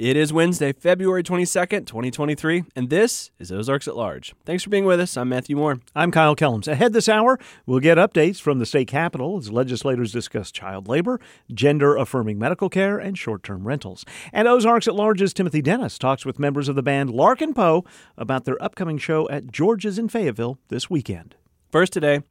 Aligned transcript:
It 0.00 0.16
is 0.16 0.32
Wednesday, 0.32 0.72
February 0.72 1.22
22nd, 1.22 1.84
2023, 1.84 2.64
and 2.74 2.88
this 2.88 3.30
is 3.38 3.52
Ozarks 3.52 3.86
at 3.86 3.94
Large. 3.94 4.34
Thanks 4.46 4.62
for 4.62 4.70
being 4.70 4.86
with 4.86 4.98
us. 4.98 5.14
I'm 5.14 5.28
Matthew 5.28 5.56
Moore. 5.56 5.78
I'm 5.94 6.10
Kyle 6.10 6.34
Kellums. 6.34 6.66
Ahead 6.66 6.94
this 6.94 7.06
hour, 7.06 7.38
we'll 7.66 7.80
get 7.80 7.98
updates 7.98 8.40
from 8.40 8.60
the 8.60 8.64
state 8.64 8.88
capitol 8.88 9.36
as 9.36 9.52
legislators 9.52 10.10
discuss 10.10 10.50
child 10.50 10.88
labor, 10.88 11.20
gender 11.52 11.98
affirming 11.98 12.38
medical 12.38 12.70
care, 12.70 12.98
and 12.98 13.18
short 13.18 13.42
term 13.42 13.66
rentals. 13.66 14.06
And 14.32 14.48
Ozarks 14.48 14.88
at 14.88 14.94
Large's 14.94 15.34
Timothy 15.34 15.60
Dennis 15.60 15.98
talks 15.98 16.24
with 16.24 16.38
members 16.38 16.70
of 16.70 16.76
the 16.76 16.82
band 16.82 17.10
Larkin 17.10 17.52
Poe 17.52 17.84
about 18.16 18.46
their 18.46 18.56
upcoming 18.62 18.96
show 18.96 19.28
at 19.28 19.52
George's 19.52 19.98
in 19.98 20.08
Fayetteville 20.08 20.58
this 20.68 20.88
weekend. 20.88 21.34
First 21.70 21.92
today, 21.92 22.22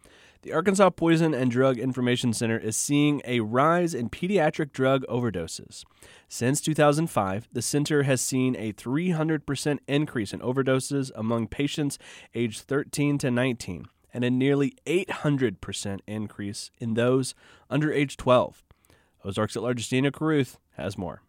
the 0.42 0.54
Arkansas 0.54 0.92
Poison 0.92 1.34
and 1.34 1.52
Drug 1.52 1.78
Information 1.78 2.32
Center 2.32 2.58
is 2.58 2.78
seeing 2.78 3.22
a 3.26 3.42
rise 3.42 3.94
in 3.94 4.10
pediatric 4.10 4.72
drug 4.72 5.06
overdoses. 5.10 5.84
Since 6.32 6.62
2005, 6.62 7.50
the 7.52 7.62
center 7.64 8.04
has 8.04 8.22
seen 8.22 8.56
a 8.56 8.72
300% 8.72 9.80
increase 9.88 10.32
in 10.32 10.40
overdoses 10.42 11.10
among 11.16 11.48
patients 11.48 11.98
aged 12.36 12.62
13 12.62 13.18
to 13.18 13.32
19 13.32 13.88
and 14.14 14.24
a 14.24 14.30
nearly 14.30 14.76
800% 14.86 16.00
increase 16.06 16.70
in 16.78 16.94
those 16.94 17.34
under 17.68 17.92
age 17.92 18.16
12. 18.16 18.64
Ozarks 19.26 19.56
at 19.56 19.64
Large 19.64 19.90
Dina 19.90 20.12
Caruth 20.12 20.60
has 20.78 21.00
more. 21.00 21.24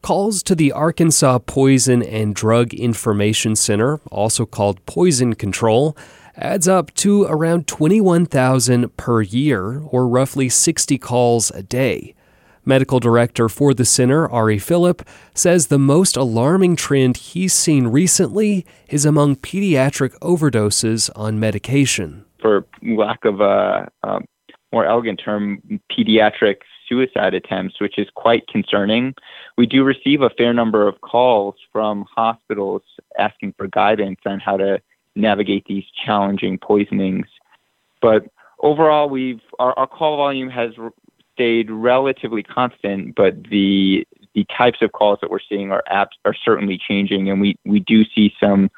Calls 0.00 0.42
to 0.44 0.54
the 0.54 0.72
Arkansas 0.72 1.40
Poison 1.40 2.02
and 2.02 2.34
Drug 2.34 2.72
Information 2.72 3.56
Center, 3.56 4.00
also 4.10 4.46
called 4.46 4.84
Poison 4.86 5.34
Control, 5.34 5.94
adds 6.34 6.66
up 6.66 6.94
to 6.94 7.24
around 7.24 7.66
21,000 7.66 8.96
per 8.96 9.20
year, 9.20 9.80
or 9.80 10.08
roughly 10.08 10.48
60 10.48 10.96
calls 10.96 11.50
a 11.50 11.62
day. 11.62 12.14
Medical 12.68 12.98
director 12.98 13.48
for 13.48 13.72
the 13.72 13.84
center, 13.84 14.28
Ari 14.28 14.58
Phillip, 14.58 15.06
says 15.34 15.68
the 15.68 15.78
most 15.78 16.16
alarming 16.16 16.74
trend 16.74 17.16
he's 17.16 17.52
seen 17.52 17.86
recently 17.86 18.66
is 18.88 19.04
among 19.04 19.36
pediatric 19.36 20.18
overdoses 20.18 21.08
on 21.14 21.38
medication. 21.38 22.24
For 22.42 22.66
lack 22.82 23.24
of 23.24 23.40
a, 23.40 23.88
a 24.02 24.18
more 24.72 24.84
elegant 24.84 25.20
term, 25.24 25.62
pediatric 25.92 26.56
suicide 26.88 27.34
attempts, 27.34 27.80
which 27.80 27.98
is 27.98 28.08
quite 28.16 28.48
concerning. 28.48 29.14
We 29.56 29.66
do 29.66 29.84
receive 29.84 30.22
a 30.22 30.30
fair 30.30 30.52
number 30.52 30.88
of 30.88 31.00
calls 31.02 31.54
from 31.72 32.04
hospitals 32.12 32.82
asking 33.16 33.54
for 33.56 33.68
guidance 33.68 34.18
on 34.26 34.40
how 34.40 34.56
to 34.56 34.80
navigate 35.14 35.66
these 35.66 35.84
challenging 36.04 36.58
poisonings. 36.58 37.26
But 38.02 38.26
overall, 38.60 39.08
we've 39.08 39.40
our, 39.60 39.72
our 39.78 39.86
call 39.86 40.16
volume 40.16 40.50
has 40.50 40.72
stayed 41.36 41.70
relatively 41.70 42.42
constant, 42.42 43.14
but 43.14 43.44
the 43.44 44.06
the 44.34 44.46
types 44.56 44.78
of 44.82 44.92
calls 44.92 45.18
that 45.22 45.30
we're 45.30 45.38
seeing 45.48 45.72
are 45.72 45.82
apps 45.90 46.16
are 46.24 46.34
certainly 46.34 46.78
changing, 46.88 47.30
and 47.30 47.40
we 47.40 47.56
we 47.64 47.80
do 47.80 48.04
see 48.14 48.32
some 48.40 48.70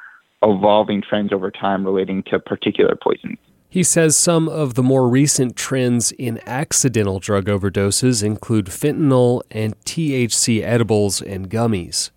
evolving 0.42 1.02
trends 1.02 1.32
over 1.32 1.50
time 1.50 1.84
relating 1.84 2.22
to 2.24 2.38
particular 2.38 2.96
poisons. 3.02 3.38
He 3.70 3.82
says 3.82 4.16
some 4.16 4.48
of 4.48 4.74
the 4.74 4.82
more 4.82 5.08
recent 5.08 5.56
trends 5.56 6.12
in 6.12 6.40
accidental 6.46 7.18
drug 7.18 7.46
overdoses 7.46 8.22
include 8.22 8.66
fentanyl 8.66 9.42
and 9.50 9.78
THC 9.84 10.62
edibles 10.62 11.20
and 11.20 11.50
gummies 11.50 12.10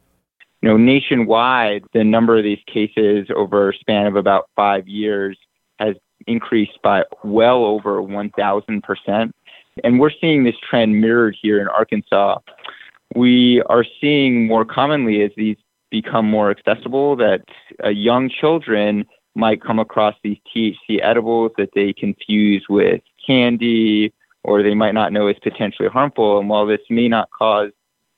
you 0.62 0.70
know, 0.70 0.78
nationwide, 0.78 1.84
the 1.94 2.04
number 2.04 2.38
of 2.38 2.44
these 2.44 2.62
cases 2.68 3.28
over 3.36 3.72
a 3.72 3.74
span 3.74 4.06
of 4.06 4.16
about 4.16 4.50
five 4.56 4.88
years 4.88 5.38
has 5.80 5.96
increased 6.28 6.80
by 6.84 7.04
well 7.24 7.66
over 7.66 8.02
1,000%. 8.02 9.32
And 9.84 10.00
we're 10.00 10.12
seeing 10.20 10.44
this 10.44 10.56
trend 10.68 11.00
mirrored 11.00 11.36
here 11.42 11.62
in 11.62 11.68
Arkansas. 11.68 12.40
We 13.16 13.62
are 13.64 13.86
seeing 14.00 14.48
more 14.48 14.66
commonly 14.66 15.22
as 15.24 15.32
these 15.36 15.58
become 15.90 16.30
more 16.30 16.50
accessible 16.50 17.16
that 17.18 17.42
uh, 17.84 17.90
young 17.90 18.30
children 18.30 19.06
might 19.36 19.62
come 19.62 19.80
across 19.80 20.16
these 20.24 20.38
THC 20.56 21.00
edibles 21.02 21.52
that 21.58 21.70
they 21.76 21.94
confuse 21.94 22.66
with 22.70 23.02
candy 23.26 24.14
or 24.44 24.64
they 24.64 24.74
might 24.74 24.94
not 24.94 25.14
know 25.14 25.28
is 25.28 25.38
potentially 25.44 25.88
harmful. 25.88 26.40
And 26.40 26.50
while 26.50 26.66
this 26.66 26.82
may 26.90 27.08
not 27.08 27.30
cause 27.32 27.72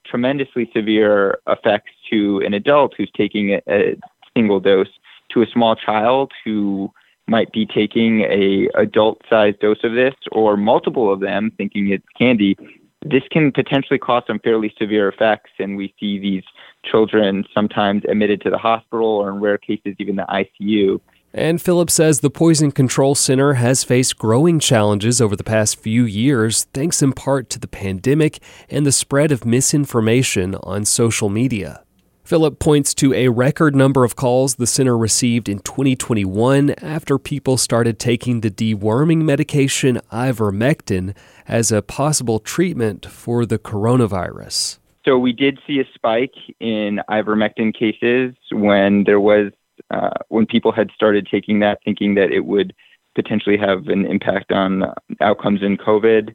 tremendously 0.05 0.69
severe 0.75 1.39
effects 1.47 1.91
to 2.11 2.41
an 2.45 2.53
adult 2.53 2.93
who's 2.97 3.11
taking 3.15 3.53
a, 3.53 3.61
a 3.67 3.95
single 4.35 4.59
dose 4.59 4.87
to 5.31 5.41
a 5.41 5.47
small 5.47 5.75
child 5.75 6.31
who 6.43 6.91
might 7.27 7.51
be 7.51 7.65
taking 7.65 8.21
a 8.21 8.67
adult 8.75 9.21
sized 9.29 9.59
dose 9.59 9.83
of 9.83 9.93
this 9.93 10.15
or 10.31 10.57
multiple 10.57 11.11
of 11.11 11.19
them 11.19 11.51
thinking 11.57 11.89
it's 11.89 12.05
candy 12.17 12.57
this 13.05 13.23
can 13.31 13.51
potentially 13.51 13.99
cause 13.99 14.23
some 14.27 14.39
fairly 14.39 14.73
severe 14.77 15.09
effects 15.09 15.51
and 15.59 15.75
we 15.75 15.93
see 15.99 16.19
these 16.19 16.43
children 16.85 17.43
sometimes 17.53 18.03
admitted 18.09 18.41
to 18.41 18.49
the 18.49 18.57
hospital 18.57 19.07
or 19.07 19.29
in 19.29 19.39
rare 19.39 19.57
cases 19.57 19.95
even 19.99 20.15
the 20.15 20.25
ICU 20.29 20.99
and 21.35 21.59
Phillips 21.59 21.95
says 21.95 22.19
the 22.19 22.29
Poison 22.29 22.71
Control 22.71 23.15
Center 23.15 23.53
has 23.53 23.83
faced 23.83 24.19
growing 24.19 24.59
challenges 24.59 25.19
over 25.19 25.35
the 25.35 25.43
past 25.43 25.79
few 25.79 26.05
years, 26.05 26.65
thanks 26.75 27.01
in 27.01 27.11
part 27.11 27.49
to 27.49 27.59
the 27.59 27.67
pandemic 27.67 28.39
and 28.69 28.85
the 28.85 28.91
spread 28.91 29.31
of 29.31 29.43
misinformation 29.43 30.53
on 30.61 30.85
social 30.85 31.29
media. 31.29 31.82
Phillip 32.23 32.57
points 32.57 32.93
to 32.95 33.13
a 33.13 33.27
record 33.27 33.75
number 33.75 34.05
of 34.05 34.15
calls 34.15 34.55
the 34.55 34.65
center 34.65 34.97
received 34.97 35.49
in 35.49 35.59
2021 35.59 36.69
after 36.81 37.19
people 37.19 37.57
started 37.57 37.99
taking 37.99 38.39
the 38.39 38.49
deworming 38.49 39.23
medication 39.23 39.99
ivermectin 40.09 41.13
as 41.49 41.69
a 41.69 41.81
possible 41.81 42.39
treatment 42.39 43.05
for 43.05 43.45
the 43.45 43.59
coronavirus. 43.59 44.79
So, 45.05 45.19
we 45.19 45.33
did 45.33 45.59
see 45.67 45.81
a 45.81 45.85
spike 45.93 46.35
in 46.61 47.01
ivermectin 47.09 47.77
cases 47.77 48.33
when 48.53 49.03
there 49.03 49.19
was 49.19 49.51
uh, 49.91 50.11
when 50.29 50.45
people 50.45 50.71
had 50.71 50.91
started 50.95 51.27
taking 51.29 51.59
that, 51.59 51.79
thinking 51.83 52.15
that 52.15 52.31
it 52.31 52.45
would 52.45 52.73
potentially 53.15 53.57
have 53.57 53.87
an 53.87 54.05
impact 54.05 54.53
on 54.53 54.83
outcomes 55.19 55.61
in 55.61 55.75
COVID. 55.75 56.33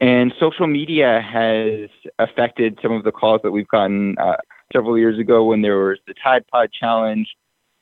And 0.00 0.34
social 0.40 0.66
media 0.66 1.20
has 1.22 1.90
affected 2.18 2.80
some 2.82 2.90
of 2.90 3.04
the 3.04 3.12
calls 3.12 3.40
that 3.44 3.52
we've 3.52 3.68
gotten 3.68 4.16
uh, 4.18 4.36
several 4.72 4.98
years 4.98 5.18
ago 5.18 5.44
when 5.44 5.62
there 5.62 5.78
was 5.78 5.98
the 6.06 6.14
Tide 6.14 6.46
Pod 6.48 6.70
challenge. 6.72 7.28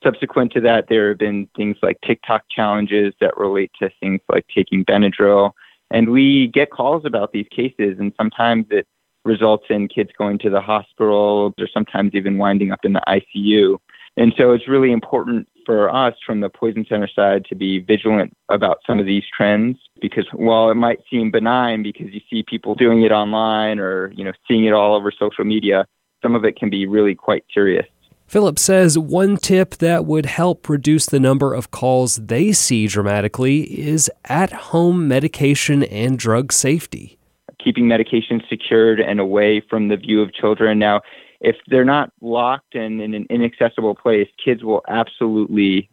Subsequent 0.03 0.53
to 0.53 0.61
that, 0.63 0.87
there 0.89 1.11
have 1.11 1.19
been 1.19 1.49
things 1.57 1.77
like 1.83 1.99
TikTok 2.05 2.45
challenges 2.51 3.13
that 3.21 3.37
relate 3.37 3.71
to 3.81 3.91
things 4.01 4.21
like 4.29 4.47
taking 4.55 4.85
Benadryl. 4.85 5.53
And 5.91 6.11
we 6.11 6.49
get 6.49 6.71
calls 6.71 7.05
about 7.05 7.33
these 7.33 7.49
cases, 7.51 7.99
and 7.99 8.13
sometimes 8.17 8.67
it 8.71 8.87
results 9.25 9.67
in 9.69 9.89
kids 9.89 10.11
going 10.17 10.39
to 10.39 10.51
the 10.51 10.61
hospital 10.61 11.53
or 11.59 11.69
sometimes 11.73 12.15
even 12.15 12.39
winding 12.39 12.73
up 12.73 12.85
in 12.85 12.95
the 12.95 13.03
ICU. 13.07 13.79
And 14.17 14.33
so 14.37 14.53
it's 14.53 14.69
really 14.69 14.93
important 14.93 15.49
for 15.67 15.95
us 15.95 16.15
from 16.27 16.41
the 16.41 16.49
Poison 16.49 16.85
Center 16.89 17.09
side 17.09 17.45
to 17.47 17.55
be 17.55 17.81
vigilant 17.81 18.37
about 18.49 18.79
some 18.87 18.99
of 18.99 19.07
these 19.07 19.23
trends 19.35 19.79
because 20.01 20.27
while 20.33 20.71
it 20.71 20.75
might 20.75 20.99
seem 21.11 21.31
benign 21.31 21.83
because 21.83 22.09
you 22.13 22.21
see 22.29 22.43
people 22.43 22.75
doing 22.75 23.03
it 23.03 23.13
online 23.13 23.79
or, 23.79 24.11
you 24.13 24.25
know, 24.25 24.33
seeing 24.49 24.65
it 24.65 24.73
all 24.73 24.95
over 24.95 25.13
social 25.13 25.45
media, 25.45 25.87
some 26.23 26.35
of 26.35 26.45
it 26.45 26.57
can 26.57 26.71
be 26.71 26.87
really 26.87 27.15
quite 27.15 27.45
serious. 27.53 27.87
Philip 28.27 28.61
says 28.61 28.97
one 28.97 29.37
tip 29.37 29.71
that 29.79 30.07
would 30.07 30.27
help 30.27 30.69
reduce 30.69 31.07
the 31.07 31.19
number 31.19 31.53
of 31.53 31.73
calls 31.73 32.15
they 32.17 32.53
see 32.53 32.87
dramatically 32.87 33.63
is 33.63 34.09
at 34.27 34.53
home 34.53 35.09
medication 35.09 35.83
and 35.83 36.17
drug 36.17 36.53
safety. 36.53 37.19
Keeping 37.63 37.89
medication 37.89 38.41
secured 38.49 39.01
and 39.01 39.19
away 39.19 39.61
from 39.69 39.89
the 39.89 39.97
view 39.97 40.23
of 40.23 40.33
children. 40.33 40.79
Now, 40.79 41.01
if 41.41 41.57
they're 41.67 41.85
not 41.85 42.13
locked 42.21 42.77
and 42.77 43.01
in 43.01 43.15
an 43.15 43.27
inaccessible 43.31 43.97
place, 43.97 44.29
kids 44.43 44.63
will 44.63 44.83
absolutely 44.89 45.91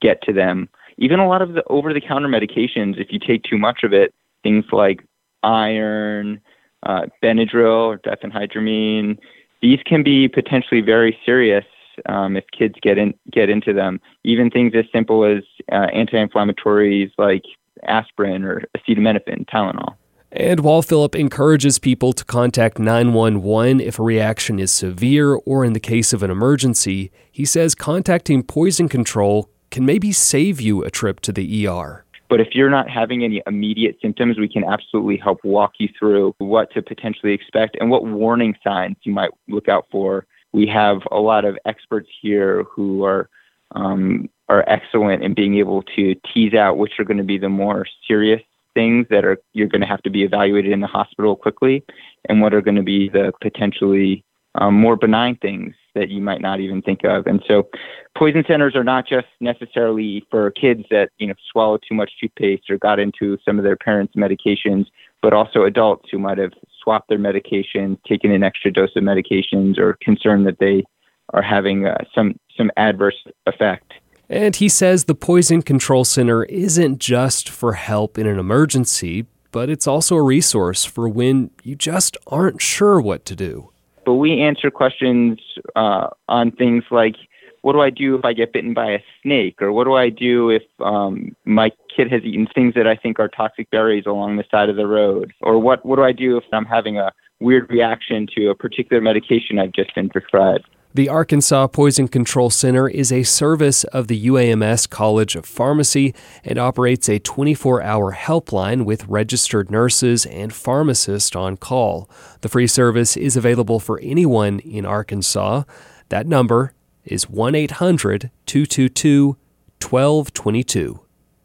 get 0.00 0.22
to 0.22 0.32
them. 0.32 0.68
Even 0.98 1.18
a 1.18 1.26
lot 1.26 1.42
of 1.42 1.54
the 1.54 1.64
over 1.68 1.92
the 1.92 2.00
counter 2.00 2.28
medications, 2.28 3.00
if 3.00 3.08
you 3.10 3.18
take 3.18 3.42
too 3.42 3.58
much 3.58 3.82
of 3.82 3.92
it, 3.92 4.14
things 4.42 4.64
like 4.70 5.02
iron, 5.42 6.40
uh, 6.84 7.06
Benadryl 7.22 7.86
or 7.86 7.98
diphenhydramine, 7.98 9.18
these 9.62 9.80
can 9.84 10.02
be 10.02 10.28
potentially 10.28 10.80
very 10.80 11.18
serious 11.24 11.64
um, 12.06 12.36
if 12.36 12.44
kids 12.56 12.74
get 12.82 12.98
in 12.98 13.14
get 13.30 13.50
into 13.50 13.72
them. 13.72 14.00
Even 14.24 14.50
things 14.50 14.72
as 14.74 14.84
simple 14.92 15.24
as 15.24 15.42
uh, 15.70 15.86
anti-inflammatories 15.92 17.10
like 17.18 17.44
aspirin 17.84 18.44
or 18.44 18.64
acetaminophen, 18.76 19.46
Tylenol. 19.46 19.94
And 20.32 20.60
while 20.60 20.80
Phillip 20.80 21.16
encourages 21.16 21.80
people 21.80 22.12
to 22.12 22.24
contact 22.24 22.78
911 22.78 23.80
if 23.80 23.98
a 23.98 24.02
reaction 24.02 24.60
is 24.60 24.70
severe 24.70 25.34
or 25.34 25.64
in 25.64 25.72
the 25.72 25.80
case 25.80 26.12
of 26.12 26.22
an 26.22 26.30
emergency, 26.30 27.10
he 27.32 27.44
says 27.44 27.74
contacting 27.74 28.44
poison 28.44 28.88
control 28.88 29.50
can 29.72 29.84
maybe 29.84 30.12
save 30.12 30.60
you 30.60 30.84
a 30.84 30.90
trip 30.90 31.18
to 31.20 31.32
the 31.32 31.66
ER. 31.66 32.04
But 32.30 32.40
if 32.40 32.54
you're 32.54 32.70
not 32.70 32.88
having 32.88 33.24
any 33.24 33.42
immediate 33.48 33.98
symptoms, 34.00 34.38
we 34.38 34.48
can 34.48 34.62
absolutely 34.62 35.16
help 35.16 35.44
walk 35.44 35.72
you 35.78 35.88
through 35.98 36.32
what 36.38 36.72
to 36.72 36.80
potentially 36.80 37.32
expect 37.32 37.76
and 37.80 37.90
what 37.90 38.06
warning 38.06 38.54
signs 38.62 38.96
you 39.02 39.12
might 39.12 39.32
look 39.48 39.68
out 39.68 39.86
for. 39.90 40.26
We 40.52 40.68
have 40.68 40.98
a 41.10 41.18
lot 41.18 41.44
of 41.44 41.58
experts 41.66 42.08
here 42.22 42.64
who 42.70 43.04
are 43.04 43.28
um, 43.72 44.30
are 44.48 44.64
excellent 44.68 45.22
in 45.22 45.34
being 45.34 45.58
able 45.58 45.82
to 45.96 46.14
tease 46.32 46.54
out 46.54 46.78
which 46.78 46.98
are 46.98 47.04
going 47.04 47.18
to 47.18 47.24
be 47.24 47.38
the 47.38 47.48
more 47.48 47.86
serious 48.06 48.42
things 48.74 49.06
that 49.10 49.24
are 49.24 49.38
you're 49.52 49.68
going 49.68 49.80
to 49.80 49.86
have 49.86 50.02
to 50.02 50.10
be 50.10 50.22
evaluated 50.22 50.72
in 50.72 50.80
the 50.80 50.86
hospital 50.86 51.34
quickly, 51.34 51.84
and 52.28 52.40
what 52.40 52.54
are 52.54 52.62
going 52.62 52.76
to 52.76 52.82
be 52.82 53.08
the 53.08 53.32
potentially 53.40 54.24
um, 54.54 54.74
more 54.74 54.94
benign 54.96 55.36
things 55.36 55.74
that 55.94 56.08
you 56.08 56.20
might 56.20 56.40
not 56.40 56.60
even 56.60 56.82
think 56.82 57.00
of. 57.04 57.26
And 57.26 57.42
so, 57.46 57.68
poison 58.16 58.44
centers 58.46 58.74
are 58.76 58.84
not 58.84 59.06
just 59.06 59.26
necessarily 59.40 60.24
for 60.30 60.50
kids 60.50 60.84
that 60.90 61.10
you 61.18 61.26
know 61.26 61.34
swallow 61.50 61.78
too 61.78 61.94
much 61.94 62.12
toothpaste 62.20 62.70
or 62.70 62.78
got 62.78 62.98
into 62.98 63.38
some 63.44 63.58
of 63.58 63.64
their 63.64 63.76
parents' 63.76 64.14
medications, 64.16 64.86
but 65.22 65.32
also 65.32 65.64
adults 65.64 66.08
who 66.10 66.18
might 66.18 66.38
have 66.38 66.52
swapped 66.82 67.08
their 67.08 67.18
medications, 67.18 68.02
taken 68.04 68.30
an 68.30 68.42
extra 68.42 68.72
dose 68.72 68.90
of 68.96 69.02
medications, 69.02 69.78
or 69.78 69.98
concerned 70.02 70.46
that 70.46 70.58
they 70.58 70.84
are 71.32 71.42
having 71.42 71.86
uh, 71.86 71.96
some 72.14 72.38
some 72.56 72.70
adverse 72.76 73.16
effect. 73.46 73.94
And 74.28 74.54
he 74.54 74.68
says 74.68 75.04
the 75.04 75.14
Poison 75.16 75.60
Control 75.60 76.04
Center 76.04 76.44
isn't 76.44 77.00
just 77.00 77.48
for 77.48 77.72
help 77.72 78.16
in 78.16 78.28
an 78.28 78.38
emergency, 78.38 79.26
but 79.50 79.68
it's 79.68 79.88
also 79.88 80.14
a 80.14 80.22
resource 80.22 80.84
for 80.84 81.08
when 81.08 81.50
you 81.64 81.74
just 81.74 82.16
aren't 82.28 82.62
sure 82.62 83.00
what 83.00 83.24
to 83.24 83.34
do. 83.34 83.69
But 84.04 84.14
we 84.14 84.40
answer 84.40 84.70
questions 84.70 85.38
uh, 85.76 86.08
on 86.28 86.52
things 86.52 86.84
like 86.90 87.16
what 87.62 87.74
do 87.74 87.80
I 87.80 87.90
do 87.90 88.16
if 88.16 88.24
I 88.24 88.32
get 88.32 88.52
bitten 88.52 88.72
by 88.72 88.90
a 88.92 88.98
snake? 89.22 89.60
Or 89.60 89.72
what 89.72 89.84
do 89.84 89.94
I 89.94 90.08
do 90.08 90.50
if 90.50 90.62
um, 90.80 91.36
my 91.44 91.70
kid 91.94 92.10
has 92.10 92.22
eaten 92.22 92.46
things 92.54 92.74
that 92.74 92.86
I 92.86 92.96
think 92.96 93.18
are 93.18 93.28
toxic 93.28 93.70
berries 93.70 94.04
along 94.06 94.36
the 94.36 94.44
side 94.50 94.68
of 94.68 94.76
the 94.76 94.86
road? 94.86 95.32
Or 95.42 95.58
what, 95.58 95.84
what 95.84 95.96
do 95.96 96.02
I 96.02 96.12
do 96.12 96.36
if 96.38 96.44
I'm 96.52 96.64
having 96.64 96.96
a 96.96 97.12
weird 97.38 97.70
reaction 97.70 98.26
to 98.36 98.48
a 98.48 98.54
particular 98.54 99.02
medication 99.02 99.58
I've 99.58 99.72
just 99.72 99.94
been 99.94 100.08
prescribed? 100.08 100.66
The 100.92 101.08
Arkansas 101.08 101.68
Poison 101.68 102.08
Control 102.08 102.50
Center 102.50 102.88
is 102.88 103.12
a 103.12 103.22
service 103.22 103.84
of 103.84 104.08
the 104.08 104.26
UAMS 104.26 104.90
College 104.90 105.36
of 105.36 105.46
Pharmacy 105.46 106.12
and 106.42 106.58
operates 106.58 107.08
a 107.08 107.20
24 107.20 107.80
hour 107.80 108.12
helpline 108.12 108.84
with 108.84 109.06
registered 109.06 109.70
nurses 109.70 110.26
and 110.26 110.52
pharmacists 110.52 111.36
on 111.36 111.56
call. 111.56 112.10
The 112.40 112.48
free 112.48 112.66
service 112.66 113.16
is 113.16 113.36
available 113.36 113.78
for 113.78 114.00
anyone 114.00 114.58
in 114.58 114.84
Arkansas. 114.84 115.62
That 116.08 116.26
number 116.26 116.74
is 117.04 117.30
1 117.30 117.54
800 117.54 118.32
222 118.46 119.36
1222. 119.80 121.00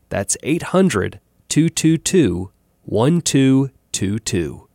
That's 0.10 0.38
800 0.42 1.20
222 1.50 2.52
1222. 2.82 4.68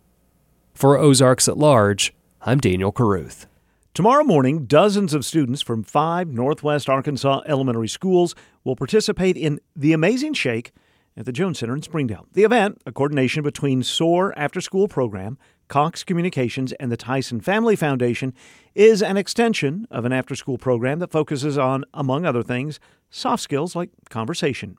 For 0.74 0.96
Ozarks 0.96 1.48
at 1.48 1.58
Large, 1.58 2.14
I'm 2.42 2.58
Daniel 2.60 2.92
Caruth. 2.92 3.46
Tomorrow 3.92 4.22
morning, 4.22 4.66
dozens 4.66 5.14
of 5.14 5.24
students 5.24 5.60
from 5.60 5.82
five 5.82 6.28
Northwest 6.28 6.88
Arkansas 6.88 7.40
elementary 7.44 7.88
schools 7.88 8.36
will 8.62 8.76
participate 8.76 9.36
in 9.36 9.58
The 9.74 9.92
Amazing 9.92 10.34
Shake 10.34 10.70
at 11.16 11.26
the 11.26 11.32
Jones 11.32 11.58
Center 11.58 11.74
in 11.74 11.82
Springdale. 11.82 12.28
The 12.34 12.44
event, 12.44 12.80
a 12.86 12.92
coordination 12.92 13.42
between 13.42 13.82
SOAR 13.82 14.32
After 14.38 14.60
School 14.60 14.86
Program, 14.86 15.38
Cox 15.66 16.04
Communications, 16.04 16.72
and 16.74 16.92
the 16.92 16.96
Tyson 16.96 17.40
Family 17.40 17.74
Foundation, 17.74 18.32
is 18.76 19.02
an 19.02 19.16
extension 19.16 19.88
of 19.90 20.04
an 20.04 20.12
after 20.12 20.36
school 20.36 20.56
program 20.56 21.00
that 21.00 21.10
focuses 21.10 21.58
on, 21.58 21.84
among 21.92 22.24
other 22.24 22.44
things, 22.44 22.78
soft 23.10 23.42
skills 23.42 23.74
like 23.74 23.90
conversation. 24.08 24.76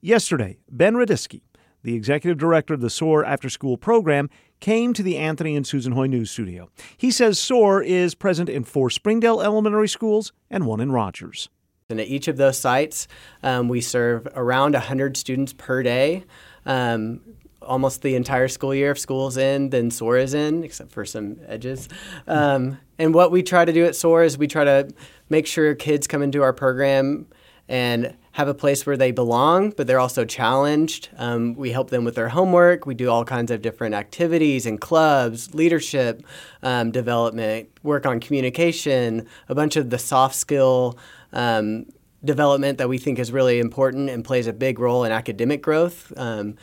Yesterday, 0.00 0.56
Ben 0.70 0.94
Radisky, 0.94 1.42
the 1.82 1.94
executive 1.94 2.38
director 2.38 2.72
of 2.72 2.80
the 2.80 2.88
SOAR 2.88 3.22
After 3.22 3.50
School 3.50 3.76
Program, 3.76 4.30
came 4.60 4.92
to 4.94 5.02
the 5.02 5.16
Anthony 5.16 5.56
and 5.56 5.66
Susan 5.66 5.92
Hoy 5.92 6.06
News 6.06 6.30
Studio. 6.30 6.70
He 6.96 7.10
says 7.10 7.38
SOAR 7.38 7.82
is 7.82 8.14
present 8.14 8.48
in 8.48 8.64
four 8.64 8.90
Springdale 8.90 9.40
elementary 9.40 9.88
schools 9.88 10.32
and 10.50 10.66
one 10.66 10.80
in 10.80 10.92
Rogers. 10.92 11.48
And 11.88 12.00
at 12.00 12.08
each 12.08 12.26
of 12.26 12.36
those 12.36 12.58
sites, 12.58 13.06
um, 13.42 13.68
we 13.68 13.80
serve 13.80 14.26
around 14.34 14.72
100 14.72 15.16
students 15.16 15.52
per 15.52 15.82
day. 15.82 16.24
Um, 16.64 17.20
almost 17.62 18.02
the 18.02 18.14
entire 18.14 18.48
school 18.48 18.74
year. 18.74 18.92
If 18.92 18.98
school's 18.98 19.36
in, 19.36 19.70
then 19.70 19.90
SOAR 19.90 20.16
is 20.16 20.34
in, 20.34 20.64
except 20.64 20.92
for 20.92 21.04
some 21.04 21.38
edges. 21.46 21.88
Um, 22.26 22.78
and 22.98 23.14
what 23.14 23.30
we 23.30 23.42
try 23.42 23.64
to 23.64 23.72
do 23.72 23.84
at 23.84 23.96
SOAR 23.96 24.22
is 24.22 24.38
we 24.38 24.46
try 24.46 24.64
to 24.64 24.88
make 25.28 25.46
sure 25.46 25.74
kids 25.74 26.06
come 26.06 26.22
into 26.22 26.42
our 26.42 26.52
program 26.52 27.26
and 27.68 28.16
have 28.36 28.48
a 28.48 28.54
place 28.54 28.84
where 28.84 28.98
they 28.98 29.12
belong, 29.12 29.70
but 29.70 29.86
they're 29.86 29.98
also 29.98 30.22
challenged. 30.26 31.08
Um, 31.16 31.54
we 31.54 31.70
help 31.70 31.88
them 31.88 32.04
with 32.04 32.16
their 32.16 32.28
homework. 32.28 32.84
We 32.84 32.94
do 32.94 33.08
all 33.08 33.24
kinds 33.24 33.50
of 33.50 33.62
different 33.62 33.94
activities 33.94 34.66
and 34.66 34.78
clubs, 34.78 35.54
leadership 35.54 36.22
um, 36.62 36.90
development, 36.90 37.70
work 37.82 38.04
on 38.04 38.20
communication, 38.20 39.26
a 39.48 39.54
bunch 39.54 39.76
of 39.76 39.88
the 39.88 39.98
soft 39.98 40.34
skill 40.34 40.98
um, 41.32 41.86
development 42.26 42.76
that 42.76 42.90
we 42.90 42.98
think 42.98 43.18
is 43.18 43.32
really 43.32 43.58
important 43.58 44.10
and 44.10 44.22
plays 44.22 44.46
a 44.46 44.52
big 44.52 44.78
role 44.78 45.04
in 45.04 45.12
academic 45.12 45.62
growth. 45.62 46.12
Um, 46.14 46.56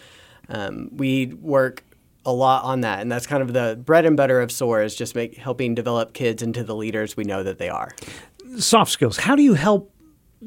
um, 0.49 0.89
we 0.91 1.33
work 1.41 1.83
a 2.23 2.31
lot 2.31 2.65
on 2.65 2.81
that, 2.81 2.99
and 2.99 3.11
that's 3.11 3.25
kind 3.25 3.41
of 3.41 3.51
the 3.51 3.81
bread 3.83 4.05
and 4.05 4.15
butter 4.15 4.41
of 4.41 4.51
SOAR 4.51 4.83
is 4.83 4.95
just 4.95 5.15
make, 5.15 5.37
helping 5.37 5.73
develop 5.73 6.13
kids 6.13 6.43
into 6.43 6.63
the 6.63 6.75
leaders 6.75 7.17
we 7.17 7.23
know 7.23 7.41
that 7.41 7.57
they 7.57 7.69
are. 7.69 7.95
Soft 8.59 8.91
skills. 8.91 9.17
How 9.17 9.35
do 9.35 9.41
you 9.41 9.55
help 9.55 9.92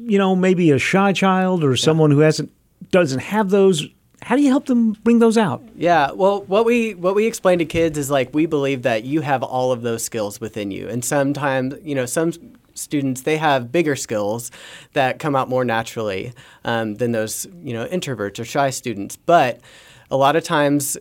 you 0.05 0.17
know, 0.17 0.35
maybe 0.35 0.71
a 0.71 0.79
shy 0.79 1.13
child 1.13 1.63
or 1.63 1.75
someone 1.75 2.11
who 2.11 2.19
hasn't 2.19 2.51
doesn't 2.91 3.19
have 3.19 3.49
those 3.49 3.87
how 4.21 4.35
do 4.35 4.41
you 4.41 4.49
help 4.49 4.65
them 4.65 4.93
bring 5.03 5.19
those 5.19 5.37
out? 5.37 5.63
Yeah, 5.75 6.11
well, 6.11 6.41
what 6.43 6.65
we 6.65 6.95
what 6.95 7.15
we 7.15 7.27
explain 7.27 7.59
to 7.59 7.65
kids 7.65 7.97
is 7.97 8.09
like 8.09 8.33
we 8.33 8.45
believe 8.45 8.81
that 8.81 9.03
you 9.03 9.21
have 9.21 9.43
all 9.43 9.71
of 9.71 9.83
those 9.83 10.03
skills 10.03 10.41
within 10.41 10.71
you, 10.71 10.89
and 10.89 11.05
sometimes 11.05 11.75
you 11.83 11.95
know 11.95 12.05
some 12.05 12.33
students 12.73 13.21
they 13.21 13.37
have 13.37 13.71
bigger 13.71 13.95
skills 13.95 14.51
that 14.93 15.19
come 15.19 15.35
out 15.35 15.49
more 15.49 15.65
naturally 15.65 16.33
um, 16.65 16.95
than 16.95 17.11
those 17.11 17.47
you 17.61 17.73
know 17.73 17.85
introverts 17.87 18.39
or 18.39 18.45
shy 18.45 18.69
students, 18.69 19.15
but 19.15 19.61
a 20.09 20.17
lot 20.17 20.35
of 20.35 20.43
times 20.43 20.97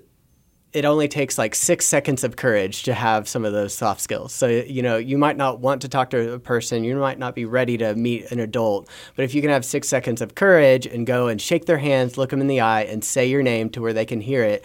it 0.72 0.84
only 0.84 1.08
takes 1.08 1.38
like 1.38 1.54
six 1.54 1.86
seconds 1.86 2.22
of 2.22 2.36
courage 2.36 2.82
to 2.82 2.92
have 2.92 3.28
some 3.28 3.44
of 3.44 3.52
those 3.52 3.74
soft 3.74 4.00
skills. 4.00 4.32
So, 4.32 4.46
you 4.46 4.82
know, 4.82 4.96
you 4.96 5.16
might 5.16 5.36
not 5.36 5.60
want 5.60 5.80
to 5.82 5.88
talk 5.88 6.10
to 6.10 6.34
a 6.34 6.38
person, 6.38 6.84
you 6.84 6.96
might 6.96 7.18
not 7.18 7.34
be 7.34 7.44
ready 7.44 7.78
to 7.78 7.94
meet 7.94 8.30
an 8.30 8.40
adult, 8.40 8.88
but 9.14 9.24
if 9.24 9.34
you 9.34 9.40
can 9.40 9.50
have 9.50 9.64
six 9.64 9.88
seconds 9.88 10.20
of 10.20 10.34
courage 10.34 10.86
and 10.86 11.06
go 11.06 11.28
and 11.28 11.40
shake 11.40 11.66
their 11.66 11.78
hands, 11.78 12.18
look 12.18 12.30
them 12.30 12.40
in 12.40 12.46
the 12.46 12.60
eye, 12.60 12.82
and 12.82 13.02
say 13.04 13.26
your 13.26 13.42
name 13.42 13.70
to 13.70 13.80
where 13.80 13.92
they 13.92 14.04
can 14.04 14.20
hear 14.20 14.42
it, 14.42 14.64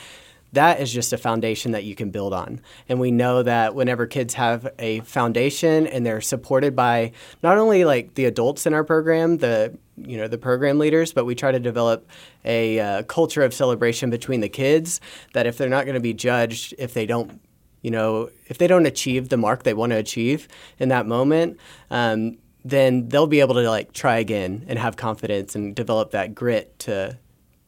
that 0.54 0.82
is 0.82 0.92
just 0.92 1.14
a 1.14 1.18
foundation 1.18 1.72
that 1.72 1.84
you 1.84 1.96
can 1.96 2.12
build 2.12 2.34
on. 2.34 2.60
And 2.90 3.00
we 3.00 3.12
know 3.12 3.44
that 3.44 3.74
whenever 3.74 4.06
kids 4.06 4.34
have 4.34 4.68
a 4.80 5.00
foundation 5.02 5.88
and 5.88 6.06
they're 6.06 6.22
supported 6.22 6.76
by 6.76 7.14
not 7.42 7.58
only 7.58 7.86
like 7.86 8.16
the 8.16 8.26
adults 8.26 8.66
in 8.66 8.74
our 8.74 8.84
program, 8.84 9.38
the 9.38 9.78
you 9.98 10.18
know 10.18 10.28
the 10.28 10.38
program 10.38 10.80
leaders, 10.80 11.14
but 11.14 11.26
we 11.26 11.36
try 11.36 11.52
to 11.52 11.60
develop 11.60 12.10
a 12.44 12.80
uh, 12.80 13.04
culture 13.04 13.44
of 13.44 13.54
celebration 13.54 14.10
between 14.10 14.42
the 14.42 14.50
kids. 14.50 15.00
That 15.34 15.48
if 15.48 15.58
they're 15.58 15.70
not 15.70 15.86
going 15.86 15.96
to 15.96 16.02
be 16.02 16.14
judged 16.14 16.74
if 16.78 16.94
they 16.94 17.06
don't, 17.06 17.40
you 17.82 17.92
know, 17.92 18.30
if 18.48 18.58
they 18.58 18.68
don't 18.68 18.86
achieve 18.86 19.30
the 19.30 19.38
mark 19.38 19.64
they 19.64 19.74
want 19.74 19.92
to 19.92 19.98
achieve 19.98 20.48
in 20.80 20.90
that 20.90 21.06
moment, 21.06 21.60
um, 21.90 22.38
then 22.66 23.08
they'll 23.10 23.28
be 23.28 23.40
able 23.40 23.56
to 23.56 23.70
like 23.70 23.94
try 23.94 24.18
again 24.18 24.66
and 24.68 24.78
have 24.80 24.98
confidence 24.98 25.56
and 25.56 25.76
develop 25.76 26.12
that 26.12 26.36
grit 26.36 26.78
to 26.80 27.18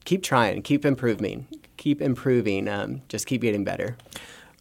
keep 0.06 0.22
trying, 0.24 0.62
keep 0.62 0.86
improving, 0.86 1.48
keep 1.77 2.01
improving, 2.01 2.68
um, 2.68 3.01
just 3.08 3.27
keep 3.27 3.42
getting 3.42 3.63
better. 3.63 3.98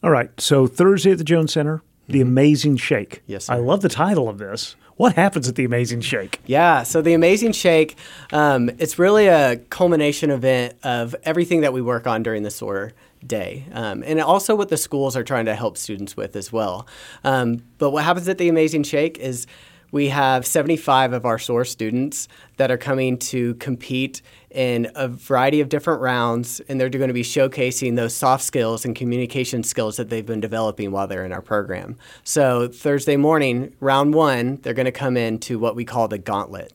All 0.03 0.11
right. 0.11 0.31
So 0.41 0.67
Thursday 0.67 1.13
at 1.13 1.19
the 1.19 1.25
Jones 1.25 1.53
Center, 1.53 1.83
the 2.09 2.21
mm-hmm. 2.21 2.29
Amazing 2.29 2.77
Shake. 2.79 3.23
Yes, 3.27 3.47
sir. 3.47 3.55
I 3.55 3.57
love 3.59 3.83
the 3.83 3.89
title 3.89 4.29
of 4.29 4.39
this. 4.39 4.77
What 4.97 5.15
happens 5.15 5.49
at 5.49 5.55
the 5.55 5.65
Amazing 5.65 6.03
Shake? 6.03 6.41
Yeah, 6.47 6.83
so 6.83 7.01
the 7.01 7.15
Amazing 7.15 7.53
Shake, 7.53 7.97
um, 8.33 8.71
it's 8.79 8.99
really 8.99 9.27
a 9.27 9.57
culmination 9.57 10.31
event 10.31 10.75
of 10.83 11.17
everything 11.25 11.63
that 11.63 11.73
we 11.73 11.81
work 11.81 12.07
on 12.07 12.23
during 12.23 12.43
the 12.43 12.51
SOAR 12.51 12.93
day, 13.27 13.65
um, 13.73 14.03
and 14.07 14.21
also 14.21 14.55
what 14.55 14.69
the 14.69 14.77
schools 14.77 15.17
are 15.17 15.25
trying 15.25 15.47
to 15.47 15.55
help 15.55 15.79
students 15.79 16.17
with 16.17 16.37
as 16.37 16.53
well. 16.53 16.87
Um, 17.25 17.65
but 17.79 17.91
what 17.91 18.05
happens 18.05 18.29
at 18.29 18.39
the 18.39 18.49
Amazing 18.49 18.83
Shake 18.83 19.19
is 19.19 19.47
we 19.93 20.09
have 20.09 20.47
75 20.47 21.13
of 21.13 21.25
our 21.25 21.39
SOAR 21.39 21.65
students 21.65 22.29
that 22.57 22.71
are 22.71 22.79
coming 22.79 23.19
to 23.19 23.55
compete 23.55 24.23
in 24.55 24.91
a 24.95 25.09
variety 25.09 25.61
of 25.61 25.69
different 25.69 26.01
rounds, 26.01 26.61
and 26.69 26.81
they're 26.81 26.89
going 26.89 27.09
to 27.09 27.15
be 27.15 27.23
showcasing 27.23 27.97
those 27.97 28.15
soft 28.15 28.45
skills 28.45 28.85
and 28.85 28.95
communication 28.95 29.63
skills 29.63 29.97
that 29.97 30.09
they've 30.09 30.27
been 30.27 30.41
developing 30.41 30.93
while 30.93 31.07
they're 31.07 31.25
in 31.25 31.33
our 31.33 31.43
program. 31.43 31.97
So, 32.25 32.69
Thursday 32.69 33.17
morning, 33.17 33.75
round 33.81 34.15
one, 34.15 34.57
they're 34.63 34.75
going 34.75 34.87
to 34.87 34.93
come 34.93 35.17
into 35.17 35.59
what 35.59 35.75
we 35.75 35.85
call 35.85 36.09
the 36.09 36.19
gauntlet. 36.19 36.73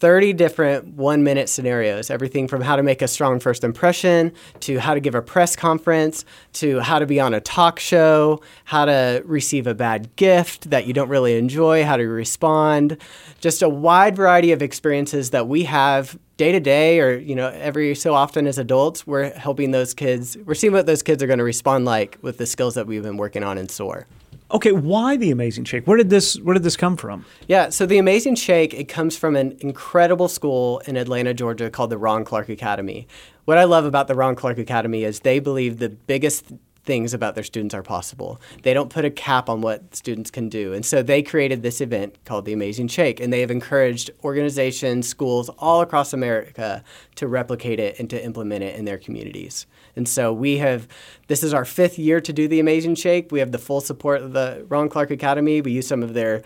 30 0.00 0.32
different 0.32 0.94
one 0.94 1.22
minute 1.22 1.48
scenarios 1.48 2.10
everything 2.10 2.48
from 2.48 2.62
how 2.62 2.74
to 2.74 2.82
make 2.82 3.02
a 3.02 3.08
strong 3.08 3.38
first 3.38 3.62
impression 3.62 4.32
to 4.60 4.78
how 4.78 4.94
to 4.94 5.00
give 5.00 5.14
a 5.14 5.20
press 5.20 5.54
conference 5.54 6.24
to 6.54 6.80
how 6.80 6.98
to 6.98 7.06
be 7.06 7.20
on 7.20 7.34
a 7.34 7.40
talk 7.40 7.78
show, 7.78 8.40
how 8.64 8.86
to 8.86 9.22
receive 9.26 9.66
a 9.66 9.74
bad 9.74 10.14
gift 10.16 10.70
that 10.70 10.86
you 10.86 10.94
don't 10.94 11.10
really 11.10 11.36
enjoy, 11.36 11.84
how 11.84 11.98
to 11.98 12.04
respond. 12.08 12.96
Just 13.40 13.60
a 13.60 13.68
wide 13.68 14.16
variety 14.16 14.52
of 14.52 14.62
experiences 14.62 15.30
that 15.30 15.46
we 15.46 15.64
have 15.64 16.18
day 16.40 16.52
to 16.52 16.60
day 16.60 16.98
or 17.00 17.18
you 17.18 17.34
know 17.34 17.48
every 17.48 17.94
so 17.94 18.14
often 18.14 18.46
as 18.46 18.56
adults 18.56 19.06
we're 19.06 19.30
helping 19.34 19.72
those 19.72 19.92
kids 19.92 20.38
we're 20.46 20.54
seeing 20.54 20.72
what 20.72 20.86
those 20.86 21.02
kids 21.02 21.22
are 21.22 21.26
going 21.26 21.38
to 21.38 21.44
respond 21.44 21.84
like 21.84 22.16
with 22.22 22.38
the 22.38 22.46
skills 22.46 22.74
that 22.74 22.86
we've 22.86 23.02
been 23.02 23.18
working 23.18 23.44
on 23.44 23.58
in 23.58 23.68
soar 23.68 24.06
Okay, 24.52 24.72
why 24.72 25.16
the 25.16 25.30
Amazing 25.30 25.62
Shake? 25.62 25.86
Where 25.86 25.96
did 25.96 26.10
this 26.10 26.36
Where 26.40 26.54
did 26.54 26.64
this 26.64 26.76
come 26.76 26.96
from? 26.96 27.24
Yeah, 27.46 27.68
so 27.68 27.86
the 27.86 27.98
Amazing 27.98 28.34
Shake 28.34 28.74
it 28.74 28.88
comes 28.88 29.16
from 29.16 29.36
an 29.36 29.56
incredible 29.60 30.26
school 30.26 30.80
in 30.86 30.96
Atlanta, 30.96 31.32
Georgia, 31.32 31.70
called 31.70 31.90
the 31.90 31.98
Ron 31.98 32.24
Clark 32.24 32.48
Academy. 32.48 33.06
What 33.44 33.58
I 33.58 33.64
love 33.64 33.84
about 33.84 34.08
the 34.08 34.16
Ron 34.16 34.34
Clark 34.34 34.58
Academy 34.58 35.04
is 35.04 35.20
they 35.20 35.38
believe 35.38 35.78
the 35.78 35.88
biggest 35.88 36.46
things 36.84 37.12
about 37.12 37.34
their 37.34 37.44
students 37.44 37.74
are 37.74 37.82
possible. 37.82 38.40
They 38.62 38.72
don't 38.72 38.90
put 38.90 39.04
a 39.04 39.10
cap 39.10 39.48
on 39.48 39.60
what 39.60 39.94
students 39.94 40.30
can 40.30 40.48
do. 40.48 40.72
And 40.72 40.84
so 40.84 41.02
they 41.02 41.22
created 41.22 41.62
this 41.62 41.80
event 41.80 42.16
called 42.24 42.44
the 42.44 42.52
Amazing 42.52 42.88
Shake. 42.88 43.20
And 43.20 43.32
they 43.32 43.40
have 43.40 43.50
encouraged 43.50 44.10
organizations, 44.24 45.06
schools 45.08 45.48
all 45.58 45.82
across 45.82 46.12
America 46.12 46.82
to 47.16 47.28
replicate 47.28 47.78
it 47.78 47.98
and 47.98 48.08
to 48.10 48.24
implement 48.24 48.64
it 48.64 48.76
in 48.76 48.84
their 48.86 48.98
communities. 48.98 49.66
And 49.94 50.08
so 50.08 50.32
we 50.32 50.58
have, 50.58 50.88
this 51.28 51.42
is 51.42 51.52
our 51.52 51.64
fifth 51.64 51.98
year 51.98 52.20
to 52.20 52.32
do 52.32 52.48
the 52.48 52.60
Amazing 52.60 52.94
Shake. 52.94 53.30
We 53.30 53.40
have 53.40 53.52
the 53.52 53.58
full 53.58 53.80
support 53.80 54.22
of 54.22 54.32
the 54.32 54.64
Ron 54.68 54.88
Clark 54.88 55.10
Academy. 55.10 55.60
We 55.60 55.72
use 55.72 55.86
some 55.86 56.02
of 56.02 56.14
their, 56.14 56.42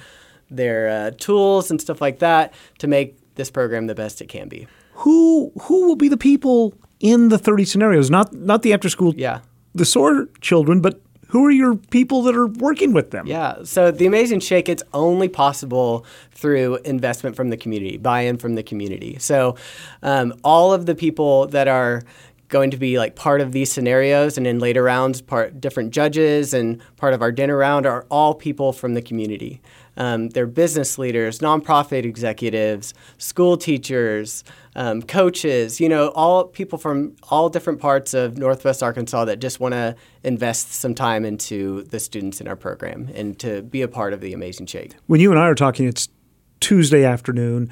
their 0.50 0.88
uh, 0.88 1.10
tools 1.18 1.70
and 1.70 1.80
stuff 1.80 2.00
like 2.00 2.18
that 2.18 2.52
to 2.78 2.86
make 2.86 3.18
this 3.34 3.50
program 3.50 3.86
the 3.86 3.94
best 3.94 4.20
it 4.20 4.26
can 4.26 4.48
be. 4.48 4.66
Who 4.98 5.52
who 5.62 5.86
will 5.86 5.96
be 5.96 6.08
the 6.08 6.16
people 6.16 6.72
in 7.00 7.28
the 7.28 7.38
30 7.38 7.64
scenarios? 7.64 8.10
Not 8.10 8.32
not 8.32 8.62
the 8.62 8.72
after 8.72 8.88
school 8.88 9.12
Yeah. 9.16 9.40
The 9.74 9.84
SOAR 9.84 10.28
children, 10.40 10.80
but 10.80 11.00
who 11.28 11.44
are 11.44 11.50
your 11.50 11.74
people 11.74 12.22
that 12.22 12.36
are 12.36 12.46
working 12.46 12.92
with 12.92 13.10
them? 13.10 13.26
Yeah. 13.26 13.64
So 13.64 13.90
the 13.90 14.06
Amazing 14.06 14.38
Shake, 14.40 14.68
it's 14.68 14.84
only 14.92 15.28
possible 15.28 16.06
through 16.30 16.76
investment 16.84 17.34
from 17.34 17.50
the 17.50 17.56
community, 17.56 17.96
buy-in 17.96 18.36
from 18.36 18.54
the 18.54 18.62
community. 18.62 19.16
So 19.18 19.56
um, 20.02 20.32
all 20.44 20.72
of 20.72 20.86
the 20.86 20.94
people 20.94 21.48
that 21.48 21.66
are 21.66 22.02
going 22.48 22.70
to 22.70 22.76
be 22.76 22.98
like 22.98 23.16
part 23.16 23.40
of 23.40 23.50
these 23.50 23.72
scenarios 23.72 24.38
and 24.38 24.46
in 24.46 24.60
later 24.60 24.84
rounds, 24.84 25.20
part 25.20 25.60
different 25.60 25.90
judges 25.90 26.54
and 26.54 26.80
part 26.96 27.14
of 27.14 27.20
our 27.20 27.32
dinner 27.32 27.56
round 27.56 27.84
are 27.84 28.06
all 28.12 28.32
people 28.32 28.72
from 28.72 28.94
the 28.94 29.02
community. 29.02 29.60
Um, 29.96 30.28
they're 30.30 30.46
business 30.46 30.98
leaders, 30.98 31.38
nonprofit 31.38 32.04
executives, 32.04 32.94
school 33.18 33.56
teachers, 33.56 34.44
um, 34.76 35.02
coaches, 35.02 35.80
you 35.80 35.88
know, 35.88 36.08
all 36.08 36.44
people 36.44 36.78
from 36.78 37.16
all 37.30 37.48
different 37.48 37.80
parts 37.80 38.14
of 38.14 38.36
Northwest 38.38 38.82
Arkansas 38.82 39.24
that 39.26 39.38
just 39.38 39.60
want 39.60 39.72
to 39.72 39.94
invest 40.22 40.72
some 40.72 40.94
time 40.94 41.24
into 41.24 41.82
the 41.84 42.00
students 42.00 42.40
in 42.40 42.48
our 42.48 42.56
program 42.56 43.08
and 43.14 43.38
to 43.38 43.62
be 43.62 43.82
a 43.82 43.88
part 43.88 44.12
of 44.12 44.20
the 44.20 44.32
Amazing 44.32 44.66
Shake. 44.66 44.92
When 45.06 45.20
you 45.20 45.30
and 45.30 45.38
I 45.38 45.44
are 45.44 45.54
talking, 45.54 45.86
it's 45.86 46.08
Tuesday 46.60 47.04
afternoon. 47.04 47.70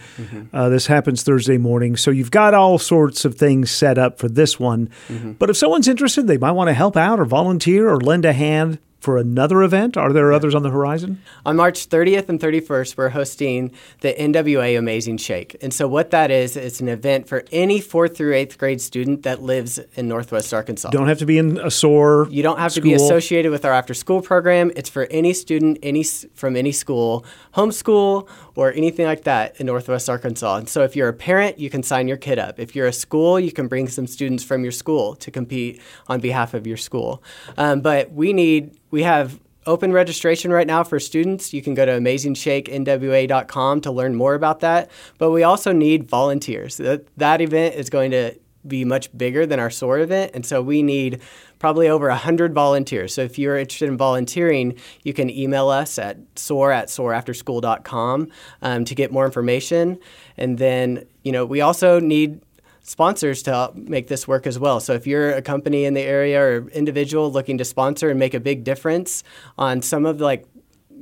Uh, 0.52 0.68
this 0.68 0.86
happens 0.86 1.22
Thursday 1.22 1.56
morning. 1.56 1.96
So 1.96 2.10
you've 2.10 2.30
got 2.30 2.52
all 2.52 2.78
sorts 2.78 3.24
of 3.24 3.36
things 3.36 3.70
set 3.70 3.96
up 3.96 4.18
for 4.18 4.28
this 4.28 4.60
one. 4.60 4.90
But 5.38 5.48
if 5.48 5.56
someone's 5.56 5.88
interested, 5.88 6.26
they 6.26 6.36
might 6.36 6.52
want 6.52 6.68
to 6.68 6.74
help 6.74 6.96
out 6.96 7.18
or 7.18 7.24
volunteer 7.24 7.88
or 7.88 7.98
lend 7.98 8.26
a 8.26 8.34
hand 8.34 8.78
for 9.02 9.18
another 9.18 9.62
event. 9.62 9.96
Are 9.96 10.12
there 10.12 10.32
others 10.32 10.54
on 10.54 10.62
the 10.62 10.70
horizon? 10.70 11.20
On 11.44 11.56
March 11.56 11.88
30th 11.88 12.28
and 12.28 12.38
31st, 12.38 12.96
we're 12.96 13.08
hosting 13.08 13.72
the 14.00 14.14
NWA 14.14 14.78
Amazing 14.78 15.16
Shake. 15.16 15.56
And 15.60 15.74
so, 15.74 15.88
what 15.88 16.10
that 16.12 16.30
is, 16.30 16.56
it's 16.56 16.78
an 16.80 16.88
event 16.88 17.28
for 17.28 17.44
any 17.50 17.80
fourth 17.80 18.16
through 18.16 18.34
eighth 18.34 18.58
grade 18.58 18.80
student 18.80 19.24
that 19.24 19.42
lives 19.42 19.80
in 19.94 20.06
Northwest 20.06 20.54
Arkansas. 20.54 20.90
Don't 20.90 21.08
have 21.08 21.18
to 21.18 21.26
be 21.26 21.36
in 21.36 21.58
a 21.58 21.70
SOAR. 21.70 22.28
You 22.30 22.44
don't 22.44 22.60
have 22.60 22.74
to 22.74 22.80
be 22.80 22.94
associated 22.94 23.50
with 23.50 23.64
our 23.64 23.72
after 23.72 23.92
school 23.92 24.22
program. 24.22 24.70
It's 24.76 24.88
for 24.88 25.08
any 25.10 25.32
student, 25.32 25.78
any 25.82 26.04
from 26.04 26.54
any 26.54 26.70
school, 26.70 27.26
homeschool 27.54 28.28
or 28.54 28.72
anything 28.72 29.06
like 29.06 29.24
that 29.24 29.58
in 29.60 29.66
Northwest 29.66 30.08
Arkansas. 30.08 30.56
And 30.56 30.68
so 30.68 30.82
if 30.82 30.94
you're 30.96 31.08
a 31.08 31.14
parent, 31.14 31.58
you 31.58 31.70
can 31.70 31.82
sign 31.82 32.08
your 32.08 32.16
kid 32.16 32.38
up. 32.38 32.58
If 32.58 32.74
you're 32.74 32.86
a 32.86 32.92
school, 32.92 33.40
you 33.40 33.52
can 33.52 33.68
bring 33.68 33.88
some 33.88 34.06
students 34.06 34.44
from 34.44 34.62
your 34.62 34.72
school 34.72 35.14
to 35.16 35.30
compete 35.30 35.80
on 36.08 36.20
behalf 36.20 36.54
of 36.54 36.66
your 36.66 36.76
school. 36.76 37.22
Um, 37.56 37.80
but 37.80 38.12
we 38.12 38.32
need 38.32 38.78
we 38.90 39.02
have 39.02 39.40
open 39.66 39.92
registration 39.92 40.50
right 40.52 40.66
now 40.66 40.82
for 40.82 40.98
students. 40.98 41.52
You 41.52 41.62
can 41.62 41.74
go 41.74 41.86
to 41.86 41.92
amazingshakenwa.com 41.92 43.80
to 43.82 43.90
learn 43.90 44.14
more 44.14 44.34
about 44.34 44.60
that. 44.60 44.90
But 45.18 45.30
we 45.30 45.42
also 45.42 45.72
need 45.72 46.08
volunteers. 46.08 46.76
That, 46.78 47.06
that 47.16 47.40
event 47.40 47.76
is 47.76 47.88
going 47.88 48.10
to 48.10 48.34
be 48.66 48.84
much 48.84 49.16
bigger 49.16 49.46
than 49.46 49.58
our 49.58 49.70
SOAR 49.70 49.98
event. 49.98 50.32
And 50.34 50.46
so 50.46 50.62
we 50.62 50.82
need 50.82 51.20
probably 51.58 51.88
over 51.88 52.08
100 52.08 52.54
volunteers. 52.54 53.14
So 53.14 53.22
if 53.22 53.38
you're 53.38 53.56
interested 53.56 53.88
in 53.88 53.96
volunteering, 53.96 54.76
you 55.04 55.12
can 55.12 55.30
email 55.30 55.68
us 55.68 55.98
at 55.98 56.18
soar 56.36 56.72
at 56.72 56.88
soarafterschool.com 56.88 58.28
um, 58.62 58.84
to 58.84 58.94
get 58.94 59.12
more 59.12 59.24
information. 59.24 59.98
And 60.36 60.58
then, 60.58 61.06
you 61.22 61.32
know, 61.32 61.44
we 61.44 61.60
also 61.60 62.00
need 62.00 62.40
sponsors 62.82 63.42
to 63.44 63.50
help 63.52 63.76
make 63.76 64.08
this 64.08 64.26
work 64.26 64.46
as 64.46 64.58
well. 64.58 64.80
So 64.80 64.92
if 64.92 65.06
you're 65.06 65.32
a 65.32 65.42
company 65.42 65.84
in 65.84 65.94
the 65.94 66.00
area 66.00 66.40
or 66.40 66.68
individual 66.70 67.30
looking 67.30 67.58
to 67.58 67.64
sponsor 67.64 68.10
and 68.10 68.18
make 68.18 68.34
a 68.34 68.40
big 68.40 68.64
difference 68.64 69.22
on 69.56 69.82
some 69.82 70.04
of 70.04 70.18
the, 70.18 70.24
like, 70.24 70.46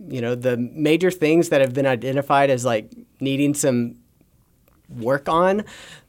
you 0.08 0.20
know, 0.20 0.34
the 0.34 0.56
major 0.56 1.10
things 1.10 1.48
that 1.50 1.60
have 1.60 1.72
been 1.72 1.86
identified 1.86 2.50
as 2.50 2.64
like 2.64 2.92
needing 3.20 3.54
some 3.54 3.96
work 4.90 5.28
on, 5.28 5.64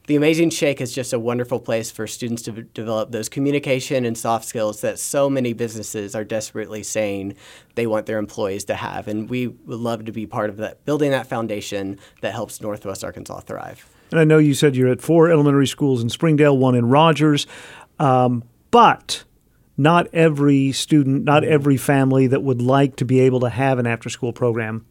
the 0.06 0.16
Amazing 0.16 0.50
Shake 0.50 0.80
is 0.80 0.92
just 0.92 1.12
a 1.12 1.18
wonderful 1.18 1.60
place 1.60 1.90
for 1.90 2.06
students 2.06 2.42
to 2.42 2.50
develop 2.62 3.12
those 3.12 3.28
communication 3.28 4.04
and 4.04 4.18
soft 4.18 4.44
skills 4.44 4.80
that 4.80 4.98
so 4.98 5.30
many 5.30 5.52
businesses 5.52 6.14
are 6.14 6.24
desperately 6.24 6.82
saying 6.82 7.36
they 7.76 7.86
want 7.86 8.06
their 8.06 8.18
employees 8.18 8.64
to 8.64 8.74
have. 8.74 9.06
And 9.06 9.30
we 9.30 9.46
would 9.46 9.78
love 9.78 10.04
to 10.06 10.12
be 10.12 10.26
part 10.26 10.50
of 10.50 10.56
that, 10.56 10.84
building 10.84 11.12
that 11.12 11.28
foundation 11.28 12.00
that 12.20 12.32
helps 12.32 12.60
Northwest 12.60 13.04
Arkansas 13.04 13.40
thrive. 13.40 13.88
And 14.10 14.18
I 14.18 14.24
know 14.24 14.38
you 14.38 14.54
said 14.54 14.74
you're 14.74 14.90
at 14.90 15.00
four 15.00 15.30
elementary 15.30 15.68
schools 15.68 16.02
in 16.02 16.10
Springdale, 16.10 16.58
one 16.58 16.74
in 16.74 16.86
Rogers, 16.88 17.46
um, 17.98 18.42
but 18.72 19.22
not 19.76 20.08
every 20.12 20.72
student, 20.72 21.24
not 21.24 21.44
every 21.44 21.76
family 21.76 22.26
that 22.26 22.42
would 22.42 22.60
like 22.60 22.96
to 22.96 23.04
be 23.04 23.20
able 23.20 23.40
to 23.40 23.48
have 23.48 23.78
an 23.78 23.86
after 23.86 24.10
school 24.10 24.32
program 24.32 24.84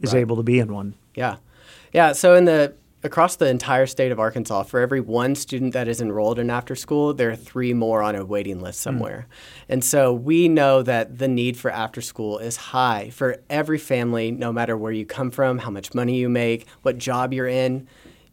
is 0.00 0.14
able 0.14 0.36
to 0.36 0.42
be 0.42 0.60
in 0.60 0.72
one. 0.72 0.94
Yeah. 1.14 1.36
Yeah. 1.92 2.12
So 2.12 2.34
in 2.34 2.44
the 2.44 2.74
across 3.02 3.36
the 3.36 3.48
entire 3.48 3.86
state 3.86 4.10
of 4.10 4.18
Arkansas, 4.18 4.64
for 4.64 4.80
every 4.80 5.00
one 5.00 5.34
student 5.34 5.72
that 5.72 5.88
is 5.88 6.00
enrolled 6.00 6.38
in 6.38 6.50
after 6.50 6.74
school, 6.74 7.14
there 7.14 7.30
are 7.30 7.36
three 7.36 7.72
more 7.72 8.02
on 8.02 8.16
a 8.16 8.24
waiting 8.24 8.60
list 8.60 8.80
hmm. 8.80 8.84
somewhere. 8.90 9.28
And 9.68 9.84
so 9.84 10.12
we 10.12 10.48
know 10.48 10.82
that 10.82 11.18
the 11.18 11.28
need 11.28 11.56
for 11.56 11.70
after 11.70 12.00
school 12.00 12.38
is 12.38 12.56
high 12.56 13.10
for 13.10 13.38
every 13.48 13.78
family, 13.78 14.30
no 14.30 14.52
matter 14.52 14.76
where 14.76 14.92
you 14.92 15.06
come 15.06 15.30
from, 15.30 15.58
how 15.58 15.70
much 15.70 15.94
money 15.94 16.16
you 16.16 16.28
make, 16.28 16.66
what 16.82 16.98
job 16.98 17.32
you're 17.32 17.48
in. 17.48 17.86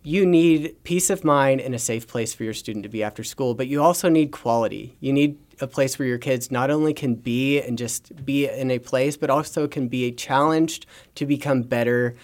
You 0.03 0.23
need 0.25 0.83
peace 0.83 1.09
of 1.09 1.23
mind 1.23 1.61
and 1.61 1.73
a 1.73 1.79
safe 1.79 2.07
place 2.07 2.31
for 2.31 2.43
your 2.43 2.53
student 2.53 2.83
to 2.83 2.89
be 2.89 3.03
after 3.03 3.23
school, 3.23 3.55
but 3.55 3.67
you 3.67 3.81
also 3.81 4.07
need 4.07 4.31
quality. 4.31 4.95
You 4.99 5.11
need 5.11 5.39
a 5.61 5.67
place 5.67 5.97
where 5.97 6.07
your 6.07 6.19
kids 6.19 6.51
not 6.51 6.69
only 6.69 6.93
can 6.93 7.15
be 7.15 7.59
and 7.59 7.75
just 7.75 8.23
be 8.23 8.47
in 8.47 8.69
a 8.69 8.77
place, 8.77 9.17
but 9.17 9.31
also 9.31 9.67
can 9.67 9.87
be 9.87 10.11
challenged 10.11 10.85
to 11.15 11.25
become 11.25 11.63
better 11.63 12.15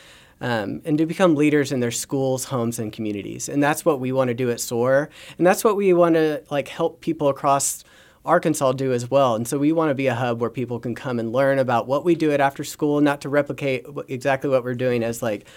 um, 0.42 0.82
and 0.84 0.98
to 0.98 1.06
become 1.06 1.36
leaders 1.36 1.72
in 1.72 1.80
their 1.80 1.92
schools, 1.92 2.46
homes, 2.46 2.80
and 2.80 2.92
communities. 2.92 3.48
And 3.48 3.64
that's 3.64 3.86
what 3.86 4.00
we 4.00 4.12
want 4.12 4.28
to 4.28 4.34
do 4.34 4.52
at 4.52 4.60
SOAR, 4.60 5.10
and 5.38 5.48
that's 5.48 5.64
what 5.64 5.78
we 5.78 5.94
want 5.94 6.16
to 6.16 6.44
like 6.52 6.68
help 6.68 7.00
people 7.00 7.30
across 7.30 7.84
Arkansas 8.24 8.74
do 8.74 8.94
as 8.94 9.10
well. 9.10 9.36
And 9.36 9.48
so 9.48 9.58
we 9.58 9.72
want 9.72 9.90
to 9.90 9.96
be 9.96 10.08
a 10.08 10.16
hub 10.16 10.42
where 10.42 10.50
people 10.50 10.80
can 10.80 10.94
come 10.94 11.20
and 11.20 11.32
learn 11.32 11.58
about 11.58 11.88
what 11.88 12.06
we 12.06 12.14
do 12.14 12.32
at 12.32 12.40
after 12.40 12.64
school, 12.64 13.02
not 13.02 13.22
to 13.22 13.30
replicate 13.30 13.86
exactly 14.08 14.50
what 14.50 14.64
we're 14.64 14.76
doing 14.76 15.04
as 15.04 15.24
like 15.24 15.48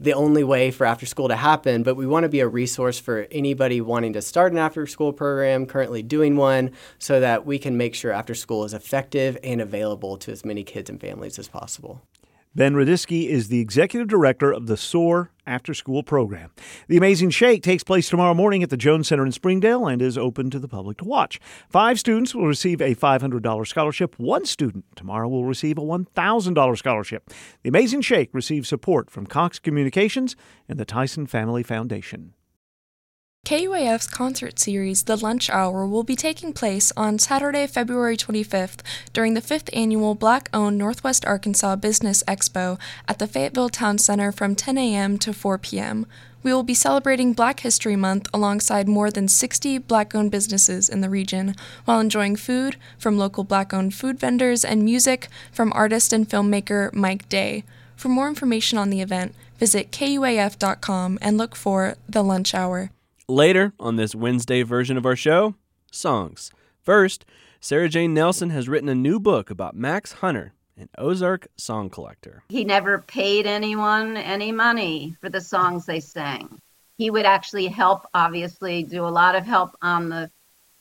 the 0.00 0.12
only 0.12 0.44
way 0.44 0.70
for 0.70 0.86
after 0.86 1.06
school 1.06 1.28
to 1.28 1.36
happen, 1.36 1.82
but 1.82 1.96
we 1.96 2.06
want 2.06 2.24
to 2.24 2.28
be 2.28 2.40
a 2.40 2.48
resource 2.48 2.98
for 2.98 3.26
anybody 3.30 3.80
wanting 3.80 4.12
to 4.12 4.22
start 4.22 4.52
an 4.52 4.58
after 4.58 4.86
school 4.86 5.12
program, 5.12 5.66
currently 5.66 6.02
doing 6.02 6.36
one, 6.36 6.70
so 6.98 7.20
that 7.20 7.44
we 7.44 7.58
can 7.58 7.76
make 7.76 7.94
sure 7.94 8.12
after 8.12 8.34
school 8.34 8.64
is 8.64 8.74
effective 8.74 9.36
and 9.42 9.60
available 9.60 10.16
to 10.16 10.30
as 10.30 10.44
many 10.44 10.62
kids 10.62 10.88
and 10.88 11.00
families 11.00 11.38
as 11.38 11.48
possible. 11.48 12.00
Ben 12.58 12.74
Radisky 12.74 13.28
is 13.28 13.46
the 13.46 13.60
executive 13.60 14.08
director 14.08 14.50
of 14.50 14.66
the 14.66 14.76
SOAR 14.76 15.30
After 15.46 15.72
School 15.72 16.02
Program. 16.02 16.50
The 16.88 16.96
Amazing 16.96 17.30
Shake 17.30 17.62
takes 17.62 17.84
place 17.84 18.08
tomorrow 18.08 18.34
morning 18.34 18.64
at 18.64 18.68
the 18.68 18.76
Jones 18.76 19.06
Center 19.06 19.24
in 19.24 19.30
Springdale 19.30 19.86
and 19.86 20.02
is 20.02 20.18
open 20.18 20.50
to 20.50 20.58
the 20.58 20.66
public 20.66 20.96
to 20.96 21.04
watch. 21.04 21.38
Five 21.68 22.00
students 22.00 22.34
will 22.34 22.48
receive 22.48 22.80
a 22.80 22.96
$500 22.96 23.64
scholarship. 23.64 24.18
One 24.18 24.44
student 24.44 24.86
tomorrow 24.96 25.28
will 25.28 25.44
receive 25.44 25.78
a 25.78 25.82
$1,000 25.82 26.78
scholarship. 26.78 27.30
The 27.62 27.68
Amazing 27.68 28.00
Shake 28.00 28.30
receives 28.34 28.68
support 28.68 29.08
from 29.08 29.28
Cox 29.28 29.60
Communications 29.60 30.34
and 30.68 30.80
the 30.80 30.84
Tyson 30.84 31.28
Family 31.28 31.62
Foundation. 31.62 32.34
KUAF's 33.48 34.08
concert 34.08 34.58
series, 34.58 35.04
The 35.04 35.16
Lunch 35.16 35.48
Hour, 35.48 35.86
will 35.86 36.02
be 36.02 36.14
taking 36.14 36.52
place 36.52 36.92
on 36.98 37.18
Saturday, 37.18 37.66
February 37.66 38.14
25th 38.14 38.80
during 39.14 39.32
the 39.32 39.40
5th 39.40 39.70
annual 39.72 40.14
Black 40.14 40.50
owned 40.52 40.76
Northwest 40.76 41.24
Arkansas 41.24 41.76
Business 41.76 42.22
Expo 42.24 42.78
at 43.08 43.18
the 43.18 43.26
Fayetteville 43.26 43.70
Town 43.70 43.96
Center 43.96 44.32
from 44.32 44.54
10 44.54 44.76
a.m. 44.76 45.16
to 45.16 45.32
4 45.32 45.56
p.m. 45.56 46.04
We 46.42 46.52
will 46.52 46.62
be 46.62 46.74
celebrating 46.74 47.32
Black 47.32 47.60
History 47.60 47.96
Month 47.96 48.28
alongside 48.34 48.86
more 48.86 49.10
than 49.10 49.28
60 49.28 49.78
black 49.78 50.14
owned 50.14 50.30
businesses 50.30 50.90
in 50.90 51.00
the 51.00 51.08
region 51.08 51.54
while 51.86 52.00
enjoying 52.00 52.36
food 52.36 52.76
from 52.98 53.16
local 53.16 53.44
black 53.44 53.72
owned 53.72 53.94
food 53.94 54.20
vendors 54.20 54.62
and 54.62 54.84
music 54.84 55.28
from 55.50 55.72
artist 55.72 56.12
and 56.12 56.28
filmmaker 56.28 56.92
Mike 56.92 57.26
Day. 57.30 57.64
For 57.96 58.10
more 58.10 58.28
information 58.28 58.76
on 58.76 58.90
the 58.90 59.00
event, 59.00 59.34
visit 59.58 59.90
KUAF.com 59.90 61.18
and 61.22 61.38
look 61.38 61.56
for 61.56 61.94
The 62.06 62.22
Lunch 62.22 62.54
Hour. 62.54 62.90
Later 63.30 63.74
on 63.78 63.96
this 63.96 64.14
Wednesday 64.14 64.62
version 64.62 64.96
of 64.96 65.04
our 65.04 65.14
show, 65.14 65.54
songs. 65.92 66.50
First, 66.80 67.26
Sarah 67.60 67.90
Jane 67.90 68.14
Nelson 68.14 68.48
has 68.48 68.70
written 68.70 68.88
a 68.88 68.94
new 68.94 69.20
book 69.20 69.50
about 69.50 69.76
Max 69.76 70.12
Hunter 70.12 70.54
an 70.78 70.88
Ozark 70.96 71.46
song 71.58 71.90
collector. 71.90 72.42
He 72.48 72.64
never 72.64 73.00
paid 73.00 73.46
anyone 73.46 74.16
any 74.16 74.50
money 74.50 75.14
for 75.20 75.28
the 75.28 75.42
songs 75.42 75.84
they 75.84 76.00
sang. 76.00 76.58
He 76.96 77.10
would 77.10 77.26
actually 77.26 77.66
help, 77.66 78.06
obviously, 78.14 78.82
do 78.82 79.04
a 79.04 79.10
lot 79.10 79.34
of 79.34 79.44
help 79.44 79.76
on 79.82 80.08
the 80.08 80.30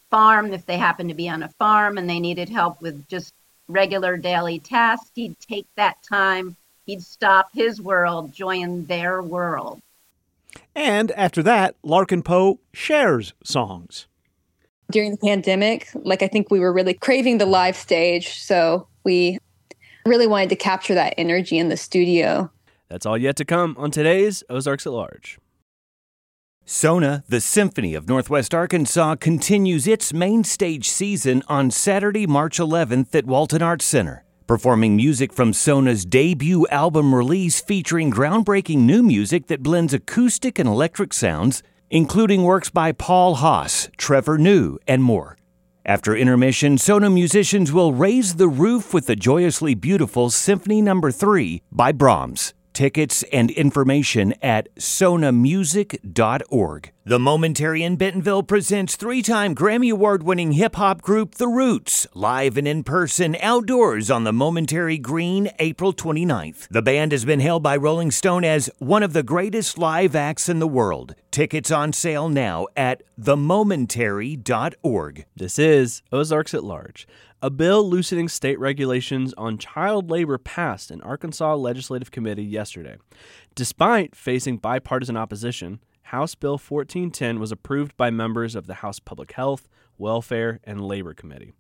farm 0.09 0.53
if 0.53 0.65
they 0.65 0.77
happened 0.77 1.09
to 1.09 1.15
be 1.15 1.27
on 1.27 1.43
a 1.43 1.49
farm 1.49 1.97
and 1.97 2.09
they 2.09 2.21
needed 2.21 2.47
help 2.47 2.81
with 2.81 3.09
just 3.09 3.33
regular 3.67 4.15
daily 4.15 4.59
tasks. 4.59 5.11
He'd 5.15 5.37
take 5.41 5.67
that 5.75 5.97
time, 6.01 6.55
he'd 6.85 7.03
stop 7.03 7.49
his 7.53 7.81
world, 7.81 8.31
join 8.31 8.85
their 8.85 9.21
world. 9.21 9.81
And 10.75 11.11
after 11.11 11.41
that, 11.43 11.75
Larkin 11.83 12.23
Poe 12.23 12.59
shares 12.73 13.33
songs. 13.43 14.07
During 14.91 15.11
the 15.11 15.17
pandemic, 15.17 15.89
like 15.95 16.21
I 16.21 16.27
think 16.27 16.49
we 16.49 16.59
were 16.59 16.71
really 16.71 16.93
craving 16.93 17.39
the 17.39 17.45
live 17.45 17.75
stage. 17.75 18.39
So 18.39 18.87
we 19.03 19.37
really 20.05 20.27
wanted 20.27 20.49
to 20.49 20.55
capture 20.55 20.93
that 20.93 21.13
energy 21.17 21.57
in 21.57 21.69
the 21.69 21.77
studio. 21.77 22.49
That's 22.89 23.05
all 23.05 23.17
yet 23.17 23.35
to 23.37 23.45
come 23.45 23.75
on 23.77 23.91
today's 23.91 24.43
Ozarks 24.49 24.87
at 24.87 24.93
Large. 24.93 25.39
Sona, 26.69 27.23
the 27.29 27.39
Symphony 27.39 27.93
of 27.93 28.09
Northwest 28.09 28.53
Arkansas, 28.53 29.15
continues 29.15 29.87
its 29.87 30.13
main 30.13 30.43
stage 30.43 30.89
season 30.89 31.41
on 31.47 31.71
Saturday, 31.71 32.27
March 32.27 32.57
11th 32.59 33.15
at 33.15 33.25
Walton 33.25 33.61
Arts 33.61 33.85
Center, 33.85 34.25
performing 34.47 34.95
music 34.95 35.33
from 35.33 35.53
Sona's 35.53 36.05
debut 36.05 36.65
album 36.71 37.13
release 37.13 37.61
featuring 37.61 38.09
groundbreaking 38.09 38.79
new 38.79 39.03
music 39.03 39.47
that 39.47 39.61
blends 39.61 39.93
acoustic 39.93 40.57
and 40.57 40.67
electric 40.67 41.13
sounds, 41.13 41.61
including 41.89 42.43
works 42.43 42.69
by 42.69 42.91
Paul 42.93 43.35
Haas, 43.35 43.89
Trevor 43.97 44.37
New, 44.37 44.79
and 44.87 45.03
more. 45.03 45.37
After 45.85 46.15
intermission, 46.15 46.77
Sona 46.77 47.09
musicians 47.09 47.71
will 47.71 47.93
raise 47.93 48.35
the 48.35 48.49
roof 48.49 48.93
with 48.93 49.05
the 49.05 49.15
joyously 49.15 49.75
beautiful 49.75 50.29
Symphony 50.29 50.81
no. 50.81 50.99
3 50.99 51.61
by 51.71 51.91
Brahms. 51.91 52.53
Tickets 52.77 53.23
and 53.33 53.49
information 53.49 54.35
at 54.39 54.69
sonamusic.org. 54.75 56.91
The 57.05 57.19
Momentary 57.19 57.81
in 57.81 57.95
Bentonville 57.95 58.43
presents 58.43 58.95
three 58.95 59.23
time 59.23 59.55
Grammy 59.55 59.91
Award 59.91 60.21
winning 60.21 60.51
hip 60.51 60.75
hop 60.75 61.01
group 61.01 61.33
The 61.35 61.47
Roots, 61.47 62.05
live 62.13 62.55
and 62.55 62.67
in 62.67 62.83
person 62.83 63.35
outdoors 63.41 64.11
on 64.11 64.25
the 64.25 64.33
Momentary 64.33 64.99
Green 64.99 65.49
April 65.57 65.91
29th. 65.91 66.67
The 66.69 66.83
band 66.83 67.13
has 67.13 67.25
been 67.25 67.39
hailed 67.39 67.63
by 67.63 67.77
Rolling 67.77 68.11
Stone 68.11 68.43
as 68.43 68.69
one 68.77 69.01
of 69.01 69.13
the 69.13 69.23
greatest 69.23 69.79
live 69.79 70.15
acts 70.15 70.47
in 70.47 70.59
the 70.59 70.67
world. 70.67 71.15
Tickets 71.31 71.71
on 71.71 71.93
sale 71.93 72.29
now 72.29 72.67
at 72.75 73.01
themomentary.org. 73.19 75.25
This 75.35 75.57
is 75.57 76.03
Ozarks 76.11 76.53
at 76.53 76.63
Large. 76.63 77.07
A 77.39 77.51
bill 77.51 77.87
loosening 77.87 78.29
state 78.29 78.57
regulations 78.57 79.31
on 79.37 79.59
child 79.59 80.09
labor 80.09 80.39
passed 80.39 80.89
an 80.89 81.01
Arkansas 81.01 81.53
Legislative 81.53 82.09
Committee 82.09 82.43
yesterday. 82.43 82.97
Despite 83.53 84.15
facing 84.15 84.57
bipartisan 84.57 85.15
opposition, 85.15 85.79
House 86.01 86.33
Bill 86.33 86.53
1410 86.53 87.39
was 87.39 87.51
approved 87.51 87.95
by 87.95 88.09
members 88.09 88.55
of 88.55 88.65
the 88.65 88.73
House 88.75 88.99
Public 88.99 89.33
Health, 89.33 89.67
Welfare, 89.99 90.59
and 90.63 90.81
Labor 90.81 91.13
Committee. 91.13 91.53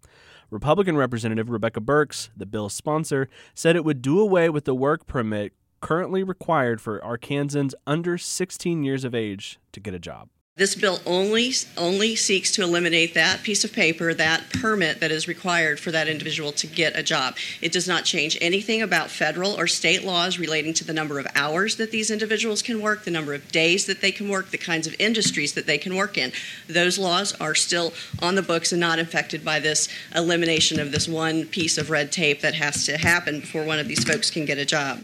Republican 0.49 0.97
Representative 0.97 1.51
Rebecca 1.51 1.79
Burkes, 1.79 2.31
the 2.35 2.47
bill's 2.47 2.73
sponsor, 2.73 3.29
said 3.53 3.75
it 3.75 3.85
would 3.85 4.01
do 4.01 4.19
away 4.19 4.49
with 4.49 4.65
the 4.65 4.73
work 4.73 5.05
permit 5.05 5.53
currently 5.79 6.23
required 6.23 6.81
for 6.81 6.99
Arkansans 7.01 7.75
under 7.85 8.17
16 8.17 8.83
years 8.83 9.03
of 9.03 9.13
age 9.13 9.59
to 9.73 9.79
get 9.79 9.93
a 9.93 9.99
job. 9.99 10.29
This 10.57 10.73
bill 10.73 10.99
only 11.05 11.53
only 11.77 12.15
seeks 12.15 12.51
to 12.53 12.63
eliminate 12.63 13.13
that 13.13 13.43
piece 13.43 13.63
of 13.63 13.71
paper, 13.71 14.11
that 14.15 14.49
permit 14.49 14.99
that 15.01 15.11
is 15.11 15.27
required 15.27 15.79
for 15.79 15.91
that 15.91 16.07
individual 16.07 16.51
to 16.53 16.65
get 16.65 16.97
a 16.97 17.03
job. 17.03 17.37
It 17.61 17.71
does 17.71 17.87
not 17.87 18.05
change 18.05 18.39
anything 18.41 18.81
about 18.81 19.11
federal 19.11 19.51
or 19.51 19.67
state 19.67 20.03
laws 20.03 20.39
relating 20.39 20.73
to 20.73 20.83
the 20.83 20.93
number 20.93 21.19
of 21.19 21.27
hours 21.35 21.75
that 21.75 21.91
these 21.91 22.09
individuals 22.09 22.63
can 22.63 22.81
work, 22.81 23.05
the 23.05 23.11
number 23.11 23.35
of 23.35 23.51
days 23.51 23.85
that 23.85 24.01
they 24.01 24.11
can 24.11 24.29
work, 24.29 24.49
the 24.49 24.57
kinds 24.57 24.87
of 24.87 24.95
industries 24.97 25.53
that 25.53 25.67
they 25.67 25.77
can 25.77 25.95
work 25.95 26.17
in. 26.17 26.31
Those 26.67 26.97
laws 26.97 27.33
are 27.39 27.53
still 27.53 27.93
on 28.19 28.33
the 28.33 28.41
books 28.41 28.71
and 28.71 28.81
not 28.81 28.97
affected 28.97 29.45
by 29.45 29.59
this 29.59 29.87
elimination 30.15 30.79
of 30.79 30.91
this 30.91 31.07
one 31.07 31.45
piece 31.45 31.77
of 31.77 31.91
red 31.91 32.11
tape 32.11 32.41
that 32.41 32.55
has 32.55 32.83
to 32.87 32.97
happen 32.97 33.41
before 33.41 33.63
one 33.63 33.77
of 33.77 33.87
these 33.87 34.03
folks 34.03 34.31
can 34.31 34.45
get 34.45 34.57
a 34.57 34.65
job. 34.65 35.03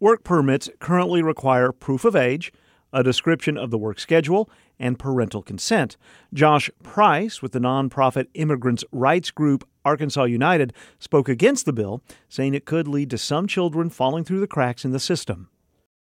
Work 0.00 0.24
permits 0.24 0.68
currently 0.80 1.22
require 1.22 1.70
proof 1.70 2.04
of 2.04 2.16
age, 2.16 2.52
a 2.92 3.04
description 3.04 3.56
of 3.56 3.70
the 3.70 3.78
work 3.78 4.00
schedule, 4.00 4.50
and 4.80 4.98
parental 4.98 5.42
consent. 5.42 5.96
Josh 6.34 6.68
Price, 6.82 7.40
with 7.40 7.52
the 7.52 7.60
nonprofit 7.60 8.26
immigrants' 8.34 8.84
rights 8.90 9.30
group 9.30 9.68
Arkansas 9.84 10.24
United, 10.24 10.72
spoke 10.98 11.28
against 11.28 11.66
the 11.66 11.72
bill, 11.72 12.02
saying 12.28 12.54
it 12.54 12.64
could 12.64 12.88
lead 12.88 13.10
to 13.10 13.18
some 13.18 13.46
children 13.46 13.90
falling 13.90 14.24
through 14.24 14.40
the 14.40 14.48
cracks 14.48 14.84
in 14.84 14.90
the 14.90 14.98
system. 14.98 15.48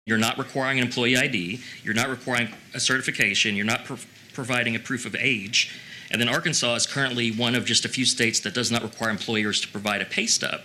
You're 0.05 0.17
not 0.17 0.37
requiring 0.37 0.79
an 0.79 0.85
employee 0.85 1.17
ID, 1.17 1.59
you're 1.83 1.93
not 1.93 2.09
requiring 2.09 2.47
a 2.73 2.79
certification, 2.79 3.57
you're 3.57 3.65
not 3.65 3.83
pro- 3.83 3.97
providing 4.31 4.75
a 4.75 4.79
proof 4.79 5.05
of 5.05 5.15
age. 5.15 5.77
And 6.09 6.21
then 6.21 6.29
Arkansas 6.29 6.75
is 6.75 6.85
currently 6.85 7.31
one 7.31 7.55
of 7.55 7.65
just 7.65 7.83
a 7.83 7.89
few 7.89 8.05
states 8.05 8.39
that 8.41 8.53
does 8.53 8.71
not 8.71 8.83
require 8.83 9.09
employers 9.09 9.59
to 9.61 9.67
provide 9.67 10.01
a 10.01 10.05
pay 10.05 10.25
stub. 10.25 10.61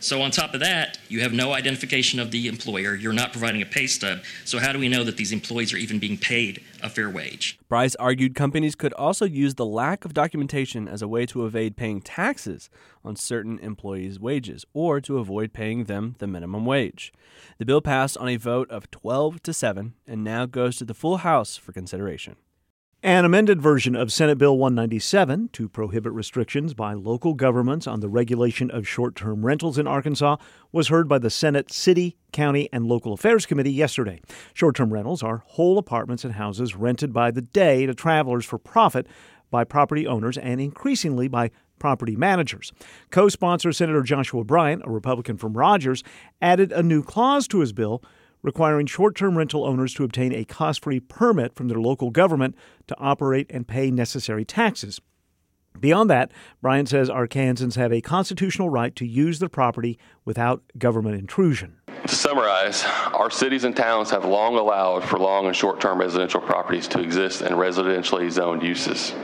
So, 0.00 0.22
on 0.22 0.30
top 0.30 0.54
of 0.54 0.60
that, 0.60 0.98
you 1.08 1.20
have 1.20 1.34
no 1.34 1.52
identification 1.52 2.18
of 2.18 2.30
the 2.30 2.48
employer. 2.48 2.94
You're 2.94 3.12
not 3.12 3.32
providing 3.32 3.60
a 3.60 3.66
pay 3.66 3.86
stub. 3.86 4.20
So, 4.46 4.58
how 4.58 4.72
do 4.72 4.78
we 4.78 4.88
know 4.88 5.04
that 5.04 5.18
these 5.18 5.30
employees 5.30 5.74
are 5.74 5.76
even 5.76 5.98
being 5.98 6.16
paid 6.16 6.62
a 6.82 6.88
fair 6.88 7.10
wage? 7.10 7.58
Price 7.68 7.94
argued 7.96 8.34
companies 8.34 8.74
could 8.74 8.94
also 8.94 9.26
use 9.26 9.56
the 9.56 9.66
lack 9.66 10.06
of 10.06 10.14
documentation 10.14 10.88
as 10.88 11.02
a 11.02 11.08
way 11.08 11.26
to 11.26 11.44
evade 11.44 11.76
paying 11.76 12.00
taxes 12.00 12.70
on 13.04 13.14
certain 13.14 13.58
employees' 13.58 14.18
wages 14.18 14.64
or 14.72 15.02
to 15.02 15.18
avoid 15.18 15.52
paying 15.52 15.84
them 15.84 16.16
the 16.18 16.26
minimum 16.26 16.64
wage. 16.64 17.12
The 17.58 17.66
bill 17.66 17.82
passed 17.82 18.16
on 18.16 18.28
a 18.28 18.36
vote 18.36 18.70
of 18.70 18.90
12 18.90 19.42
to 19.42 19.52
7 19.52 19.94
and 20.06 20.24
now 20.24 20.46
goes 20.46 20.76
to 20.78 20.84
the 20.86 20.94
full 20.94 21.18
House 21.18 21.58
for 21.58 21.72
consideration. 21.72 22.36
An 23.02 23.24
amended 23.24 23.62
version 23.62 23.96
of 23.96 24.12
Senate 24.12 24.36
Bill 24.36 24.58
197 24.58 25.48
to 25.54 25.70
prohibit 25.70 26.12
restrictions 26.12 26.74
by 26.74 26.92
local 26.92 27.32
governments 27.32 27.86
on 27.86 28.00
the 28.00 28.10
regulation 28.10 28.70
of 28.70 28.86
short 28.86 29.16
term 29.16 29.46
rentals 29.46 29.78
in 29.78 29.86
Arkansas 29.86 30.36
was 30.70 30.88
heard 30.88 31.08
by 31.08 31.18
the 31.18 31.30
Senate 31.30 31.72
City, 31.72 32.18
County, 32.30 32.68
and 32.74 32.84
Local 32.84 33.14
Affairs 33.14 33.46
Committee 33.46 33.72
yesterday. 33.72 34.20
Short 34.52 34.76
term 34.76 34.92
rentals 34.92 35.22
are 35.22 35.42
whole 35.46 35.78
apartments 35.78 36.26
and 36.26 36.34
houses 36.34 36.76
rented 36.76 37.10
by 37.10 37.30
the 37.30 37.40
day 37.40 37.86
to 37.86 37.94
travelers 37.94 38.44
for 38.44 38.58
profit 38.58 39.06
by 39.50 39.64
property 39.64 40.06
owners 40.06 40.36
and 40.36 40.60
increasingly 40.60 41.26
by 41.26 41.50
property 41.78 42.16
managers. 42.16 42.70
Co 43.10 43.30
sponsor 43.30 43.72
Senator 43.72 44.02
Joshua 44.02 44.44
Bryant, 44.44 44.82
a 44.84 44.90
Republican 44.90 45.38
from 45.38 45.56
Rogers, 45.56 46.04
added 46.42 46.70
a 46.70 46.82
new 46.82 47.02
clause 47.02 47.48
to 47.48 47.60
his 47.60 47.72
bill 47.72 48.02
requiring 48.42 48.86
short 48.86 49.14
term 49.14 49.36
rental 49.36 49.64
owners 49.64 49.94
to 49.94 50.04
obtain 50.04 50.34
a 50.34 50.44
cost 50.44 50.84
free 50.84 51.00
permit 51.00 51.54
from 51.54 51.68
their 51.68 51.80
local 51.80 52.10
government 52.10 52.56
to 52.86 52.98
operate 52.98 53.46
and 53.50 53.68
pay 53.68 53.90
necessary 53.90 54.44
taxes. 54.44 55.00
Beyond 55.78 56.10
that, 56.10 56.32
Bryant 56.60 56.88
says 56.88 57.08
Arkansans 57.08 57.76
have 57.76 57.92
a 57.92 58.00
constitutional 58.00 58.68
right 58.68 58.94
to 58.96 59.06
use 59.06 59.38
their 59.38 59.48
property 59.48 59.98
without 60.24 60.62
government 60.76 61.16
intrusion. 61.16 61.76
To 62.06 62.14
summarize, 62.14 62.84
our 63.14 63.30
cities 63.30 63.64
and 63.64 63.76
towns 63.76 64.10
have 64.10 64.24
long 64.24 64.56
allowed 64.56 65.04
for 65.04 65.18
long 65.18 65.46
and 65.46 65.54
short 65.54 65.80
term 65.80 65.98
residential 65.98 66.40
properties 66.40 66.88
to 66.88 67.00
exist 67.00 67.42
in 67.42 67.52
residentially 67.52 68.30
zoned 68.30 68.62
uses. 68.62 69.14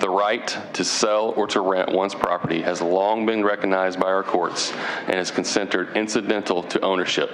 The 0.00 0.10
right 0.10 0.56
to 0.74 0.84
sell 0.84 1.32
or 1.36 1.46
to 1.48 1.60
rent 1.60 1.92
one's 1.92 2.14
property 2.14 2.62
has 2.62 2.80
long 2.80 3.26
been 3.26 3.44
recognized 3.44 3.98
by 3.98 4.06
our 4.06 4.22
courts 4.22 4.72
and 5.06 5.18
is 5.18 5.30
considered 5.30 5.96
incidental 5.96 6.62
to 6.64 6.80
ownership. 6.80 7.30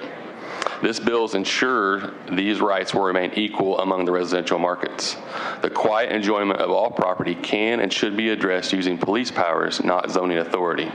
This 0.84 1.00
bill 1.00 1.22
has 1.22 1.34
ensured 1.34 2.12
these 2.30 2.60
rights 2.60 2.92
will 2.92 3.04
remain 3.04 3.32
equal 3.36 3.80
among 3.80 4.04
the 4.04 4.12
residential 4.12 4.58
markets. 4.58 5.16
The 5.62 5.70
quiet 5.70 6.12
enjoyment 6.12 6.60
of 6.60 6.70
all 6.70 6.90
property 6.90 7.34
can 7.36 7.80
and 7.80 7.90
should 7.90 8.18
be 8.18 8.28
addressed 8.28 8.70
using 8.70 8.98
police 8.98 9.30
powers, 9.30 9.82
not 9.82 10.10
zoning 10.10 10.36
authority. 10.36 10.92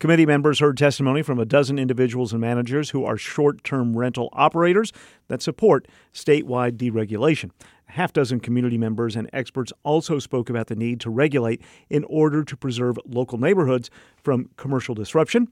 Committee 0.00 0.26
members 0.26 0.58
heard 0.58 0.76
testimony 0.76 1.22
from 1.22 1.38
a 1.38 1.44
dozen 1.44 1.78
individuals 1.78 2.32
and 2.32 2.40
managers 2.40 2.90
who 2.90 3.04
are 3.04 3.16
short 3.16 3.62
term 3.62 3.96
rental 3.96 4.30
operators 4.32 4.92
that 5.28 5.42
support 5.42 5.86
statewide 6.12 6.76
deregulation. 6.76 7.52
A 7.88 7.92
half 7.92 8.12
dozen 8.12 8.40
community 8.40 8.78
members 8.78 9.14
and 9.14 9.30
experts 9.32 9.72
also 9.84 10.18
spoke 10.18 10.50
about 10.50 10.66
the 10.66 10.74
need 10.74 10.98
to 11.02 11.10
regulate 11.10 11.62
in 11.88 12.02
order 12.02 12.42
to 12.42 12.56
preserve 12.56 12.98
local 13.06 13.38
neighborhoods 13.38 13.90
from 14.24 14.50
commercial 14.56 14.96
disruption 14.96 15.46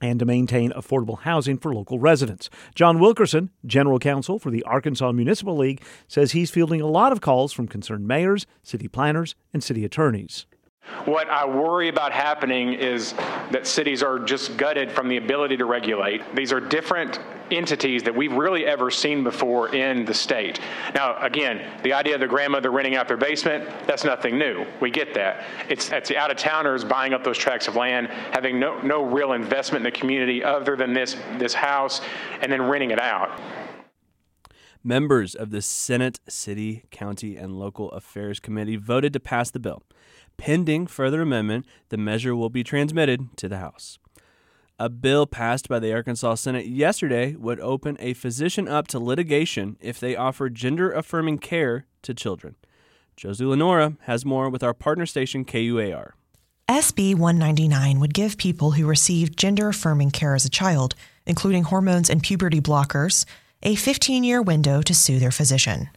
and 0.00 0.18
to 0.18 0.24
maintain 0.24 0.72
affordable 0.72 1.20
housing 1.20 1.58
for 1.58 1.74
local 1.74 1.98
residents. 1.98 2.50
John 2.74 2.98
Wilkerson, 2.98 3.50
general 3.64 3.98
counsel 3.98 4.38
for 4.38 4.50
the 4.50 4.62
Arkansas 4.64 5.12
Municipal 5.12 5.56
League, 5.56 5.82
says 6.08 6.32
he's 6.32 6.50
fielding 6.50 6.80
a 6.80 6.86
lot 6.86 7.12
of 7.12 7.20
calls 7.20 7.52
from 7.52 7.68
concerned 7.68 8.06
mayors, 8.06 8.46
city 8.62 8.88
planners, 8.88 9.34
and 9.52 9.62
city 9.62 9.84
attorneys. 9.84 10.46
What 11.04 11.28
I 11.28 11.44
worry 11.44 11.88
about 11.88 12.12
happening 12.12 12.72
is 12.72 13.12
that 13.50 13.66
cities 13.66 14.02
are 14.02 14.18
just 14.18 14.56
gutted 14.56 14.90
from 14.90 15.08
the 15.08 15.16
ability 15.16 15.56
to 15.56 15.64
regulate. 15.64 16.22
These 16.34 16.52
are 16.52 16.60
different 16.60 17.20
entities 17.50 18.02
that 18.02 18.14
we've 18.14 18.32
really 18.32 18.66
ever 18.66 18.90
seen 18.90 19.22
before 19.22 19.74
in 19.74 20.04
the 20.04 20.14
state. 20.14 20.60
Now, 20.94 21.16
again, 21.20 21.80
the 21.82 21.92
idea 21.92 22.14
of 22.14 22.20
the 22.20 22.26
grandmother 22.26 22.70
renting 22.70 22.96
out 22.96 23.08
their 23.08 23.16
basement, 23.16 23.68
that's 23.86 24.04
nothing 24.04 24.38
new. 24.38 24.66
We 24.80 24.90
get 24.90 25.14
that. 25.14 25.44
It's, 25.68 25.90
it's 25.90 26.08
the 26.08 26.16
out 26.16 26.30
of 26.30 26.36
towners 26.36 26.84
buying 26.84 27.14
up 27.14 27.22
those 27.22 27.38
tracts 27.38 27.68
of 27.68 27.76
land, 27.76 28.08
having 28.08 28.58
no, 28.58 28.80
no 28.82 29.04
real 29.04 29.32
investment 29.32 29.86
in 29.86 29.92
the 29.92 29.96
community 29.96 30.42
other 30.42 30.76
than 30.76 30.92
this, 30.92 31.16
this 31.38 31.54
house, 31.54 32.00
and 32.40 32.50
then 32.50 32.62
renting 32.62 32.90
it 32.90 33.00
out. 33.00 33.40
Members 34.82 35.34
of 35.34 35.50
the 35.50 35.62
Senate 35.62 36.20
City, 36.28 36.84
County, 36.92 37.36
and 37.36 37.58
Local 37.58 37.90
Affairs 37.90 38.38
Committee 38.38 38.76
voted 38.76 39.12
to 39.14 39.20
pass 39.20 39.50
the 39.50 39.58
bill. 39.58 39.82
Pending 40.38 40.86
further 40.86 41.22
amendment, 41.22 41.66
the 41.88 41.96
measure 41.96 42.36
will 42.36 42.50
be 42.50 42.62
transmitted 42.62 43.36
to 43.36 43.48
the 43.48 43.58
House. 43.58 43.98
A 44.78 44.90
bill 44.90 45.26
passed 45.26 45.68
by 45.68 45.78
the 45.78 45.92
Arkansas 45.94 46.34
Senate 46.34 46.66
yesterday 46.66 47.34
would 47.34 47.58
open 47.60 47.96
a 47.98 48.12
physician 48.12 48.68
up 48.68 48.86
to 48.88 48.98
litigation 48.98 49.78
if 49.80 49.98
they 49.98 50.14
offer 50.14 50.50
gender 50.50 50.92
affirming 50.92 51.38
care 51.38 51.86
to 52.02 52.12
children. 52.12 52.56
Josie 53.16 53.46
Lenora 53.46 53.96
has 54.02 54.26
more 54.26 54.50
with 54.50 54.62
our 54.62 54.74
partner 54.74 55.06
station 55.06 55.46
KUAR. 55.46 56.12
SB 56.68 57.14
199 57.14 58.00
would 58.00 58.12
give 58.12 58.36
people 58.36 58.72
who 58.72 58.86
received 58.86 59.38
gender 59.38 59.68
affirming 59.68 60.10
care 60.10 60.34
as 60.34 60.44
a 60.44 60.50
child, 60.50 60.94
including 61.24 61.62
hormones 61.62 62.10
and 62.10 62.22
puberty 62.22 62.60
blockers, 62.60 63.24
a 63.62 63.76
15 63.76 64.24
year 64.24 64.42
window 64.42 64.82
to 64.82 64.92
sue 64.94 65.18
their 65.18 65.30
physician. 65.30 65.88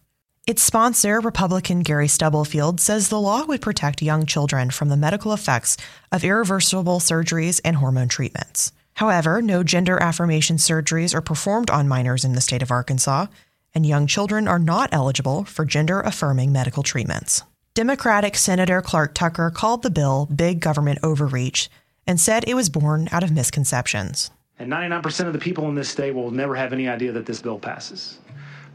Its 0.49 0.63
sponsor, 0.63 1.19
Republican 1.19 1.81
Gary 1.81 2.07
Stubblefield, 2.07 2.79
says 2.79 3.09
the 3.09 3.21
law 3.21 3.45
would 3.45 3.62
protect 3.62 4.01
young 4.01 4.25
children 4.25 4.71
from 4.71 4.89
the 4.89 4.97
medical 4.97 5.31
effects 5.31 5.77
of 6.12 6.23
irreversible 6.23 6.99
surgeries 6.99 7.62
and 7.63 7.75
hormone 7.75 8.07
treatments. 8.07 8.71
However, 8.95 9.43
no 9.43 9.62
gender 9.62 10.01
affirmation 10.01 10.57
surgeries 10.57 11.13
are 11.13 11.21
performed 11.21 11.69
on 11.69 11.88
minors 11.88 12.25
in 12.25 12.33
the 12.33 12.41
state 12.41 12.63
of 12.63 12.71
Arkansas, 12.71 13.27
and 13.75 13.85
young 13.85 14.07
children 14.07 14.47
are 14.47 14.57
not 14.57 14.89
eligible 14.91 15.43
for 15.43 15.65
gender 15.65 16.01
affirming 16.01 16.51
medical 16.51 16.81
treatments. 16.81 17.43
Democratic 17.75 18.35
Senator 18.35 18.81
Clark 18.81 19.13
Tucker 19.13 19.51
called 19.51 19.83
the 19.83 19.91
bill 19.91 20.27
big 20.35 20.62
government 20.62 20.97
overreach 21.03 21.69
and 22.07 22.19
said 22.19 22.43
it 22.47 22.55
was 22.55 22.69
born 22.69 23.07
out 23.12 23.21
of 23.23 23.31
misconceptions. 23.31 24.31
And 24.57 24.71
99% 24.71 25.27
of 25.27 25.33
the 25.33 25.38
people 25.38 25.69
in 25.69 25.75
this 25.75 25.89
state 25.89 26.15
will 26.15 26.31
never 26.31 26.55
have 26.55 26.73
any 26.73 26.89
idea 26.89 27.12
that 27.12 27.27
this 27.27 27.39
bill 27.39 27.59
passes. 27.59 28.17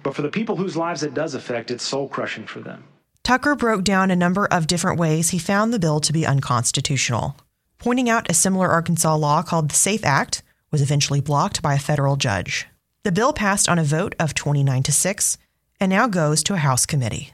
But 0.05 0.15
for 0.15 0.23
the 0.23 0.29
people 0.29 0.55
whose 0.55 0.77
lives 0.77 1.03
it 1.03 1.15
does 1.15 1.35
affect, 1.35 1.73
it's 1.73 1.83
soul 1.83 2.09
crushing 2.09 2.47
for 2.47 2.61
them. 2.61 2.85
Tucker 3.25 3.57
broke 3.57 3.83
down 3.83 4.11
a 4.11 4.17
number 4.17 4.47
of 4.47 4.67
different 4.67 5.01
ways 5.01 5.31
he 5.31 5.39
found 5.39 5.73
the 5.73 5.79
bill 5.79 5.99
to 5.99 6.13
be 6.13 6.27
unconstitutional, 6.27 7.37
pointing 7.79 8.11
out 8.11 8.31
a 8.31 8.35
similar 8.35 8.69
Arkansas 8.69 9.17
law 9.17 9.43
called 9.43 9.71
the 9.71 9.75
SAFE 9.75 10.05
Act 10.05 10.43
was 10.71 10.83
eventually 10.83 11.23
blocked 11.23 11.63
by 11.63 11.75
a 11.75 11.79
federal 11.79 12.17
judge. 12.17 12.67
The 13.03 13.13
bill 13.13 13.33
passed 13.33 13.67
on 13.69 13.79
a 13.79 13.85
vote 13.85 14.15
of 14.21 14.35
29 14.35 14.83
to 14.83 14.93
6 14.93 15.39
and 15.81 15.89
now 15.89 16.07
goes 16.07 16.43
to 16.45 16.55
a 16.55 16.59
House 16.59 16.85
committee. 16.85 17.33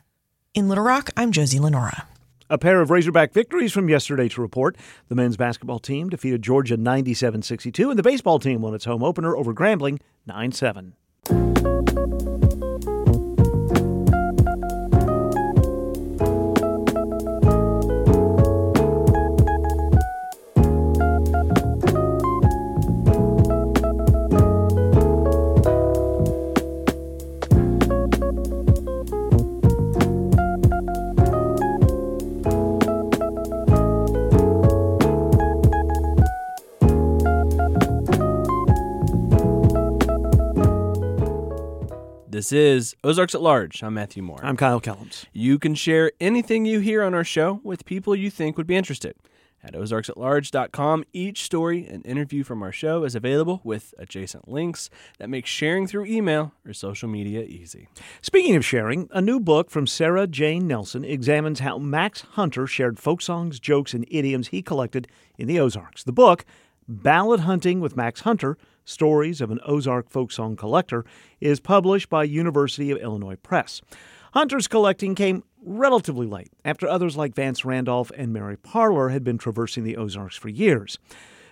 In 0.54 0.68
Little 0.68 0.84
Rock, 0.84 1.10
I'm 1.16 1.32
Josie 1.32 1.58
Lenora. 1.58 2.06
A 2.48 2.58
pair 2.58 2.80
of 2.80 2.90
Razorback 2.90 3.32
victories 3.32 3.72
from 3.72 3.88
yesterday 3.88 4.28
to 4.28 4.40
report. 4.40 4.76
The 5.08 5.14
men's 5.16 5.36
basketball 5.36 5.80
team 5.80 6.08
defeated 6.08 6.42
Georgia 6.42 6.76
97 6.76 7.42
62, 7.42 7.90
and 7.90 7.98
the 7.98 8.04
baseball 8.04 8.38
team 8.38 8.62
won 8.62 8.74
its 8.74 8.84
home 8.84 9.02
opener 9.02 9.36
over 9.36 9.52
Grambling 9.52 10.00
9 10.26 10.52
7. 10.52 10.94
This 42.40 42.52
is 42.52 42.96
Ozarks 43.04 43.34
at 43.34 43.42
Large. 43.42 43.82
I'm 43.82 43.92
Matthew 43.92 44.22
Moore. 44.22 44.40
I'm 44.42 44.56
Kyle 44.56 44.80
Kellums. 44.80 45.26
You 45.30 45.58
can 45.58 45.74
share 45.74 46.10
anything 46.22 46.64
you 46.64 46.80
hear 46.80 47.02
on 47.02 47.12
our 47.12 47.22
show 47.22 47.60
with 47.62 47.84
people 47.84 48.16
you 48.16 48.30
think 48.30 48.56
would 48.56 48.66
be 48.66 48.76
interested. 48.76 49.14
At 49.62 49.74
ozarksatlarge.com, 49.74 51.04
each 51.12 51.42
story 51.42 51.86
and 51.86 52.02
interview 52.06 52.42
from 52.42 52.62
our 52.62 52.72
show 52.72 53.04
is 53.04 53.14
available 53.14 53.60
with 53.62 53.92
adjacent 53.98 54.48
links 54.48 54.88
that 55.18 55.28
make 55.28 55.44
sharing 55.44 55.86
through 55.86 56.06
email 56.06 56.54
or 56.64 56.72
social 56.72 57.10
media 57.10 57.42
easy. 57.42 57.88
Speaking 58.22 58.56
of 58.56 58.64
sharing, 58.64 59.10
a 59.12 59.20
new 59.20 59.38
book 59.38 59.68
from 59.68 59.86
Sarah 59.86 60.26
Jane 60.26 60.66
Nelson 60.66 61.04
examines 61.04 61.60
how 61.60 61.76
Max 61.76 62.22
Hunter 62.22 62.66
shared 62.66 62.98
folk 62.98 63.20
songs, 63.20 63.60
jokes, 63.60 63.92
and 63.92 64.06
idioms 64.10 64.48
he 64.48 64.62
collected 64.62 65.08
in 65.36 65.46
the 65.46 65.60
Ozarks. 65.60 66.04
The 66.04 66.12
book, 66.12 66.46
Ballad 66.88 67.40
Hunting 67.40 67.80
with 67.80 67.98
Max 67.98 68.22
Hunter 68.22 68.56
Stories 68.90 69.40
of 69.40 69.50
an 69.50 69.60
Ozark 69.64 70.10
Folk 70.10 70.32
Song 70.32 70.56
Collector, 70.56 71.04
is 71.40 71.60
published 71.60 72.08
by 72.10 72.24
University 72.24 72.90
of 72.90 72.98
Illinois 72.98 73.36
Press. 73.36 73.80
Hunter's 74.34 74.68
collecting 74.68 75.14
came 75.14 75.44
relatively 75.62 76.26
late, 76.26 76.52
after 76.64 76.88
others 76.88 77.16
like 77.16 77.34
Vance 77.34 77.64
Randolph 77.64 78.10
and 78.16 78.32
Mary 78.32 78.56
Parler 78.56 79.10
had 79.10 79.24
been 79.24 79.38
traversing 79.38 79.84
the 79.84 79.96
Ozarks 79.96 80.36
for 80.36 80.48
years. 80.48 80.98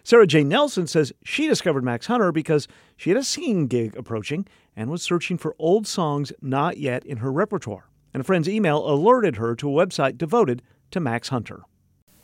Sarah 0.02 0.26
Jane 0.26 0.48
Nelson 0.48 0.86
says 0.86 1.12
she 1.24 1.46
discovered 1.46 1.84
Max 1.84 2.06
Hunter 2.06 2.32
because 2.32 2.66
she 2.96 3.10
had 3.10 3.18
a 3.18 3.24
singing 3.24 3.66
gig 3.66 3.96
approaching 3.96 4.46
and 4.74 4.90
was 4.90 5.02
searching 5.02 5.36
for 5.36 5.54
old 5.58 5.86
songs 5.86 6.32
not 6.40 6.78
yet 6.78 7.04
in 7.04 7.18
her 7.18 7.30
repertoire. 7.30 7.88
And 8.14 8.22
a 8.22 8.24
friend's 8.24 8.48
email 8.48 8.88
alerted 8.88 9.36
her 9.36 9.54
to 9.56 9.68
a 9.68 9.86
website 9.86 10.16
devoted 10.16 10.62
to 10.92 11.00
Max 11.00 11.28
Hunter. 11.28 11.60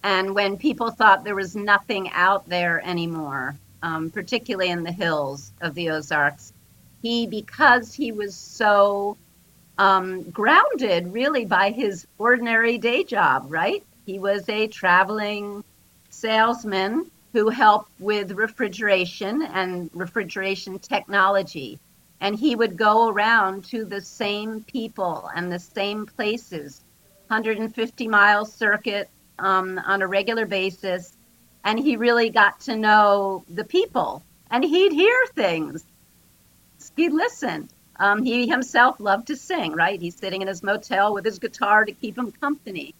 And 0.03 0.35
when 0.35 0.57
people 0.57 0.90
thought 0.90 1.24
there 1.24 1.35
was 1.35 1.57
nothing 1.57 2.11
out 2.12 2.48
there 2.48 2.81
anymore, 2.87 3.57
um, 3.85 4.09
particularly 4.09 4.70
in 4.70 4.83
the 4.83 4.90
hills 4.90 5.53
of 5.61 5.75
the 5.75 5.90
Ozarks. 5.90 6.55
He, 7.03 7.27
because 7.27 7.92
he 7.92 8.12
was 8.12 8.35
so 8.35 9.18
um, 9.77 10.23
grounded 10.31 11.12
really 11.12 11.44
by 11.44 11.70
his 11.70 12.07
ordinary 12.16 12.79
day 12.79 13.05
job, 13.05 13.44
right? 13.49 13.85
He 14.07 14.18
was 14.18 14.49
a 14.49 14.68
traveling 14.68 15.62
salesman 16.09 17.11
who 17.35 17.51
helped 17.51 17.90
with 18.01 18.33
refrigeration 18.33 19.42
and 19.42 19.90
refrigeration 19.92 20.79
technology. 20.79 21.79
And 22.23 22.35
he 22.35 22.57
would 22.57 22.79
go 22.79 23.11
around 23.11 23.64
to 23.66 23.85
the 23.85 24.01
same 24.01 24.62
people 24.62 25.29
and 25.35 25.53
the 25.53 25.59
same 25.59 26.07
places, 26.07 26.81
150 27.27 28.09
mile 28.09 28.47
circuit 28.47 29.11
um, 29.38 29.79
on 29.85 30.01
a 30.01 30.07
regular 30.07 30.47
basis 30.47 31.13
and 31.64 31.79
he 31.79 31.96
really 31.96 32.29
got 32.29 32.61
to 32.61 32.77
know 32.77 33.44
the 33.48 33.64
people 33.64 34.22
and 34.50 34.62
he'd 34.62 34.92
hear 34.92 35.27
things. 35.35 35.85
He'd 36.96 37.12
listen. 37.12 37.68
Um, 37.96 38.22
he 38.22 38.46
himself 38.46 39.00
loved 39.00 39.29
to 39.29 39.37
sing 39.37 39.72
right? 39.72 40.00
He's 40.00 40.16
sitting 40.16 40.42
in 40.42 40.48
his 40.48 40.62
motel 40.62 41.14
with 41.14 41.24
his 41.24 41.38
guitar 41.38 41.85
to 41.85 41.92
keep 41.92 42.18
him 42.18 42.31
company. 42.33 42.94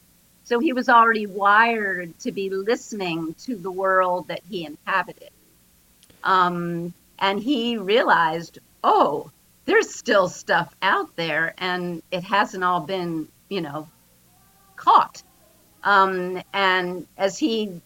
So 0.45 0.59
he 0.59 0.73
was 0.73 0.89
already 0.89 1.27
wired 1.27 2.19
to 2.21 2.33
be 2.33 2.51
listening 2.51 3.35
to 3.45 3.57
the 3.57 3.71
world 3.71 4.29
that 4.29 4.41
he 4.49 4.65
inhabited. 4.65 5.31
Um, 6.23 6.95
and 7.19 7.41
he 7.41 7.77
realized 7.77 8.59
oh 8.83 9.31
there's 9.67 9.95
still 9.95 10.29
stuff 10.29 10.75
out 10.83 11.15
there 11.17 11.55
and 11.59 12.03
it 12.11 12.23
hasn't 12.23 12.65
all 12.65 12.81
been 12.81 13.29
you 13.49 13.61
know 13.61 13.89
caught. 14.77 15.23
Um, 15.83 16.43
and 16.55 17.07
as 17.19 17.39
he 17.39 17.81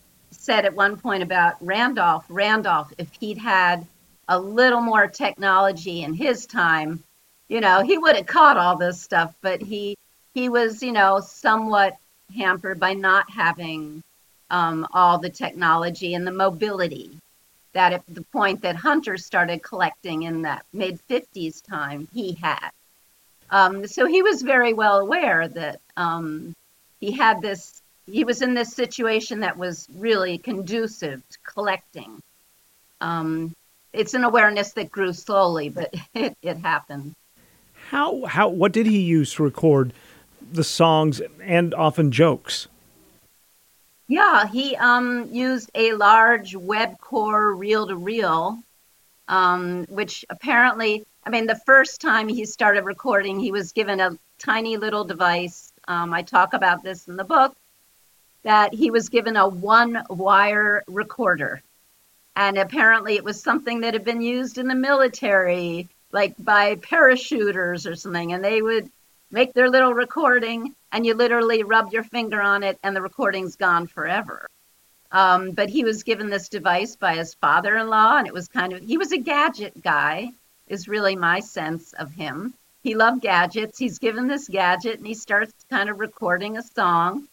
said 0.49 0.65
at 0.65 0.75
one 0.75 0.97
point 0.97 1.23
about 1.23 1.57
Randolph, 1.61 2.25
Randolph, 2.31 2.91
if 2.97 3.13
he'd 3.21 3.37
had 3.37 3.87
a 4.29 4.41
little 4.41 4.81
more 4.81 5.07
technology 5.07 6.05
in 6.05 6.15
his 6.15 6.47
time, 6.47 7.05
you 7.51 7.61
know, 7.61 7.83
he 7.83 7.99
would 7.99 8.17
have 8.17 8.25
caught 8.25 8.57
all 8.57 8.75
this 8.75 8.99
stuff, 8.99 9.35
but 9.43 9.61
he 9.61 9.95
he 10.33 10.49
was, 10.49 10.83
you 10.83 10.93
know, 10.93 11.21
somewhat 11.21 11.99
hampered 12.35 12.81
by 12.81 12.95
not 12.95 13.31
having 13.31 14.03
um, 14.49 14.87
all 14.95 15.19
the 15.19 15.29
technology 15.29 16.15
and 16.15 16.27
the 16.27 16.33
mobility 16.33 17.11
that 17.75 17.93
at 17.93 18.03
the 18.09 18.23
point 18.33 18.63
that 18.63 18.75
Hunter 18.75 19.19
started 19.19 19.63
collecting 19.63 20.23
in 20.23 20.41
that 20.43 20.65
mid 20.73 20.99
50s 21.11 21.63
time, 21.63 22.09
he 22.11 22.33
had. 22.41 22.71
Um, 23.51 23.87
so 23.87 24.07
he 24.07 24.23
was 24.23 24.41
very 24.41 24.73
well 24.73 25.01
aware 25.01 25.47
that 25.47 25.83
um, 25.99 26.55
he 27.01 27.13
had 27.13 27.43
this 27.43 27.78
he 28.11 28.25
was 28.25 28.43
in 28.43 28.55
this 28.55 28.73
situation 28.73 29.41
that 29.41 29.57
was 29.57 29.87
really 29.95 30.39
conducive 30.39 31.23
to 31.29 31.39
collecting. 31.47 32.23
Um, 33.01 33.55
it's 33.93 34.15
an 34.15 34.25
awareness 34.25 34.73
that 34.73 34.91
grew 34.91 35.13
slowly, 35.13 35.69
but 35.69 35.95
it, 36.15 36.37
it 36.43 36.57
happened. 36.59 37.15
How 37.91 38.25
how 38.27 38.49
what 38.49 38.73
did 38.73 38.87
he 38.87 39.01
use 39.01 39.35
to 39.35 39.43
record 39.43 39.93
the 40.53 40.65
songs 40.65 41.23
and 41.43 41.75
often 41.75 42.11
jokes? 42.11 42.69
Yeah, 44.09 44.47
he 44.47 44.75
um, 44.77 45.29
used 45.31 45.71
a 45.75 45.93
large 45.93 46.55
Webcor 46.55 47.59
reel 47.59 47.87
to 47.89 47.97
reel, 47.97 48.59
um, 49.29 49.85
which 49.91 50.25
apparently, 50.31 51.05
I 51.25 51.31
mean, 51.31 51.47
the 51.47 51.61
first 51.67 52.01
time 52.01 52.27
he 52.27 52.47
started 52.47 52.85
recording, 52.85 53.39
he 53.39 53.53
was 53.53 53.73
given 53.73 54.01
a 54.01 54.17
tiny 54.39 54.79
little 54.79 55.05
device. 55.05 55.73
Um, 55.89 56.15
I 56.15 56.23
talk 56.23 56.55
about 56.55 56.83
this 56.83 57.07
in 57.07 57.17
the 57.17 57.25
book 57.25 57.55
that 58.43 58.75
he 58.75 58.91
was 58.91 59.09
given 59.09 59.37
a 59.37 59.49
one 59.49 60.03
wire 60.11 60.83
recorder. 60.87 61.63
And 62.37 62.57
apparently, 62.57 63.17
it 63.17 63.25
was 63.25 63.43
something 63.43 63.81
that 63.81 63.95
had 63.95 64.05
been 64.05 64.23
used 64.23 64.59
in 64.59 64.69
the 64.69 64.75
military, 64.75 65.89
like 66.13 66.35
by 66.39 66.77
parachuters 66.77 67.91
or 67.91 67.97
something. 67.97 68.33
And 68.33 68.45
they 68.45 68.63
would 68.63 68.91
make 69.31 69.53
their 69.53 69.69
little 69.69 69.93
recording 69.93 70.75
and 70.93 71.05
you 71.05 71.15
literally 71.15 71.63
rub 71.63 71.93
your 71.93 72.05
finger 72.05 72.41
on 72.41 72.63
it 72.63 72.79
and 72.83 72.95
the 72.95 73.03
recording's 73.03 73.57
gone 73.57 73.87
forever. 73.87 74.47
Um, 75.11 75.53
but 75.53 75.69
he 75.69 75.85
was 75.85 76.03
given 76.03 76.29
this 76.29 76.49
device 76.49 76.97
by 76.97 77.15
his 77.15 77.35
father 77.35 77.77
in 77.79 77.89
law, 77.89 78.19
and 78.19 78.27
it 78.27 78.35
was 78.35 78.47
kind 78.47 78.75
of, 78.75 78.83
he 78.83 78.99
was 78.99 79.13
a 79.13 79.19
gadget 79.19 79.83
guy, 79.83 80.31
is 80.67 80.87
really 80.87 81.17
my 81.17 81.41
sense 81.41 81.95
of 81.95 82.13
him. 82.13 82.53
He 82.83 82.95
loved 82.95 83.23
gadgets. 83.23 83.79
He's 83.79 83.99
given 83.99 84.27
this 84.27 84.49
gadget 84.49 84.99
and 84.99 85.07
he 85.07 85.15
starts 85.15 85.53
kind 85.71 85.91
of 85.91 85.99
recording 85.99 86.57
a 86.57 86.63
song. 86.63 87.27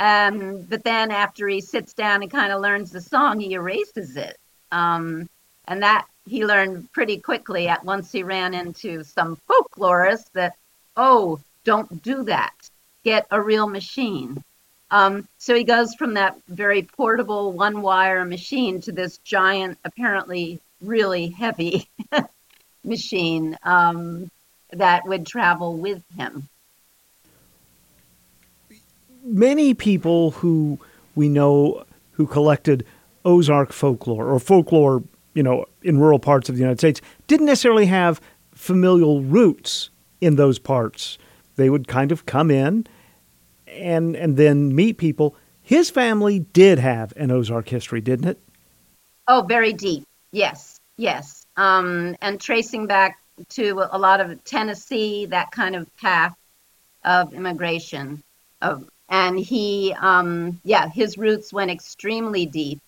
Um, 0.00 0.62
but 0.62 0.84
then 0.84 1.10
after 1.10 1.48
he 1.48 1.60
sits 1.60 1.92
down 1.92 2.22
and 2.22 2.30
kind 2.30 2.52
of 2.52 2.60
learns 2.60 2.90
the 2.90 3.00
song, 3.00 3.40
he 3.40 3.54
erases 3.54 4.16
it. 4.16 4.36
Um, 4.70 5.28
and 5.66 5.82
that 5.82 6.06
he 6.26 6.46
learned 6.46 6.92
pretty 6.92 7.18
quickly 7.18 7.68
at 7.68 7.84
once 7.84 8.12
he 8.12 8.22
ran 8.22 8.54
into 8.54 9.02
some 9.04 9.38
folklorists 9.48 10.30
that, 10.32 10.56
oh, 10.96 11.40
don't 11.64 12.02
do 12.02 12.24
that 12.24 12.54
get 13.04 13.26
a 13.30 13.40
real 13.40 13.66
machine. 13.66 14.42
Um, 14.90 15.26
so 15.38 15.54
he 15.54 15.64
goes 15.64 15.94
from 15.94 16.14
that 16.14 16.36
very 16.48 16.82
portable 16.82 17.52
one 17.52 17.80
wire 17.82 18.24
machine 18.24 18.80
to 18.82 18.92
this 18.92 19.18
giant, 19.18 19.78
apparently 19.84 20.60
really 20.82 21.28
heavy 21.28 21.88
machine 22.84 23.56
um, 23.62 24.30
that 24.72 25.06
would 25.06 25.26
travel 25.26 25.76
with 25.76 26.02
him. 26.16 26.48
Many 29.28 29.74
people 29.74 30.32
who 30.32 30.78
we 31.14 31.28
know 31.28 31.84
who 32.12 32.26
collected 32.26 32.84
Ozark 33.24 33.72
folklore 33.72 34.26
or 34.26 34.40
folklore, 34.40 35.02
you 35.34 35.42
know, 35.42 35.66
in 35.82 35.98
rural 35.98 36.18
parts 36.18 36.48
of 36.48 36.54
the 36.54 36.60
United 36.60 36.78
States 36.78 37.00
didn't 37.26 37.46
necessarily 37.46 37.86
have 37.86 38.20
familial 38.54 39.22
roots 39.22 39.90
in 40.20 40.36
those 40.36 40.58
parts. 40.58 41.18
They 41.56 41.70
would 41.70 41.86
kind 41.86 42.10
of 42.10 42.26
come 42.26 42.50
in 42.50 42.86
and 43.66 44.16
and 44.16 44.36
then 44.36 44.74
meet 44.74 44.98
people. 44.98 45.36
His 45.62 45.90
family 45.90 46.40
did 46.40 46.78
have 46.78 47.12
an 47.16 47.30
Ozark 47.30 47.68
history, 47.68 48.00
didn't 48.00 48.28
it? 48.28 48.38
Oh, 49.26 49.44
very 49.46 49.74
deep. 49.74 50.04
Yes, 50.32 50.80
yes. 50.96 51.44
Um, 51.56 52.16
and 52.22 52.40
tracing 52.40 52.86
back 52.86 53.18
to 53.50 53.86
a 53.90 53.98
lot 53.98 54.20
of 54.20 54.42
Tennessee, 54.44 55.26
that 55.26 55.50
kind 55.50 55.76
of 55.76 55.94
path 55.98 56.34
of 57.04 57.34
immigration. 57.34 58.22
Of, 58.62 58.88
and 59.08 59.38
he, 59.38 59.94
um, 60.00 60.60
yeah, 60.64 60.88
his 60.88 61.18
roots 61.18 61.52
went 61.52 61.70
extremely 61.70 62.46
deep, 62.46 62.80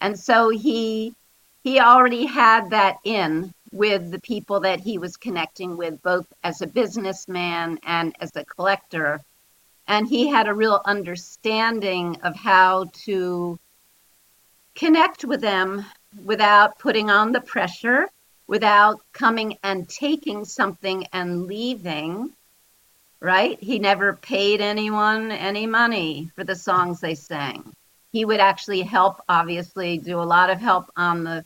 and 0.00 0.18
so 0.18 0.48
he 0.50 1.14
he 1.62 1.80
already 1.80 2.24
had 2.26 2.70
that 2.70 2.98
in 3.04 3.52
with 3.72 4.10
the 4.10 4.20
people 4.20 4.60
that 4.60 4.80
he 4.80 4.98
was 4.98 5.16
connecting 5.16 5.76
with, 5.76 6.02
both 6.02 6.26
as 6.42 6.62
a 6.62 6.66
businessman 6.66 7.78
and 7.84 8.16
as 8.20 8.34
a 8.34 8.44
collector 8.44 9.20
and 9.90 10.06
he 10.06 10.28
had 10.28 10.46
a 10.46 10.54
real 10.54 10.80
understanding 10.84 12.16
of 12.22 12.36
how 12.36 12.84
to 12.92 13.58
connect 14.76 15.24
with 15.24 15.40
them 15.40 15.84
without 16.24 16.78
putting 16.78 17.10
on 17.10 17.32
the 17.32 17.40
pressure, 17.40 18.06
without 18.46 19.00
coming 19.12 19.58
and 19.64 19.88
taking 19.88 20.44
something 20.44 21.04
and 21.12 21.48
leaving. 21.48 22.32
Right? 23.20 23.58
He 23.60 23.78
never 23.78 24.14
paid 24.14 24.60
anyone 24.60 25.30
any 25.30 25.66
money 25.66 26.30
for 26.34 26.44
the 26.44 26.56
songs 26.56 27.00
they 27.00 27.14
sang. 27.14 27.72
He 28.12 28.24
would 28.24 28.40
actually 28.40 28.82
help, 28.82 29.22
obviously, 29.28 29.98
do 29.98 30.20
a 30.20 30.24
lot 30.24 30.50
of 30.50 30.58
help 30.58 30.90
on 30.96 31.24
the 31.24 31.44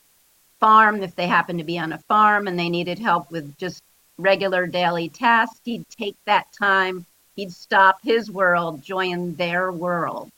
farm 0.61 1.03
if 1.03 1.17
they 1.17 1.27
happened 1.27 1.59
to 1.59 1.65
be 1.65 1.79
on 1.79 1.93
a 1.93 1.99
farm 1.99 2.47
and 2.47 2.59
they 2.59 2.71
needed 2.71 2.99
help 2.99 3.31
with 3.31 3.57
just 3.59 3.83
regular 4.19 4.67
daily 4.67 5.09
tasks. 5.09 5.61
He'd 5.65 5.89
take 5.89 6.17
that 6.27 6.47
time 6.53 7.05
He'd 7.37 7.53
stop 7.53 7.99
his 8.03 8.31
world, 8.31 8.83
join 8.83 9.35
their 9.35 9.73
world, 9.73 10.31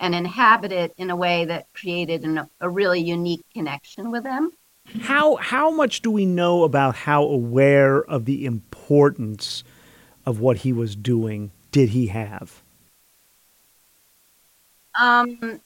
and 0.00 0.14
inhabit 0.14 0.72
it 0.72 0.92
in 0.98 1.10
a 1.10 1.16
way 1.16 1.44
that 1.44 1.72
created 1.72 2.24
an, 2.24 2.48
a 2.60 2.68
really 2.68 3.00
unique 3.00 3.44
connection 3.52 4.10
with 4.10 4.24
them. 4.24 4.52
How 5.02 5.36
how 5.36 5.70
much 5.70 6.02
do 6.02 6.10
we 6.10 6.26
know 6.26 6.64
about 6.64 6.94
how 6.94 7.22
aware 7.22 8.02
of 8.02 8.26
the 8.26 8.44
importance 8.44 9.64
of 10.26 10.40
what 10.40 10.58
he 10.58 10.72
was 10.72 10.96
doing 10.96 11.50
did 11.70 11.88
he 11.88 12.06
have? 12.06 12.62
Um, 15.00 15.60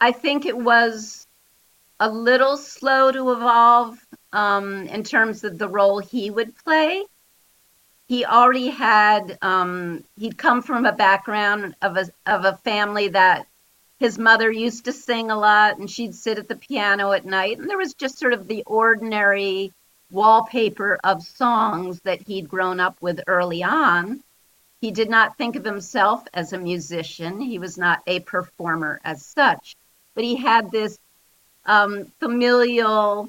I 0.00 0.10
think 0.10 0.46
it 0.46 0.56
was 0.56 1.26
a 2.00 2.10
little 2.10 2.56
slow 2.56 3.12
to 3.12 3.30
evolve 3.30 3.98
um, 4.32 4.88
in 4.88 5.04
terms 5.04 5.44
of 5.44 5.58
the 5.58 5.68
role 5.68 6.00
he 6.00 6.28
would 6.30 6.56
play 6.56 7.04
he 8.06 8.24
already 8.24 8.68
had 8.68 9.38
um, 9.42 10.04
he'd 10.16 10.36
come 10.36 10.62
from 10.62 10.86
a 10.86 10.92
background 10.92 11.74
of 11.82 11.96
a 11.96 12.08
of 12.26 12.44
a 12.44 12.56
family 12.58 13.08
that 13.08 13.46
his 13.98 14.18
mother 14.18 14.50
used 14.50 14.84
to 14.84 14.92
sing 14.92 15.30
a 15.30 15.38
lot 15.38 15.78
and 15.78 15.90
she'd 15.90 16.14
sit 16.14 16.38
at 16.38 16.48
the 16.48 16.56
piano 16.56 17.12
at 17.12 17.24
night 17.24 17.58
and 17.58 17.68
there 17.68 17.78
was 17.78 17.94
just 17.94 18.18
sort 18.18 18.32
of 18.32 18.46
the 18.46 18.62
ordinary 18.66 19.72
wallpaper 20.14 20.98
of 21.04 21.22
songs 21.22 22.00
that 22.00 22.22
he'd 22.22 22.48
grown 22.48 22.80
up 22.80 22.96
with 23.00 23.20
early 23.26 23.62
on 23.62 24.22
he 24.80 24.90
did 24.90 25.08
not 25.08 25.36
think 25.36 25.56
of 25.56 25.64
himself 25.64 26.24
as 26.34 26.52
a 26.52 26.58
musician 26.58 27.40
he 27.40 27.58
was 27.58 27.76
not 27.76 28.02
a 28.06 28.20
performer 28.20 29.00
as 29.04 29.24
such 29.24 29.76
but 30.14 30.24
he 30.24 30.36
had 30.36 30.70
this 30.70 30.98
um, 31.66 32.04
familial 32.20 33.28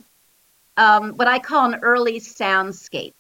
um, 0.78 1.14
what 1.14 1.28
i 1.28 1.40
call 1.40 1.66
an 1.74 1.80
early 1.82 2.20
soundscape 2.20 3.14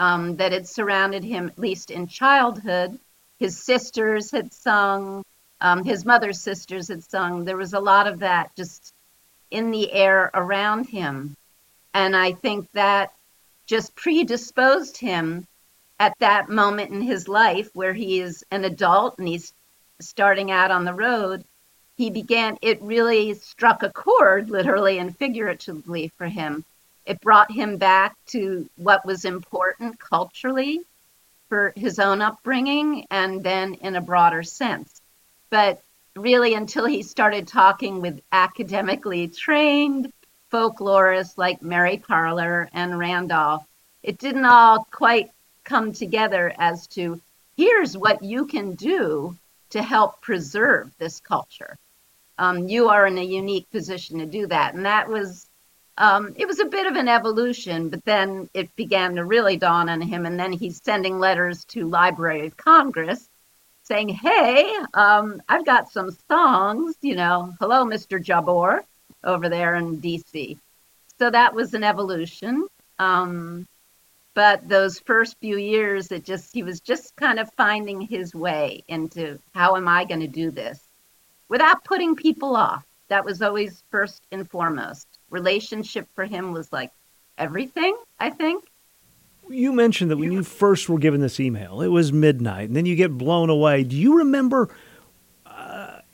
um, 0.00 0.36
that 0.36 0.52
had 0.52 0.66
surrounded 0.66 1.22
him, 1.22 1.48
at 1.48 1.58
least 1.58 1.90
in 1.90 2.06
childhood. 2.06 2.98
His 3.38 3.62
sisters 3.62 4.30
had 4.30 4.50
sung, 4.52 5.22
um, 5.60 5.84
his 5.84 6.06
mother's 6.06 6.40
sisters 6.40 6.88
had 6.88 7.04
sung. 7.04 7.44
There 7.44 7.58
was 7.58 7.74
a 7.74 7.80
lot 7.80 8.06
of 8.06 8.20
that 8.20 8.56
just 8.56 8.94
in 9.50 9.70
the 9.70 9.92
air 9.92 10.30
around 10.32 10.86
him. 10.86 11.36
And 11.94 12.16
I 12.16 12.32
think 12.32 12.68
that 12.72 13.12
just 13.66 13.94
predisposed 13.94 14.96
him 14.96 15.46
at 15.98 16.18
that 16.18 16.48
moment 16.48 16.90
in 16.90 17.02
his 17.02 17.28
life 17.28 17.70
where 17.74 17.92
he 17.92 18.20
is 18.20 18.44
an 18.50 18.64
adult 18.64 19.18
and 19.18 19.28
he's 19.28 19.52
starting 20.00 20.50
out 20.50 20.70
on 20.70 20.84
the 20.84 20.94
road. 20.94 21.44
He 21.96 22.10
began, 22.10 22.58
it 22.62 22.80
really 22.80 23.34
struck 23.34 23.82
a 23.82 23.90
chord, 23.90 24.50
literally 24.50 24.98
and 24.98 25.16
figuratively, 25.16 26.10
for 26.16 26.26
him 26.26 26.64
it 27.06 27.20
brought 27.20 27.50
him 27.50 27.76
back 27.76 28.14
to 28.26 28.68
what 28.76 29.04
was 29.04 29.24
important 29.24 29.98
culturally 29.98 30.80
for 31.48 31.72
his 31.74 31.98
own 31.98 32.22
upbringing 32.22 33.04
and 33.10 33.42
then 33.42 33.74
in 33.74 33.96
a 33.96 34.00
broader 34.00 34.44
sense. 34.44 35.00
But 35.50 35.82
really, 36.14 36.54
until 36.54 36.86
he 36.86 37.02
started 37.02 37.48
talking 37.48 38.00
with 38.00 38.20
academically 38.30 39.26
trained 39.26 40.12
folklorists 40.50 41.38
like 41.38 41.62
Mary 41.62 41.98
Parler 41.98 42.68
and 42.72 42.98
Randolph, 42.98 43.64
it 44.02 44.18
didn't 44.18 44.44
all 44.44 44.86
quite 44.90 45.30
come 45.64 45.92
together 45.92 46.52
as 46.58 46.86
to 46.88 47.20
here's 47.56 47.96
what 47.96 48.22
you 48.22 48.46
can 48.46 48.74
do 48.74 49.36
to 49.70 49.82
help 49.82 50.20
preserve 50.20 50.90
this 50.98 51.20
culture. 51.20 51.78
Um, 52.38 52.68
you 52.68 52.88
are 52.88 53.06
in 53.06 53.18
a 53.18 53.24
unique 53.24 53.70
position 53.70 54.18
to 54.18 54.26
do 54.26 54.46
that. 54.46 54.74
And 54.74 54.86
that 54.86 55.08
was 55.08 55.46
um, 55.98 56.32
it 56.36 56.46
was 56.46 56.60
a 56.60 56.64
bit 56.64 56.86
of 56.86 56.96
an 56.96 57.08
evolution, 57.08 57.90
but 57.90 58.02
then 58.06 58.48
it 58.54 58.74
began 58.74 59.16
to 59.16 59.24
really 59.24 59.58
dawn 59.58 59.90
on 59.90 60.00
him. 60.00 60.24
And 60.24 60.40
then 60.40 60.52
he's 60.52 60.80
sending 60.82 61.18
letters 61.18 61.64
to 61.66 61.86
Library 61.86 62.46
of 62.46 62.56
Congress 62.56 63.28
saying, 63.82 64.08
Hey, 64.08 64.72
um, 64.94 65.42
I've 65.46 65.66
got 65.66 65.90
some 65.90 66.16
songs, 66.26 66.96
you 67.02 67.16
know, 67.16 67.52
hello, 67.60 67.84
Mr. 67.84 68.22
Jabbour 68.22 68.82
over 69.24 69.48
there 69.48 69.74
in 69.74 70.00
DC. 70.00 70.58
So 71.18 71.30
that 71.30 71.54
was 71.54 71.74
an 71.74 71.84
evolution. 71.84 72.66
Um, 72.98 73.66
but 74.34 74.68
those 74.68 75.00
first 75.00 75.36
few 75.40 75.58
years, 75.58 76.12
it 76.12 76.24
just, 76.24 76.52
he 76.54 76.62
was 76.62 76.80
just 76.80 77.16
kind 77.16 77.38
of 77.38 77.52
finding 77.54 78.00
his 78.00 78.34
way 78.34 78.84
into 78.88 79.38
how 79.54 79.76
am 79.76 79.88
I 79.88 80.04
going 80.04 80.20
to 80.20 80.28
do 80.28 80.50
this 80.50 80.80
without 81.48 81.84
putting 81.84 82.16
people 82.16 82.56
off. 82.56 82.84
That 83.08 83.24
was 83.24 83.42
always 83.42 83.82
first 83.90 84.22
and 84.30 84.48
foremost 84.48 85.06
relationship 85.30 86.06
for 86.14 86.24
him 86.24 86.52
was 86.52 86.72
like 86.72 86.92
everything, 87.38 87.96
I 88.18 88.30
think. 88.30 88.64
You 89.48 89.72
mentioned 89.72 90.10
that 90.10 90.16
when 90.16 90.30
you 90.30 90.44
first 90.44 90.88
were 90.88 90.98
given 90.98 91.20
this 91.20 91.40
email, 91.40 91.80
it 91.80 91.88
was 91.88 92.12
midnight, 92.12 92.68
and 92.68 92.76
then 92.76 92.86
you 92.86 92.94
get 92.94 93.18
blown 93.18 93.50
away. 93.50 93.82
Do 93.82 93.96
you 93.96 94.18
remember 94.18 94.68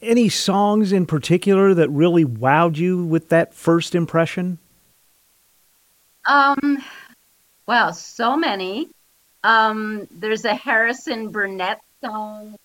Any 0.02 0.28
songs 0.28 0.92
in 0.92 1.06
particular 1.06 1.72
that 1.74 1.88
really 1.88 2.24
wowed 2.24 2.76
you 2.76 3.04
with 3.04 3.30
that 3.30 3.54
first 3.54 3.94
impression? 3.94 4.58
Um, 6.26 6.82
well, 7.66 7.92
so 7.92 8.36
many. 8.36 8.88
Um, 9.42 10.06
there's 10.10 10.44
a 10.44 10.54
Harrison 10.54 11.30
Burnett 11.30 11.80
song 12.04 12.56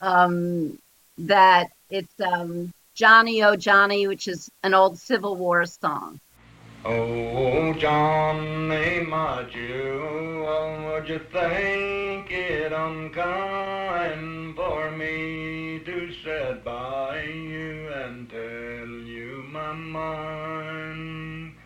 um, 0.00 0.78
that 1.18 1.68
it's 1.90 2.20
um, 2.20 2.72
Johnny 2.94 3.42
Oh 3.42 3.56
Johnny, 3.56 4.06
which 4.06 4.28
is 4.28 4.50
an 4.62 4.74
old 4.74 4.98
Civil 4.98 5.36
War 5.36 5.64
song. 5.66 6.20
Oh, 6.88 7.74
Johnny, 7.74 9.00
my 9.00 9.44
jewel, 9.52 10.84
would 10.84 11.08
you 11.08 11.18
think 11.32 12.30
it 12.30 12.72
unkind 12.72 14.54
for 14.54 14.92
me 14.92 15.80
to 15.84 16.12
sit 16.22 16.62
by 16.62 17.24
you 17.24 17.88
and 17.88 18.30
tell 18.30 18.86
you 18.86 19.42
my 19.50 19.72
mind? 19.72 21.56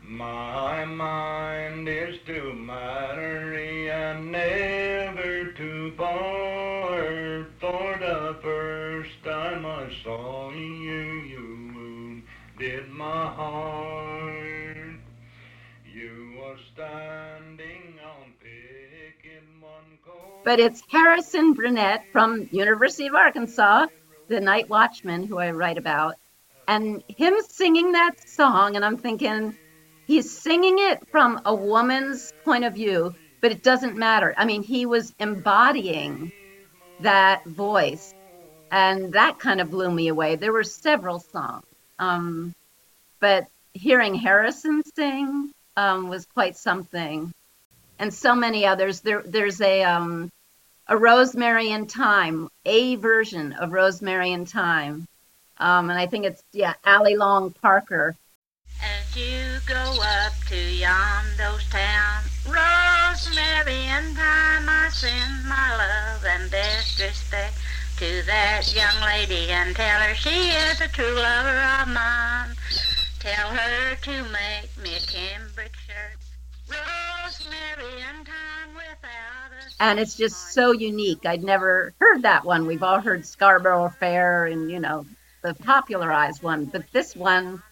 My 0.00 0.86
mind 0.86 1.86
is 1.86 2.18
too 2.26 2.54
mattery 2.56 3.90
and 3.90 4.32
never 4.32 5.52
too 5.52 5.92
far. 5.98 7.46
For 7.60 7.98
the 8.00 8.38
first 8.42 9.22
time 9.22 9.66
I 9.66 9.92
saw 10.02 10.50
you, 10.50 11.20
you 11.28 12.24
wounded 12.58 12.88
my 12.90 13.26
heart. 13.26 14.41
But 20.44 20.58
it's 20.58 20.82
Harrison 20.88 21.54
Burnett 21.54 22.04
from 22.12 22.48
University 22.50 23.06
of 23.06 23.14
Arkansas, 23.14 23.86
the 24.28 24.40
night 24.40 24.68
watchman 24.68 25.24
who 25.24 25.38
I 25.38 25.52
write 25.52 25.78
about, 25.78 26.16
and 26.66 27.02
him 27.08 27.34
singing 27.48 27.92
that 27.92 28.14
song, 28.28 28.76
and 28.76 28.84
I'm 28.84 28.96
thinking 28.96 29.56
he's 30.06 30.30
singing 30.42 30.78
it 30.78 31.06
from 31.10 31.40
a 31.44 31.54
woman's 31.54 32.32
point 32.44 32.64
of 32.64 32.74
view, 32.74 33.14
but 33.40 33.52
it 33.52 33.62
doesn't 33.62 33.96
matter. 33.96 34.34
I 34.36 34.44
mean, 34.44 34.62
he 34.62 34.84
was 34.84 35.12
embodying 35.18 36.32
that 37.00 37.44
voice, 37.44 38.12
and 38.70 39.12
that 39.12 39.38
kind 39.38 39.60
of 39.60 39.70
blew 39.70 39.90
me 39.90 40.08
away. 40.08 40.36
There 40.36 40.52
were 40.52 40.64
several 40.64 41.20
songs, 41.20 41.64
um, 41.98 42.52
but 43.20 43.46
hearing 43.74 44.14
Harrison 44.14 44.82
sing 44.96 45.52
um, 45.76 46.08
was 46.08 46.26
quite 46.26 46.56
something, 46.56 47.32
and 47.98 48.12
so 48.12 48.34
many 48.34 48.66
others. 48.66 49.00
There, 49.00 49.22
there's 49.24 49.60
a 49.60 49.84
um, 49.84 50.30
a 50.88 50.96
Rosemary 50.96 51.70
in 51.70 51.86
Time, 51.86 52.48
a 52.64 52.96
version 52.96 53.52
of 53.54 53.72
Rosemary 53.72 54.32
in 54.32 54.44
Time, 54.44 55.06
um, 55.58 55.90
and 55.90 55.98
I 55.98 56.06
think 56.06 56.24
it's 56.24 56.42
yeah, 56.52 56.74
Allie 56.84 57.16
Long 57.16 57.50
Parker. 57.50 58.14
As 58.82 59.16
you 59.16 59.58
go 59.66 59.96
up 60.02 60.32
to 60.48 60.56
yondo's 60.56 61.64
town, 61.70 62.22
Rosemary 62.46 63.86
in 63.86 64.14
time, 64.16 64.68
I 64.68 64.88
send 64.92 65.44
my 65.48 65.76
love 65.76 66.24
and 66.24 66.50
best 66.50 67.00
respect 67.00 67.54
to 67.98 68.22
that 68.26 68.74
young 68.74 69.00
lady 69.04 69.50
and 69.50 69.76
tell 69.76 70.00
her 70.00 70.14
she 70.14 70.50
is 70.50 70.80
a 70.80 70.88
true 70.88 71.14
lover 71.14 71.60
of 71.80 71.88
mine. 71.88 72.56
Tell 73.22 73.50
her 73.50 73.94
to 73.94 74.22
make 74.32 74.76
me 74.82 74.96
a 74.96 75.00
cambric 75.00 75.76
shirt. 75.76 76.18
Rosemary 76.68 78.00
in 78.00 78.24
time 78.24 78.74
without 78.74 79.52
a 79.52 79.82
and 79.84 80.00
it's 80.00 80.16
just 80.16 80.52
so 80.52 80.72
unique. 80.72 81.24
I'd 81.24 81.44
never 81.44 81.94
heard 82.00 82.22
that 82.22 82.44
one. 82.44 82.66
We've 82.66 82.82
all 82.82 83.00
heard 83.00 83.24
Scarborough 83.24 83.90
Fair 84.00 84.46
and 84.46 84.68
you 84.68 84.80
know 84.80 85.06
the 85.42 85.54
popularized 85.54 86.42
one, 86.42 86.64
but 86.64 86.82
this 86.90 87.14
one, 87.14 87.62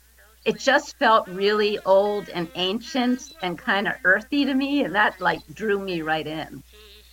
it 0.45 0.57
just 0.57 0.97
felt 0.99 1.27
really 1.27 1.81
old 1.81 2.29
and 2.29 2.49
ancient 2.55 3.33
and 3.43 3.59
kind 3.59 3.89
of 3.89 3.95
earthy 4.05 4.45
to 4.45 4.55
me, 4.55 4.85
and 4.85 4.95
that 4.95 5.21
like 5.21 5.45
drew 5.53 5.81
me 5.81 6.03
right 6.03 6.29
in. 6.29 6.63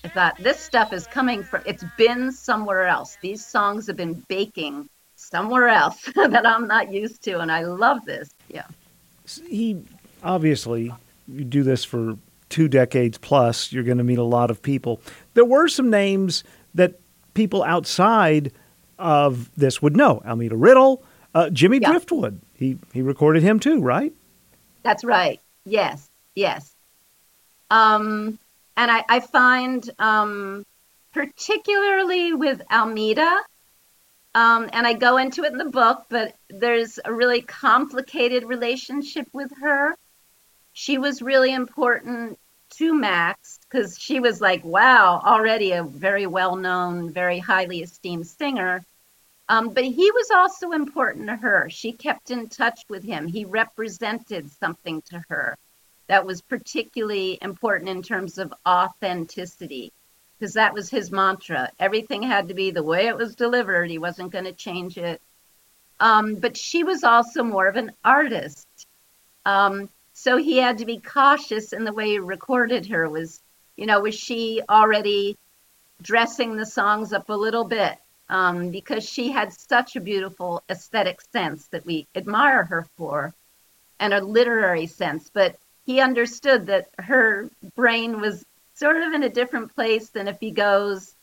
I 0.04 0.10
thought 0.10 0.38
this 0.38 0.60
stuff 0.60 0.94
is 0.94 1.08
coming 1.08 1.42
from. 1.42 1.64
It's 1.66 1.86
been 1.98 2.32
somewhere 2.32 2.86
else. 2.86 3.18
These 3.20 3.44
songs 3.44 3.88
have 3.88 3.98
been 3.98 4.24
baking 4.28 4.90
somewhere 5.32 5.68
else 5.68 6.02
that 6.16 6.46
I'm 6.46 6.68
not 6.68 6.92
used 6.92 7.24
to, 7.24 7.40
and 7.40 7.52
I 7.52 7.64
love 7.64 8.06
this. 8.06 8.30
Yeah. 8.50 8.66
He 9.48 9.82
obviously 10.24 10.94
you 11.28 11.44
do 11.44 11.64
this 11.64 11.84
for 11.84 12.18
two 12.50 12.68
decades 12.68 13.18
plus. 13.18 13.72
You're 13.74 13.84
going 13.84 13.98
to 13.98 14.04
meet 14.04 14.18
a 14.20 14.24
lot 14.24 14.50
of 14.50 14.62
people. 14.62 15.02
There 15.34 15.46
were 15.46 15.68
some 15.68 15.90
names 15.90 16.44
that 16.76 17.00
people 17.34 17.64
outside 17.64 18.52
of 18.98 19.52
this 19.56 19.82
would 19.82 19.96
know. 19.96 20.22
Almeda 20.26 20.56
Riddle, 20.56 21.04
uh, 21.36 21.50
Jimmy 21.50 21.80
Yeah. 21.82 21.92
Driftwood. 21.92 22.40
He 22.54 22.78
he 22.94 23.02
recorded 23.02 23.44
him 23.44 23.60
too, 23.60 23.82
right? 23.82 24.14
That's 24.84 25.04
right. 25.04 25.40
Yes, 25.66 26.10
yes. 26.34 26.74
Um, 27.70 28.40
and 28.78 28.90
I, 28.90 29.04
I 29.10 29.20
find, 29.20 29.88
um, 30.00 30.64
particularly 31.14 32.34
with 32.34 32.62
Almeda, 32.72 33.42
um, 34.38 34.70
and 34.72 34.86
I 34.86 34.94
go 34.94 35.18
into 35.18 35.46
it 35.46 35.52
in 35.52 35.58
the 35.58 35.66
book, 35.66 36.06
but 36.10 36.36
there's 36.48 37.00
a 37.04 37.12
really 37.12 37.42
complicated 37.42 38.44
relationship 38.44 39.28
with 39.34 39.52
her. 39.60 39.96
She 40.74 41.00
was 41.00 41.24
really 41.24 41.52
important 41.52 42.38
to 42.76 42.94
Max 42.94 43.58
because 43.64 43.98
she 43.98 44.20
was 44.20 44.40
like, 44.40 44.64
wow, 44.64 45.20
already 45.26 45.72
a 45.72 45.84
very 45.84 46.28
well 46.28 46.56
known, 46.56 47.12
very 47.12 47.40
highly 47.40 47.82
esteemed 47.82 48.28
singer. 48.28 48.86
Um, 49.50 49.70
but 49.70 49.86
he 49.86 50.12
was 50.12 50.30
also 50.30 50.70
important 50.70 51.30
to 51.30 51.36
her. 51.36 51.68
She 51.72 51.92
kept 51.92 52.30
in 52.30 52.48
touch 52.48 52.82
with 52.90 53.02
him. 53.02 53.26
He 53.26 53.44
represented 53.44 54.52
something 54.52 55.02
to 55.10 55.24
her 55.30 55.58
that 56.06 56.28
was 56.28 56.44
particularly 56.44 57.40
important 57.42 57.90
in 57.90 58.04
terms 58.04 58.38
of 58.38 58.54
authenticity, 58.68 59.92
because 60.40 60.54
that 60.54 60.74
was 60.74 60.90
his 60.90 61.12
mantra. 61.12 61.72
Everything 61.80 62.24
had 62.24 62.48
to 62.48 62.54
be 62.54 62.72
the 62.72 62.84
way 62.84 63.08
it 63.08 63.18
was 63.18 63.36
delivered. 63.36 63.90
He 63.90 63.98
wasn't 63.98 64.32
going 64.32 64.46
to 64.46 64.54
change 64.54 64.98
it. 64.98 65.22
Um, 66.00 66.36
but 66.36 66.56
she 66.56 66.84
was 66.84 67.04
also 67.04 67.44
more 67.44 67.68
of 67.68 67.76
an 67.76 67.92
artist. 68.06 68.68
Um, 69.46 69.90
so 70.14 70.38
he 70.38 70.58
had 70.58 70.78
to 70.80 70.86
be 70.86 71.00
cautious 71.00 71.74
in 71.74 71.84
the 71.84 71.94
way 71.94 72.10
he 72.10 72.20
recorded 72.20 72.86
her. 72.88 73.10
Was, 73.10 73.42
you 73.76 73.86
know, 73.86 74.02
was 74.02 74.16
she 74.16 74.62
already 74.70 75.38
dressing 76.02 76.56
the 76.56 76.66
songs 76.66 77.14
up 77.14 77.30
a 77.30 77.34
little 77.34 77.64
bit? 77.64 77.98
um, 78.30 78.70
because 78.70 79.08
she 79.08 79.32
had 79.32 79.54
such 79.54 79.96
a 79.96 80.02
beautiful 80.02 80.64
aesthetic 80.70 81.22
sense 81.32 81.68
that 81.68 81.86
we 81.86 82.08
admire 82.16 82.64
her 82.64 82.86
for 82.98 83.34
and 84.00 84.14
a 84.14 84.24
literary 84.24 84.86
sense. 84.86 85.30
But 85.34 85.56
he 85.86 86.02
understood 86.02 86.66
that 86.68 86.90
her 87.00 87.50
brain 87.76 88.20
was 88.20 88.46
sort 88.78 88.98
of 88.98 89.14
in 89.14 89.24
a 89.24 89.30
different 89.30 89.74
place 89.74 90.10
than 90.10 90.28
if 90.28 90.40
he 90.40 90.52
goes 90.52 91.16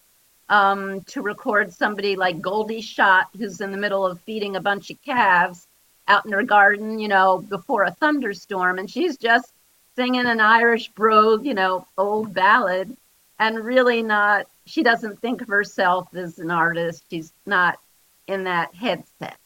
um, 0.48 1.02
to 1.02 1.22
record 1.22 1.72
somebody 1.72 2.16
like 2.16 2.40
Goldie 2.40 2.80
Shot, 2.80 3.28
who's 3.38 3.60
in 3.60 3.70
the 3.70 3.78
middle 3.78 4.04
of 4.04 4.20
feeding 4.22 4.56
a 4.56 4.60
bunch 4.60 4.90
of 4.90 5.00
calves 5.02 5.68
out 6.08 6.26
in 6.26 6.32
her 6.32 6.42
garden, 6.42 6.98
you 6.98 7.06
know, 7.06 7.38
before 7.48 7.84
a 7.84 7.92
thunderstorm. 7.92 8.78
And 8.78 8.90
she's 8.90 9.16
just 9.16 9.52
singing 9.94 10.26
an 10.26 10.40
Irish 10.40 10.88
brogue, 10.88 11.46
you 11.46 11.54
know, 11.54 11.86
old 11.96 12.34
ballad, 12.34 12.94
and 13.38 13.64
really 13.64 14.02
not 14.02 14.46
she 14.66 14.82
doesn't 14.82 15.20
think 15.20 15.40
of 15.40 15.48
herself 15.48 16.08
as 16.14 16.38
an 16.38 16.50
artist. 16.50 17.04
She's 17.08 17.32
not 17.46 17.78
in 18.26 18.44
that 18.44 18.74
headset. 18.74 19.36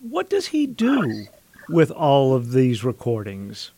What 0.00 0.28
does 0.28 0.48
he 0.48 0.66
do 0.66 1.26
with 1.68 1.90
all 1.90 2.34
of 2.34 2.52
these 2.52 2.84
recordings? 2.84 3.70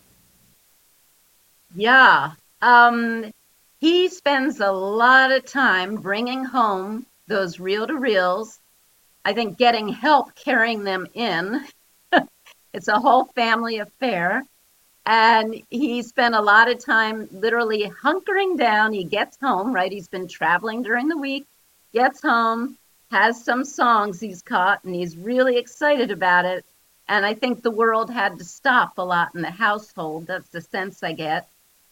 Yeah. 1.77 2.33
Um, 2.63 3.31
he 3.85 4.09
spends 4.09 4.61
a 4.61 4.73
lot 4.73 5.31
of 5.31 5.45
time 5.45 5.97
bringing 5.97 6.43
home 6.43 7.05
those 7.27 7.61
reel 7.61 7.87
to 7.87 7.95
reels. 7.95 8.59
I 9.27 9.35
think 9.35 9.59
getting 9.59 9.89
help 9.89 10.35
carrying 10.35 10.85
them 10.85 11.07
in. 11.13 11.67
it's 12.73 12.89
a 12.89 12.99
whole 12.99 13.27
family 13.27 13.81
affair. 13.81 14.43
And 15.05 15.63
he 15.69 16.01
spent 16.01 16.35
a 16.35 16.41
lot 16.41 16.71
of 16.71 16.83
time 16.83 17.29
literally 17.31 17.91
hunkering 18.03 18.57
down. 18.57 18.95
He 18.95 19.05
gets 19.05 19.37
home, 19.39 19.75
right? 19.75 19.93
He's 19.93 20.09
been 20.09 20.29
traveling 20.29 20.81
during 20.81 21.09
the 21.09 21.19
week, 21.19 21.45
gets 21.93 22.23
home, 22.23 22.79
has 23.11 23.45
some 23.45 23.67
songs 23.67 24.19
he's 24.19 24.41
caught, 24.41 24.83
and 24.85 24.95
he's 24.95 25.15
really 25.15 25.59
excited 25.59 26.11
about 26.11 26.47
it. 26.47 26.65
And 27.07 27.27
I 27.27 27.35
think 27.35 27.61
the 27.61 27.71
world 27.71 28.09
had 28.09 28.39
to 28.39 28.45
stop 28.45 28.97
a 28.97 29.03
lot 29.03 29.35
in 29.35 29.43
the 29.43 29.51
household. 29.51 30.27
That's 30.27 30.49
the 30.49 30.63
sense 30.63 31.03
I 31.03 31.13
get. 31.13 31.51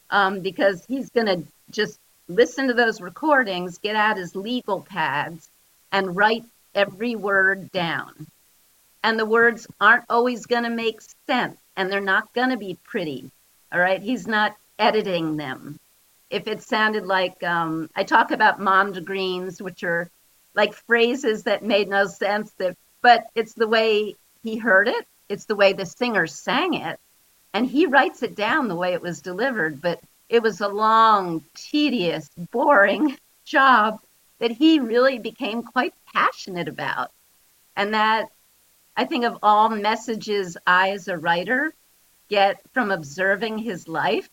Um, 0.09 0.41
because 0.41 0.85
he's 0.87 1.11
going 1.11 1.27
to 1.27 1.43
just 1.73 1.99
listen 2.29 2.69
to 2.69 2.75
those 2.75 3.01
recordings, 3.01 3.79
get 3.79 3.97
out 3.97 4.17
his 4.17 4.37
legal 4.37 4.81
pads, 4.83 5.51
and 5.91 6.17
write 6.17 6.45
every 6.75 7.17
word 7.17 7.71
down. 7.73 8.27
And 9.03 9.19
the 9.19 9.27
words 9.27 9.67
aren't 9.81 10.05
always 10.09 10.47
going 10.47 10.63
to 10.63 10.71
make 10.71 11.01
sense 11.27 11.59
and 11.77 11.91
they're 11.91 12.01
not 12.01 12.33
going 12.35 12.51
to 12.51 12.57
be 12.57 12.79
pretty. 12.85 13.31
All 13.73 13.81
right. 13.81 14.01
He's 14.01 14.27
not 14.27 14.55
editing 14.79 15.37
them. 15.37 15.79
If 16.31 16.47
it 16.47 16.63
sounded 16.63 17.05
like, 17.05 17.43
um, 17.43 17.91
I 17.97 18.05
talk 18.05 18.31
about 18.31 18.61
mondegreens, 18.61 19.61
which 19.61 19.83
are 19.83 20.09
like 20.55 20.75
phrases 20.75 21.45
that 21.45 21.65
made 21.65 21.89
no 21.89 22.07
sense 22.07 22.51
that 22.59 22.77
but 23.01 23.25
it's 23.35 23.55
the 23.55 23.69
way 23.69 24.15
he 24.43 24.57
heard 24.57 24.89
it 24.89 25.07
it's 25.29 25.47
the 25.47 25.57
way 25.57 25.73
the 25.73 25.87
singer 25.87 26.27
sang 26.27 26.75
it 26.75 26.99
and 27.55 27.67
he 27.67 27.87
writes 27.87 28.23
it 28.23 28.35
down 28.35 28.69
the 28.69 28.77
way 28.77 28.93
it 28.93 29.03
was 29.03 29.23
delivered 29.23 29.81
but 29.81 30.01
it 30.33 30.43
was 30.43 30.61
a 30.61 30.69
long 30.69 31.45
tedious 31.55 32.29
boring 32.51 33.17
job 33.45 34.01
that 34.41 34.51
he 34.51 34.81
really 34.81 35.19
became 35.19 35.63
quite 35.63 35.95
passionate 36.13 36.69
about 36.69 37.11
and 37.77 37.95
that 37.95 38.29
i 38.97 39.05
think 39.05 39.25
of 39.25 39.39
all 39.43 39.69
messages 39.69 40.57
i 40.67 40.91
as 40.91 41.09
a 41.09 41.19
writer 41.19 41.73
get 42.29 42.61
from 42.73 42.91
observing 42.91 43.59
his 43.59 43.87
life 43.87 44.29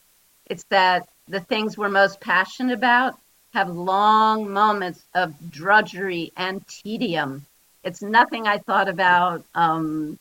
it's 0.45 0.65
that 0.69 1.07
the 1.27 1.39
things 1.39 1.77
we're 1.77 1.89
most 1.89 2.19
passionate 2.19 2.73
about 2.73 3.15
have 3.53 3.69
long 3.69 4.51
moments 4.51 5.03
of 5.13 5.33
drudgery 5.51 6.31
and 6.37 6.65
tedium. 6.67 7.45
It's 7.83 8.01
nothing 8.01 8.47
I 8.47 8.57
thought 8.57 8.89
about 8.89 9.43
um, 9.55 10.19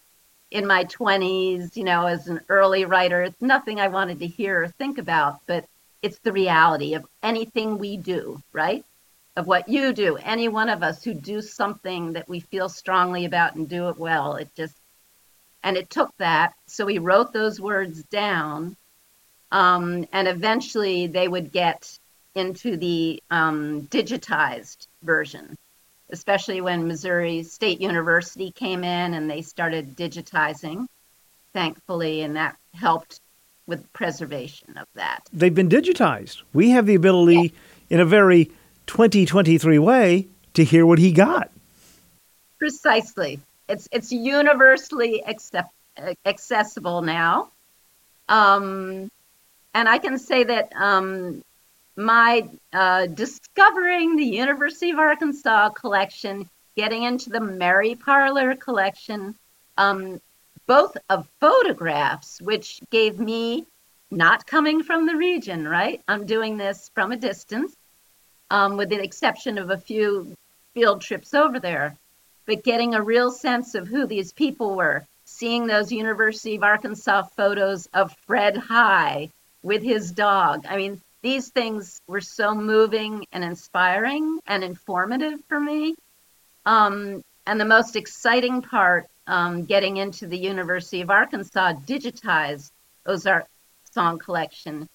in 0.51 0.66
my 0.66 0.84
20s, 0.84 1.76
you 1.76 1.84
know, 1.84 2.07
as 2.07 2.28
an 2.28 2.40
early 2.49 2.84
writer. 2.84 3.22
It's 3.22 3.42
nothing 3.42 3.80
I 3.80 3.88
wanted 3.88 4.20
to 4.20 4.26
hear 4.26 4.62
or 4.62 4.68
think 4.68 4.99
about, 4.99 5.40
but 5.46 5.66
it's 6.03 6.18
the 6.20 6.32
reality 6.32 6.94
of 6.94 7.07
anything 7.22 7.78
we 7.78 7.96
do, 7.96 8.42
right? 8.53 8.84
Of 9.36 9.46
what 9.46 9.68
you 9.68 9.92
do, 9.92 10.16
any 10.16 10.49
one 10.49 10.68
of 10.68 10.82
us 10.82 11.03
who 11.05 11.14
do 11.14 11.42
something 11.42 12.14
that 12.14 12.28
we 12.28 12.40
feel 12.40 12.68
strongly 12.68 13.24
about 13.24 13.55
and 13.55 13.68
do 13.68 13.88
it 13.88 13.99
well. 13.99 14.36
It 14.36 14.49
just, 14.57 14.74
and 15.62 15.76
it 15.76 15.90
took 15.90 16.16
that. 16.18 16.55
So 16.66 16.86
we 16.86 16.99
wrote 16.99 17.32
those 17.32 17.61
words 17.61 18.03
down. 18.05 18.76
Um, 19.51 20.07
and 20.12 20.28
eventually 20.28 21.07
they 21.07 21.26
would 21.26 21.53
get 21.53 21.99
into 22.34 22.76
the 22.76 23.22
um, 23.30 23.82
digitized 23.82 24.86
version, 25.03 25.57
especially 26.11 26.61
when 26.61 26.88
Missouri 26.88 27.42
State 27.42 27.80
University 27.80 28.50
came 28.50 28.84
in 28.84 29.14
and 29.14 29.30
they 29.30 29.42
started 29.42 29.96
digitizing, 29.96 30.86
thankfully, 31.52 32.22
and 32.22 32.36
that 32.36 32.56
helped 32.74 33.20
with 33.66 33.92
preservation 33.92 34.76
of 34.78 34.86
that. 34.94 35.20
They've 35.32 35.54
been 35.54 35.68
digitized. 35.68 36.42
We 36.52 36.70
have 36.70 36.86
the 36.86 36.94
ability, 36.94 37.52
in 37.90 38.00
a 38.00 38.04
very 38.04 38.50
2023 38.86 39.78
way, 39.78 40.26
to 40.54 40.64
hear 40.64 40.86
what 40.86 40.98
he 40.98 41.12
got. 41.12 41.50
Precisely. 42.59 43.40
It's 43.68 43.86
it's 43.92 44.11
universally 44.11 45.22
accept, 45.24 45.72
accessible 46.24 47.02
now. 47.02 47.50
Um, 48.28 49.11
and 49.74 49.88
I 49.88 49.98
can 49.98 50.18
say 50.18 50.44
that 50.44 50.72
um, 50.74 51.42
my 51.99 52.49
uh, 52.72 53.07
discovering 53.07 54.14
the 54.14 54.24
University 54.24 54.90
of 54.90 55.01
Arkansas 55.01 55.70
collection, 55.70 56.49
getting 56.76 57.03
into 57.03 57.28
the 57.28 57.40
Mary 57.40 57.96
Parler 57.96 58.55
collection, 58.55 59.34
um, 59.76 60.20
both 60.68 60.96
of 61.11 61.28
photographs, 61.40 62.40
which 62.40 62.80
gave 62.90 63.18
me 63.18 63.66
not 64.12 64.46
coming 64.46 64.84
from 64.84 65.07
the 65.07 65.16
region, 65.16 65.66
right? 65.66 66.01
I'm 66.07 66.24
doing 66.24 66.57
this 66.57 66.88
from 66.94 67.11
a 67.11 67.16
distance, 67.16 67.74
um, 68.49 68.76
with 68.76 68.90
the 68.90 69.03
exception 69.03 69.59
of 69.59 69.70
a 69.70 69.76
few 69.76 70.36
field 70.74 71.01
trips 71.01 71.34
over 71.34 71.59
there, 71.59 71.96
but 72.46 72.62
getting 72.62 72.94
a 72.94 73.03
real 73.03 73.32
sense 73.32 73.74
of 73.74 73.88
who 73.88 74.07
these 74.07 74.32
people 74.32 74.76
were, 74.76 75.05
seeing 75.24 75.66
those 75.66 75.90
University 75.90 76.55
of 76.55 76.62
Arkansas 76.62 77.22
photos 77.36 77.88
of 77.92 78.16
Fred 78.24 78.57
High 78.57 79.30
with 79.64 79.82
his 79.82 80.12
dog. 80.12 80.64
I 80.68 80.76
mean, 80.76 81.01
these 81.22 81.48
things 81.48 82.00
were 82.06 82.20
so 82.20 82.54
moving 82.54 83.26
and 83.32 83.42
inspiring 83.42 84.40
and 84.46 84.62
informative 84.62 85.40
for 85.48 85.58
me. 85.58 85.94
Um, 86.64 87.22
and 87.46 87.60
the 87.60 87.64
most 87.64 87.96
exciting 87.96 88.62
part, 88.62 89.06
um, 89.26 89.64
getting 89.64 89.96
into 89.96 90.26
the 90.26 90.38
University 90.38 91.00
of 91.00 91.10
Arkansas 91.10 91.74
digitized 91.86 92.70
Ozark 93.06 93.46
song 93.92 94.18
collection, 94.18 94.86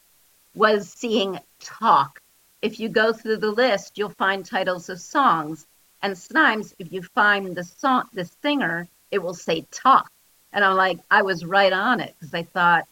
was 0.55 0.89
seeing 0.89 1.39
talk. 1.59 2.19
If 2.61 2.79
you 2.79 2.89
go 2.89 3.11
through 3.11 3.37
the 3.37 3.51
list, 3.51 3.97
you'll 3.97 4.09
find 4.09 4.45
titles 4.45 4.89
of 4.89 5.01
songs. 5.01 5.65
And 6.01 6.17
sometimes, 6.17 6.73
if 6.79 6.91
you 6.91 7.01
find 7.01 7.55
the 7.55 7.63
song, 7.63 8.03
the 8.13 8.29
singer, 8.41 8.87
it 9.11 9.21
will 9.21 9.33
say 9.33 9.65
talk. 9.71 10.09
And 10.53 10.63
I'm 10.63 10.75
like, 10.75 10.99
I 11.09 11.23
was 11.23 11.43
right 11.43 11.73
on 11.73 11.99
it 11.99 12.15
because 12.19 12.33
I 12.33 12.43
thought 12.43 12.87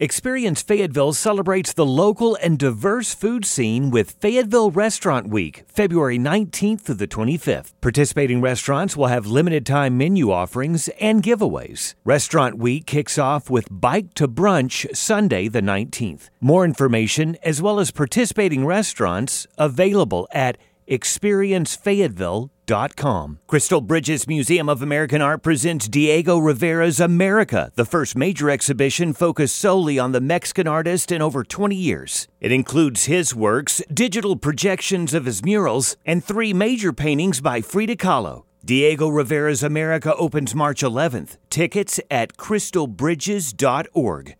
Experience 0.02 0.62
Fayetteville 0.62 1.12
celebrates 1.12 1.74
the 1.74 1.84
local 1.84 2.34
and 2.36 2.58
diverse 2.58 3.14
food 3.14 3.44
scene 3.44 3.90
with 3.90 4.12
Fayetteville 4.12 4.70
Restaurant 4.70 5.28
Week, 5.28 5.64
February 5.68 6.18
19th 6.18 6.80
through 6.80 6.94
the 6.94 7.06
25th. 7.06 7.72
Participating 7.82 8.40
restaurants 8.40 8.96
will 8.96 9.08
have 9.08 9.26
limited 9.26 9.66
time 9.66 9.98
menu 9.98 10.30
offerings 10.30 10.88
and 11.02 11.22
giveaways. 11.22 11.96
Restaurant 12.02 12.56
Week 12.56 12.86
kicks 12.86 13.18
off 13.18 13.50
with 13.50 13.68
Bike 13.70 14.14
to 14.14 14.26
Brunch 14.26 14.86
Sunday 14.96 15.48
the 15.48 15.60
19th. 15.60 16.30
More 16.40 16.64
information 16.64 17.36
as 17.42 17.60
well 17.60 17.78
as 17.78 17.90
participating 17.90 18.64
restaurants 18.64 19.46
available 19.58 20.26
at 20.32 20.56
experiencefayetteville.com. 20.90 23.38
Crystal 23.46 23.80
Bridges 23.80 24.28
Museum 24.28 24.68
of 24.68 24.82
American 24.82 25.22
Art 25.22 25.42
presents 25.42 25.88
Diego 25.88 26.38
Rivera's 26.38 27.00
America, 27.00 27.72
the 27.74 27.84
first 27.84 28.16
major 28.16 28.50
exhibition 28.50 29.12
focused 29.12 29.56
solely 29.56 29.98
on 29.98 30.12
the 30.12 30.20
Mexican 30.20 30.68
artist 30.68 31.10
in 31.10 31.22
over 31.22 31.42
20 31.42 31.74
years. 31.74 32.28
It 32.40 32.52
includes 32.52 33.06
his 33.06 33.34
works, 33.34 33.82
digital 33.92 34.36
projections 34.36 35.14
of 35.14 35.24
his 35.24 35.44
murals, 35.44 35.96
and 36.04 36.24
three 36.24 36.52
major 36.52 36.92
paintings 36.92 37.40
by 37.40 37.60
Frida 37.60 37.96
Kahlo. 37.96 38.44
Diego 38.64 39.08
Rivera's 39.08 39.62
America 39.62 40.14
opens 40.16 40.54
March 40.54 40.82
11th. 40.82 41.36
Tickets 41.48 41.98
at 42.10 42.36
crystalbridges.org. 42.36 44.36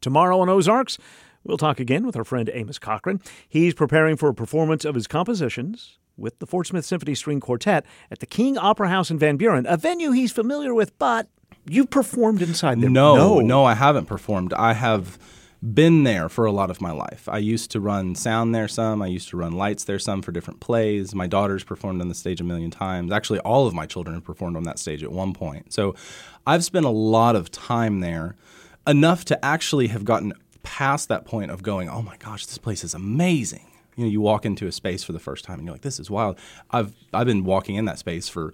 Tomorrow 0.00 0.40
on 0.40 0.48
Ozarks, 0.50 0.98
We'll 1.44 1.58
talk 1.58 1.78
again 1.78 2.06
with 2.06 2.16
our 2.16 2.24
friend 2.24 2.50
Amos 2.52 2.78
Cochran. 2.78 3.20
He's 3.46 3.74
preparing 3.74 4.16
for 4.16 4.30
a 4.30 4.34
performance 4.34 4.84
of 4.84 4.94
his 4.94 5.06
compositions 5.06 5.98
with 6.16 6.38
the 6.38 6.46
Fort 6.46 6.66
Smith 6.66 6.84
Symphony 6.84 7.14
String 7.14 7.40
Quartet 7.40 7.84
at 8.10 8.20
the 8.20 8.26
King 8.26 8.56
Opera 8.56 8.88
House 8.88 9.10
in 9.10 9.18
Van 9.18 9.36
Buren, 9.36 9.66
a 9.66 9.76
venue 9.76 10.12
he's 10.12 10.32
familiar 10.32 10.72
with, 10.72 10.98
but 10.98 11.28
you've 11.68 11.90
performed 11.90 12.40
inside 12.40 12.80
there. 12.80 12.88
No, 12.88 13.14
no, 13.14 13.40
no, 13.40 13.64
I 13.64 13.74
haven't 13.74 14.06
performed. 14.06 14.54
I 14.54 14.72
have 14.72 15.18
been 15.62 16.04
there 16.04 16.28
for 16.28 16.44
a 16.44 16.52
lot 16.52 16.70
of 16.70 16.80
my 16.80 16.92
life. 16.92 17.28
I 17.28 17.38
used 17.38 17.70
to 17.72 17.80
run 17.80 18.14
sound 18.14 18.54
there 18.54 18.68
some. 18.68 19.00
I 19.00 19.06
used 19.06 19.30
to 19.30 19.36
run 19.36 19.52
lights 19.52 19.84
there 19.84 19.98
some 19.98 20.20
for 20.22 20.30
different 20.30 20.60
plays. 20.60 21.14
My 21.14 21.26
daughters 21.26 21.64
performed 21.64 22.00
on 22.00 22.08
the 22.08 22.14
stage 22.14 22.40
a 22.40 22.44
million 22.44 22.70
times. 22.70 23.12
Actually, 23.12 23.38
all 23.40 23.66
of 23.66 23.74
my 23.74 23.86
children 23.86 24.14
have 24.14 24.24
performed 24.24 24.56
on 24.56 24.64
that 24.64 24.78
stage 24.78 25.02
at 25.02 25.10
one 25.10 25.32
point. 25.32 25.72
So 25.72 25.94
I've 26.46 26.64
spent 26.64 26.84
a 26.84 26.90
lot 26.90 27.34
of 27.34 27.50
time 27.50 28.00
there, 28.00 28.36
enough 28.86 29.24
to 29.26 29.44
actually 29.44 29.86
have 29.88 30.04
gotten 30.04 30.34
past 30.64 31.08
that 31.08 31.24
point 31.24 31.52
of 31.52 31.62
going, 31.62 31.88
oh 31.88 32.02
my 32.02 32.16
gosh, 32.16 32.46
this 32.46 32.58
place 32.58 32.82
is 32.82 32.94
amazing. 32.94 33.70
You 33.96 34.04
know, 34.04 34.10
you 34.10 34.20
walk 34.20 34.44
into 34.44 34.66
a 34.66 34.72
space 34.72 35.04
for 35.04 35.12
the 35.12 35.20
first 35.20 35.44
time 35.44 35.58
and 35.58 35.66
you're 35.66 35.74
like, 35.74 35.82
this 35.82 36.00
is 36.00 36.10
wild. 36.10 36.36
I've 36.72 36.92
I've 37.12 37.26
been 37.26 37.44
walking 37.44 37.76
in 37.76 37.84
that 37.84 37.98
space 37.98 38.28
for 38.28 38.52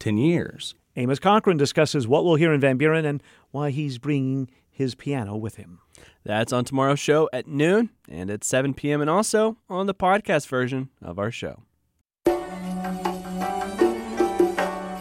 ten 0.00 0.18
years. 0.18 0.74
Amos 0.96 1.20
Cochran 1.20 1.56
discusses 1.56 2.08
what 2.08 2.24
we'll 2.24 2.34
hear 2.34 2.52
in 2.52 2.60
Van 2.60 2.76
Buren 2.76 3.04
and 3.04 3.22
why 3.52 3.70
he's 3.70 3.98
bringing 3.98 4.50
his 4.68 4.96
piano 4.96 5.36
with 5.36 5.54
him. 5.54 5.78
That's 6.24 6.52
on 6.52 6.64
tomorrow's 6.64 6.98
show 6.98 7.28
at 7.32 7.46
noon 7.46 7.90
and 8.08 8.30
at 8.30 8.42
7 8.42 8.74
p.m. 8.74 9.00
and 9.00 9.08
also 9.08 9.56
on 9.68 9.86
the 9.86 9.94
podcast 9.94 10.48
version 10.48 10.88
of 11.00 11.18
our 11.18 11.30
show. 11.30 11.62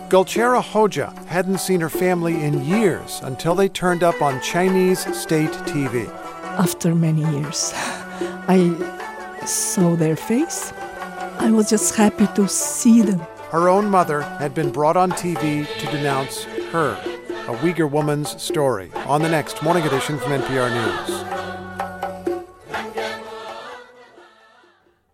Gulchehra 0.10 0.62
Hoja 0.62 1.14
hadn't 1.28 1.60
seen 1.60 1.82
her 1.82 1.90
family 1.90 2.44
in 2.44 2.66
years 2.66 3.20
until 3.24 3.54
they 3.54 3.70
turned 3.70 4.04
up 4.04 4.22
on 4.22 4.42
Chinese 4.42 5.02
state 5.16 5.52
TV. 5.52 6.29
After 6.60 6.94
many 6.94 7.22
years, 7.38 7.72
I 7.76 8.76
saw 9.46 9.96
their 9.96 10.18
face. 10.18 10.74
I 11.40 11.50
was 11.52 11.70
just 11.70 11.96
happy 11.96 12.28
to 12.36 12.50
see 12.50 13.02
them. 13.02 13.20
Her 13.50 13.70
own 13.70 13.86
mother 13.86 14.24
had 14.24 14.54
been 14.54 14.70
brought 14.70 14.98
on 14.98 15.12
TV 15.12 15.66
to 15.66 15.86
denounce 15.86 16.44
her, 16.74 17.00
a 17.48 17.56
Uyghur 17.60 17.90
woman's 17.90 18.42
story, 18.42 18.92
on 19.08 19.22
the 19.22 19.30
next 19.30 19.64
morning 19.64 19.86
edition 19.86 20.20
from 20.20 20.34
NPR 20.34 20.70
News. 20.76 21.24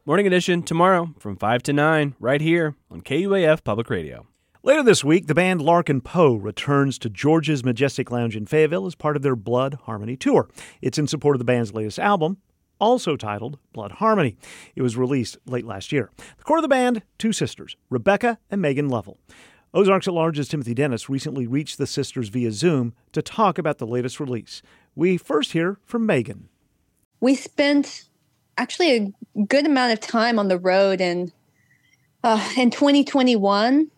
Morning 0.03 0.25
edition 0.25 0.63
tomorrow 0.63 1.13
from 1.19 1.37
5 1.37 1.61
to 1.61 1.73
9, 1.73 2.15
right 2.19 2.41
here 2.41 2.75
on 2.89 3.01
KUAF 3.01 3.63
Public 3.63 3.91
Radio. 3.91 4.25
Later 4.65 4.81
this 4.81 5.03
week, 5.03 5.27
the 5.27 5.35
band 5.35 5.61
Larkin 5.61 6.01
Poe 6.01 6.33
returns 6.33 6.97
to 6.97 7.07
George's 7.07 7.63
Majestic 7.63 8.09
Lounge 8.09 8.35
in 8.35 8.47
Fayetteville 8.47 8.87
as 8.87 8.95
part 8.95 9.15
of 9.15 9.21
their 9.21 9.35
Blood 9.35 9.75
Harmony 9.83 10.17
tour. 10.17 10.49
It's 10.81 10.97
in 10.97 11.05
support 11.05 11.35
of 11.35 11.37
the 11.37 11.45
band's 11.45 11.75
latest 11.75 11.99
album, 11.99 12.37
also 12.79 13.15
titled 13.15 13.59
Blood 13.73 13.91
Harmony. 13.91 14.37
It 14.75 14.81
was 14.81 14.97
released 14.97 15.37
late 15.45 15.67
last 15.67 15.91
year. 15.91 16.09
The 16.39 16.43
core 16.43 16.57
of 16.57 16.63
the 16.63 16.67
band, 16.67 17.03
two 17.19 17.31
sisters, 17.31 17.77
Rebecca 17.91 18.39
and 18.49 18.59
Megan 18.59 18.89
Lovell. 18.89 19.19
Ozarks 19.71 20.07
at 20.07 20.15
Large's 20.15 20.47
Timothy 20.47 20.73
Dennis 20.73 21.11
recently 21.11 21.45
reached 21.45 21.77
the 21.77 21.85
sisters 21.85 22.29
via 22.29 22.51
Zoom 22.51 22.95
to 23.11 23.21
talk 23.21 23.59
about 23.59 23.77
the 23.77 23.85
latest 23.85 24.19
release. 24.19 24.63
We 24.95 25.17
first 25.17 25.51
hear 25.51 25.77
from 25.85 26.07
Megan. 26.07 26.49
We 27.19 27.35
spent 27.35 28.09
actually 28.57 29.13
a 29.35 29.41
good 29.43 29.67
amount 29.67 29.93
of 29.93 29.99
time 29.99 30.39
on 30.39 30.47
the 30.47 30.57
road 30.57 31.01
and 31.01 31.31
uh, 32.23 32.49
in 32.57 32.71
2021 32.71 33.91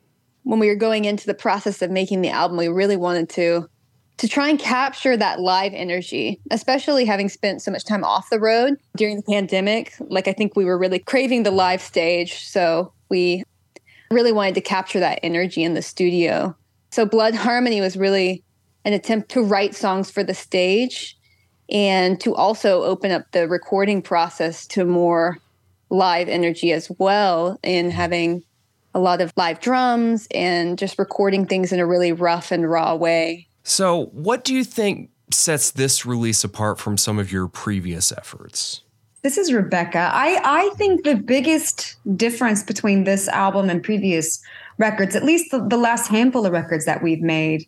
when 0.47 0.59
we 0.59 0.69
were 0.69 0.75
going 0.75 1.03
into 1.03 1.25
the 1.25 1.33
process 1.33 1.81
of 1.81 1.91
making 1.91 2.21
the 2.21 2.29
album 2.29 2.57
we 2.57 2.69
really 2.69 2.95
wanted 2.95 3.27
to 3.27 3.67
to 4.15 4.27
try 4.27 4.47
and 4.47 4.57
capture 4.57 5.15
that 5.15 5.39
live 5.39 5.73
energy, 5.75 6.39
especially 6.49 7.05
having 7.05 7.29
spent 7.29 7.61
so 7.61 7.69
much 7.69 7.85
time 7.85 8.03
off 8.03 8.31
the 8.31 8.39
road 8.39 8.75
during 8.95 9.17
the 9.17 9.21
pandemic. 9.21 9.93
Like, 9.99 10.27
I 10.27 10.33
think 10.33 10.55
we 10.55 10.65
were 10.65 10.77
really 10.77 10.97
craving 10.97 11.43
the 11.43 11.51
live 11.51 11.81
stage. 11.81 12.47
So, 12.47 12.93
we 13.09 13.43
really 14.09 14.31
wanted 14.31 14.55
to 14.55 14.61
capture 14.61 14.99
that 15.01 15.19
energy 15.21 15.63
in 15.63 15.75
the 15.75 15.83
studio. 15.83 16.55
So, 16.89 17.05
Blood 17.05 17.35
Harmony 17.35 17.79
was 17.79 17.95
really 17.95 18.43
an 18.85 18.93
attempt 18.93 19.29
to 19.31 19.43
write 19.43 19.75
songs 19.75 20.09
for 20.09 20.23
the 20.23 20.33
stage 20.33 21.15
and 21.69 22.19
to 22.21 22.33
also 22.33 22.81
open 22.83 23.11
up 23.11 23.31
the 23.33 23.47
recording 23.47 24.01
process 24.01 24.65
to 24.67 24.83
more 24.83 25.37
live 25.91 26.27
energy 26.27 26.71
as 26.71 26.89
well, 26.97 27.59
in 27.61 27.91
having 27.91 28.43
a 28.97 28.99
lot 28.99 29.21
of 29.21 29.31
live 29.37 29.59
drums 29.59 30.27
and 30.33 30.77
just 30.77 30.97
recording 30.97 31.45
things 31.45 31.71
in 31.71 31.79
a 31.79 31.85
really 31.85 32.11
rough 32.11 32.51
and 32.51 32.69
raw 32.69 32.95
way. 32.95 33.47
So, 33.63 34.05
what 34.07 34.43
do 34.43 34.55
you 34.55 34.63
think 34.63 35.11
sets 35.31 35.71
this 35.71 36.05
release 36.05 36.43
apart 36.43 36.79
from 36.79 36.97
some 36.97 37.19
of 37.19 37.31
your 37.31 37.47
previous 37.47 38.11
efforts? 38.11 38.81
This 39.21 39.37
is 39.37 39.53
Rebecca. 39.53 40.09
I, 40.13 40.41
I 40.43 40.69
think 40.75 41.03
the 41.03 41.15
biggest 41.15 41.95
difference 42.15 42.63
between 42.63 43.03
this 43.03 43.27
album 43.27 43.69
and 43.69 43.83
previous 43.83 44.41
records, 44.79 45.15
at 45.15 45.23
least 45.23 45.51
the, 45.51 45.59
the 45.59 45.77
last 45.77 46.07
handful 46.07 46.45
of 46.45 46.53
records 46.53 46.85
that 46.85 47.03
we've 47.03 47.21
made, 47.21 47.67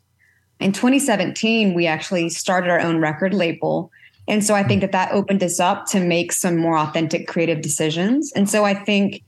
in 0.60 0.72
2017, 0.72 1.76
we 1.76 1.86
actually 1.86 2.30
started 2.30 2.70
our 2.70 2.80
own 2.80 3.00
record 3.00 3.34
label. 3.34 3.92
And 4.28 4.44
so 4.44 4.56
I 4.56 4.64
think 4.64 4.82
that 4.82 4.92
that 4.94 5.12
opened 5.12 5.44
us 5.44 5.60
up 5.60 5.86
to 5.88 6.00
make 6.00 6.32
some 6.32 6.58
more 6.58 6.78
authentic 6.78 7.28
creative 7.28 7.62
decisions. 7.62 8.32
And 8.34 8.50
so 8.50 8.66
I 8.66 8.74
think 8.74 9.22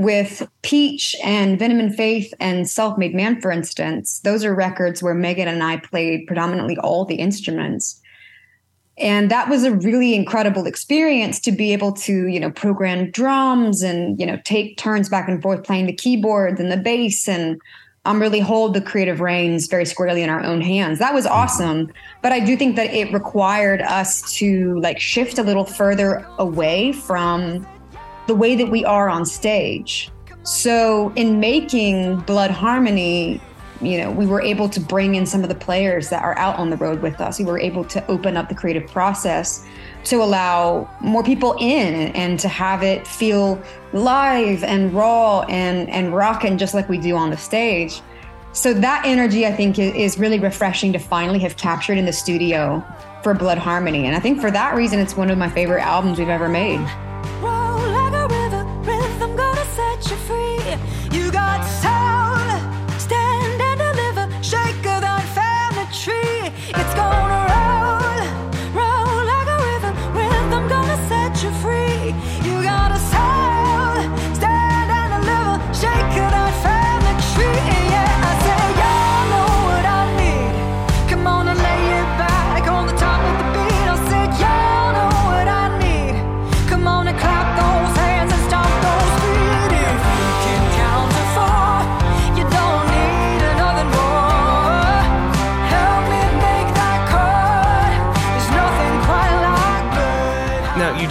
with 0.00 0.48
Peach 0.62 1.14
and 1.22 1.58
Venom 1.58 1.78
and 1.78 1.94
Faith 1.94 2.32
and 2.40 2.68
Self 2.68 2.96
Made 2.96 3.14
Man, 3.14 3.38
for 3.40 3.50
instance, 3.50 4.20
those 4.20 4.46
are 4.46 4.54
records 4.54 5.02
where 5.02 5.12
Megan 5.12 5.46
and 5.46 5.62
I 5.62 5.76
played 5.76 6.26
predominantly 6.26 6.78
all 6.78 7.04
the 7.04 7.16
instruments. 7.16 8.00
And 8.96 9.30
that 9.30 9.50
was 9.50 9.64
a 9.64 9.72
really 9.72 10.14
incredible 10.14 10.66
experience 10.66 11.38
to 11.40 11.52
be 11.52 11.74
able 11.74 11.92
to, 11.92 12.28
you 12.28 12.40
know, 12.40 12.50
program 12.50 13.10
drums 13.10 13.82
and, 13.82 14.18
you 14.18 14.24
know, 14.24 14.38
take 14.44 14.78
turns 14.78 15.10
back 15.10 15.28
and 15.28 15.42
forth 15.42 15.64
playing 15.64 15.84
the 15.84 15.92
keyboards 15.92 16.58
and 16.58 16.72
the 16.72 16.78
bass 16.78 17.28
and 17.28 17.60
um, 18.06 18.20
really 18.20 18.40
hold 18.40 18.72
the 18.72 18.80
creative 18.80 19.20
reins 19.20 19.66
very 19.66 19.84
squarely 19.84 20.22
in 20.22 20.30
our 20.30 20.42
own 20.42 20.62
hands. 20.62 20.98
That 20.98 21.12
was 21.12 21.26
awesome. 21.26 21.92
But 22.22 22.32
I 22.32 22.40
do 22.40 22.56
think 22.56 22.76
that 22.76 22.92
it 22.94 23.12
required 23.12 23.82
us 23.82 24.34
to 24.38 24.80
like 24.80 24.98
shift 24.98 25.38
a 25.38 25.42
little 25.42 25.66
further 25.66 26.26
away 26.38 26.92
from 26.92 27.66
the 28.30 28.36
way 28.36 28.54
that 28.54 28.70
we 28.70 28.84
are 28.84 29.08
on 29.08 29.26
stage. 29.26 30.08
So, 30.44 31.12
in 31.16 31.40
making 31.40 32.20
Blood 32.20 32.52
Harmony, 32.52 33.40
you 33.80 33.98
know, 33.98 34.12
we 34.12 34.24
were 34.24 34.40
able 34.40 34.68
to 34.68 34.78
bring 34.78 35.16
in 35.16 35.26
some 35.26 35.42
of 35.42 35.48
the 35.48 35.56
players 35.56 36.10
that 36.10 36.22
are 36.22 36.38
out 36.38 36.54
on 36.54 36.70
the 36.70 36.76
road 36.76 37.02
with 37.02 37.20
us. 37.20 37.40
We 37.40 37.44
were 37.44 37.58
able 37.58 37.82
to 37.86 38.06
open 38.06 38.36
up 38.36 38.48
the 38.48 38.54
creative 38.54 38.88
process 38.88 39.66
to 40.04 40.22
allow 40.22 40.88
more 41.00 41.24
people 41.24 41.56
in 41.58 42.12
and 42.14 42.38
to 42.38 42.46
have 42.46 42.84
it 42.84 43.04
feel 43.04 43.60
live 43.92 44.62
and 44.62 44.94
raw 44.94 45.40
and 45.48 45.90
and 45.90 46.14
rocking 46.14 46.56
just 46.56 46.72
like 46.72 46.88
we 46.88 46.98
do 46.98 47.16
on 47.16 47.30
the 47.30 47.36
stage. 47.36 48.00
So 48.52 48.72
that 48.74 49.02
energy, 49.04 49.44
I 49.44 49.52
think, 49.52 49.76
is 49.76 50.20
really 50.20 50.38
refreshing 50.38 50.92
to 50.92 51.00
finally 51.00 51.40
have 51.40 51.56
captured 51.56 51.98
in 51.98 52.04
the 52.06 52.12
studio 52.12 52.84
for 53.24 53.34
Blood 53.34 53.58
Harmony. 53.58 54.06
And 54.06 54.14
I 54.14 54.20
think 54.20 54.40
for 54.40 54.52
that 54.52 54.76
reason, 54.76 55.00
it's 55.00 55.16
one 55.16 55.30
of 55.30 55.38
my 55.38 55.50
favorite 55.50 55.82
albums 55.82 56.20
we've 56.20 56.28
ever 56.28 56.48
made. 56.48 56.78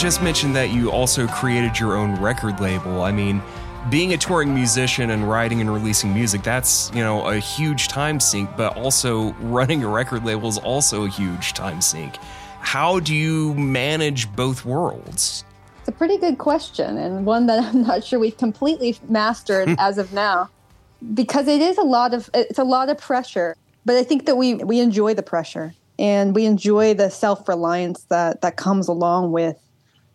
Just 0.10 0.24
mentioned 0.24 0.56
that 0.56 0.72
you 0.72 0.90
also 0.90 1.28
created 1.28 1.80
your 1.80 1.96
own 1.96 2.20
record 2.20 2.60
label. 2.60 3.04
I 3.04 3.12
mean, 3.12 3.44
being 3.92 4.14
a 4.14 4.18
touring 4.18 4.56
musician 4.56 5.12
and 5.12 5.30
writing 5.30 5.62
and 5.62 5.72
releasing 5.72 6.12
music, 6.12 6.42
that's, 6.42 6.90
you 6.96 7.04
know, 7.04 7.28
a 7.28 7.38
huge 7.38 7.90
time 7.90 8.20
sink, 8.20 8.50
but 8.58 8.76
also 8.76 9.34
running 9.34 9.84
a 9.84 9.88
record 9.88 10.26
label 10.26 10.50
is 10.50 10.58
also 10.58 11.06
a 11.06 11.08
huge 11.08 11.54
time 11.54 11.80
sink. 11.80 12.18
How 12.60 13.00
do 13.00 13.14
you 13.14 13.54
manage 13.54 14.36
both 14.36 14.66
worlds? 14.66 15.46
It's 15.82 15.90
a 15.90 15.92
pretty 15.92 16.18
good 16.18 16.40
question 16.40 16.98
and 16.98 17.24
one 17.24 17.46
that 17.46 17.64
I'm 17.76 17.84
not 17.84 18.04
sure 18.04 18.18
we've 18.18 18.36
completely 18.36 18.98
mastered 19.10 19.70
as 19.78 20.00
of 20.00 20.12
now 20.12 20.50
because 21.14 21.48
it 21.48 21.62
is 21.62 21.78
a 21.78 21.84
lot 21.84 22.16
of 22.16 22.32
it's 22.34 22.58
a 22.58 22.64
lot 22.64 22.90
of 22.90 22.98
pressure 22.98 23.56
but 23.86 23.96
I 23.96 24.02
think 24.02 24.26
that 24.26 24.38
we 24.38 24.56
we 24.56 24.80
enjoy 24.80 25.14
the 25.14 25.22
pressure 25.22 25.76
and 26.00 26.34
we 26.34 26.46
enjoy 26.46 26.96
the 26.96 27.10
self-reliance 27.12 28.06
that 28.06 28.42
that 28.42 28.56
comes 28.56 28.88
along 28.88 29.34
with 29.34 29.56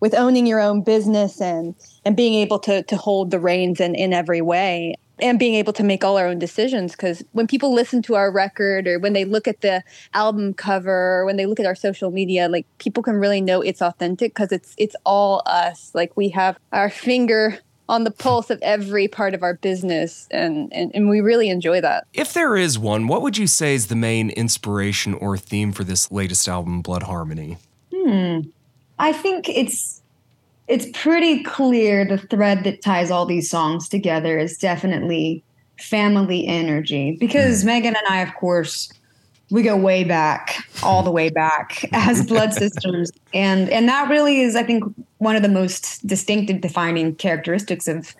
with 0.05 0.13
owning 0.13 0.47
your 0.47 0.61
own 0.61 0.83
business 0.83 1.41
and 1.41 1.75
and 2.05 2.15
being 2.15 2.35
able 2.35 2.59
to 2.59 2.83
to 2.83 2.95
hold 2.95 3.31
the 3.31 3.41
reins 3.41 3.81
in 3.81 3.95
in 3.95 4.13
every 4.13 4.43
way 4.43 4.95
and 5.19 5.39
being 5.39 5.55
able 5.55 5.73
to 5.73 5.83
make 5.83 6.05
all 6.05 6.19
our 6.19 6.27
own 6.27 6.39
decisions 6.39 6.93
because 6.93 7.25
when 7.33 7.47
people 7.47 7.73
listen 7.73 8.03
to 8.03 8.15
our 8.15 8.31
record 8.31 8.87
or 8.87 8.99
when 8.99 9.15
they 9.15 9.25
look 9.25 9.49
at 9.49 9.63
the 9.63 9.83
album 10.13 10.53
cover 10.53 11.21
or 11.21 11.25
when 11.25 11.39
they 11.39 11.47
look 11.47 11.59
at 11.59 11.65
our 11.65 11.75
social 11.75 12.11
media 12.11 12.51
like 12.51 12.67
people 12.77 13.03
can 13.03 13.15
really 13.15 13.41
know 13.41 13.63
it's 13.63 13.81
authentic 13.81 14.35
because 14.35 14.53
it's 14.53 14.75
it's 14.77 14.95
all 15.07 15.41
us 15.47 15.91
like 15.95 16.15
we 16.19 16.29
have 16.29 16.59
our 16.71 16.91
finger 16.91 17.59
on 17.89 18.05
the 18.05 18.11
pulse 18.11 18.51
of 18.51 18.59
every 18.61 19.09
part 19.09 19.33
of 19.33 19.43
our 19.43 19.55
business 19.55 20.29
and, 20.31 20.71
and 20.75 20.95
and 20.95 21.09
we 21.09 21.23
really 21.23 21.49
enjoy 21.49 21.81
that 21.81 22.07
If 22.13 22.35
there 22.35 22.59
is 22.59 22.79
one, 22.79 23.07
what 23.07 23.23
would 23.23 23.39
you 23.39 23.47
say 23.47 23.75
is 23.75 23.87
the 23.87 23.97
main 23.97 24.29
inspiration 24.29 25.15
or 25.15 25.39
theme 25.39 25.73
for 25.73 25.83
this 25.83 26.13
latest 26.13 26.47
album, 26.47 26.83
Blood 26.83 27.05
Harmony? 27.05 27.57
Hmm. 27.91 28.41
I 28.99 29.13
think 29.13 29.49
it's 29.49 30.03
it's 30.67 30.87
pretty 30.95 31.43
clear 31.43 32.05
the 32.05 32.19
thread 32.19 32.65
that 32.65 32.83
ties 32.83 33.11
all 33.11 33.27
these 33.27 33.51
songs 33.51 33.89
together 33.89 34.39
is 34.39 34.57
definitely 34.57 35.45
family 35.79 36.47
energy 36.47 37.17
because 37.19 37.63
hmm. 37.63 37.69
Megan 37.69 37.97
and 37.97 38.07
I, 38.09 38.21
of 38.21 38.35
course, 38.35 38.93
we 39.51 39.63
go 39.63 39.77
way 39.77 40.05
back, 40.05 40.57
all 40.83 41.03
the 41.03 41.11
way 41.11 41.29
back 41.29 41.85
as 41.93 42.27
blood 42.27 42.55
sisters, 42.55 43.13
and 43.33 43.69
and 43.69 43.89
that 43.89 44.09
really 44.09 44.41
is, 44.41 44.57
I 44.57 44.63
think, 44.63 44.85
one 45.19 45.37
of 45.37 45.43
the 45.43 45.49
most 45.49 46.07
distinctive 46.07 46.61
defining 46.61 47.15
characteristics 47.17 47.87
of 47.87 48.15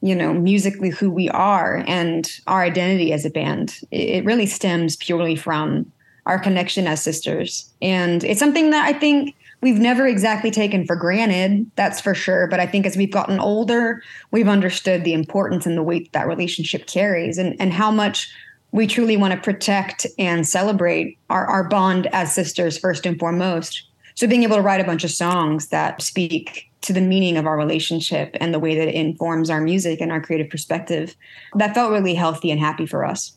you 0.00 0.14
know 0.14 0.32
musically 0.32 0.90
who 0.90 1.10
we 1.10 1.28
are 1.30 1.84
and 1.86 2.30
our 2.46 2.62
identity 2.62 3.12
as 3.12 3.24
a 3.24 3.30
band. 3.30 3.80
It 3.90 4.24
really 4.24 4.46
stems 4.46 4.96
purely 4.96 5.36
from 5.36 5.90
our 6.24 6.38
connection 6.38 6.86
as 6.86 7.02
sisters, 7.02 7.70
and 7.82 8.24
it's 8.24 8.40
something 8.40 8.70
that 8.70 8.86
I 8.86 8.98
think 8.98 9.34
we've 9.62 9.78
never 9.78 10.06
exactly 10.06 10.50
taken 10.50 10.86
for 10.86 10.96
granted 10.96 11.70
that's 11.76 12.00
for 12.00 12.14
sure 12.14 12.46
but 12.48 12.60
i 12.60 12.66
think 12.66 12.84
as 12.84 12.96
we've 12.96 13.12
gotten 13.12 13.38
older 13.38 14.02
we've 14.30 14.48
understood 14.48 15.04
the 15.04 15.14
importance 15.14 15.64
and 15.64 15.76
the 15.76 15.82
weight 15.82 16.12
that 16.12 16.26
relationship 16.26 16.86
carries 16.86 17.38
and, 17.38 17.56
and 17.60 17.72
how 17.72 17.90
much 17.90 18.30
we 18.72 18.86
truly 18.86 19.16
want 19.16 19.34
to 19.34 19.40
protect 19.40 20.06
and 20.18 20.48
celebrate 20.48 21.18
our, 21.30 21.46
our 21.46 21.64
bond 21.64 22.08
as 22.12 22.34
sisters 22.34 22.78
first 22.78 23.06
and 23.06 23.18
foremost. 23.18 23.86
So 24.14 24.26
being 24.26 24.42
able 24.42 24.56
to 24.56 24.62
write 24.62 24.80
a 24.80 24.84
bunch 24.84 25.04
of 25.04 25.10
songs 25.10 25.68
that 25.68 26.02
speak 26.02 26.70
to 26.82 26.92
the 26.92 27.00
meaning 27.00 27.36
of 27.36 27.46
our 27.46 27.56
relationship 27.56 28.36
and 28.40 28.52
the 28.52 28.58
way 28.58 28.74
that 28.74 28.88
it 28.88 28.94
informs 28.94 29.50
our 29.50 29.60
music 29.60 30.00
and 30.00 30.10
our 30.10 30.20
creative 30.20 30.50
perspective 30.50 31.14
that 31.54 31.74
felt 31.74 31.92
really 31.92 32.14
healthy 32.14 32.50
and 32.50 32.58
happy 32.58 32.86
for 32.86 33.04
us 33.04 33.36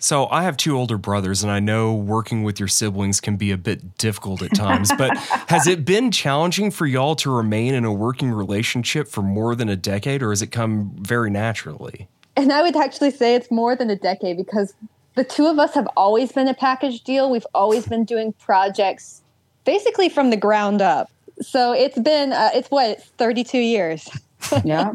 So, 0.00 0.28
I 0.28 0.44
have 0.44 0.56
two 0.56 0.76
older 0.76 0.96
brothers, 0.96 1.42
and 1.42 1.50
I 1.50 1.58
know 1.58 1.92
working 1.94 2.44
with 2.44 2.60
your 2.60 2.68
siblings 2.68 3.20
can 3.20 3.36
be 3.36 3.50
a 3.50 3.56
bit 3.56 3.98
difficult 3.98 4.42
at 4.42 4.54
times, 4.54 4.92
but 4.96 5.16
has 5.48 5.66
it 5.66 5.84
been 5.84 6.10
challenging 6.10 6.70
for 6.70 6.86
y'all 6.86 7.16
to 7.16 7.30
remain 7.30 7.74
in 7.74 7.84
a 7.84 7.92
working 7.92 8.30
relationship 8.30 9.08
for 9.08 9.22
more 9.22 9.56
than 9.56 9.68
a 9.68 9.76
decade, 9.76 10.22
or 10.22 10.30
has 10.30 10.40
it 10.40 10.52
come 10.52 10.92
very 11.00 11.30
naturally? 11.30 12.08
And 12.36 12.52
I 12.52 12.62
would 12.62 12.76
actually 12.76 13.10
say 13.10 13.34
it's 13.34 13.50
more 13.50 13.74
than 13.74 13.90
a 13.90 13.96
decade 13.96 14.36
because 14.36 14.72
the 15.16 15.24
two 15.24 15.46
of 15.46 15.58
us 15.58 15.74
have 15.74 15.88
always 15.96 16.30
been 16.30 16.46
a 16.46 16.54
package 16.54 17.02
deal. 17.02 17.28
We've 17.28 17.46
always 17.52 17.88
been 17.88 18.04
doing 18.04 18.32
projects 18.34 19.22
basically 19.64 20.08
from 20.08 20.30
the 20.30 20.36
ground 20.36 20.80
up. 20.80 21.10
So 21.40 21.72
it's 21.72 21.98
been, 21.98 22.32
uh, 22.32 22.50
it's 22.54 22.70
what, 22.70 22.90
it's 22.90 23.04
32 23.18 23.58
years. 23.58 24.08
Yeah. 24.64 24.92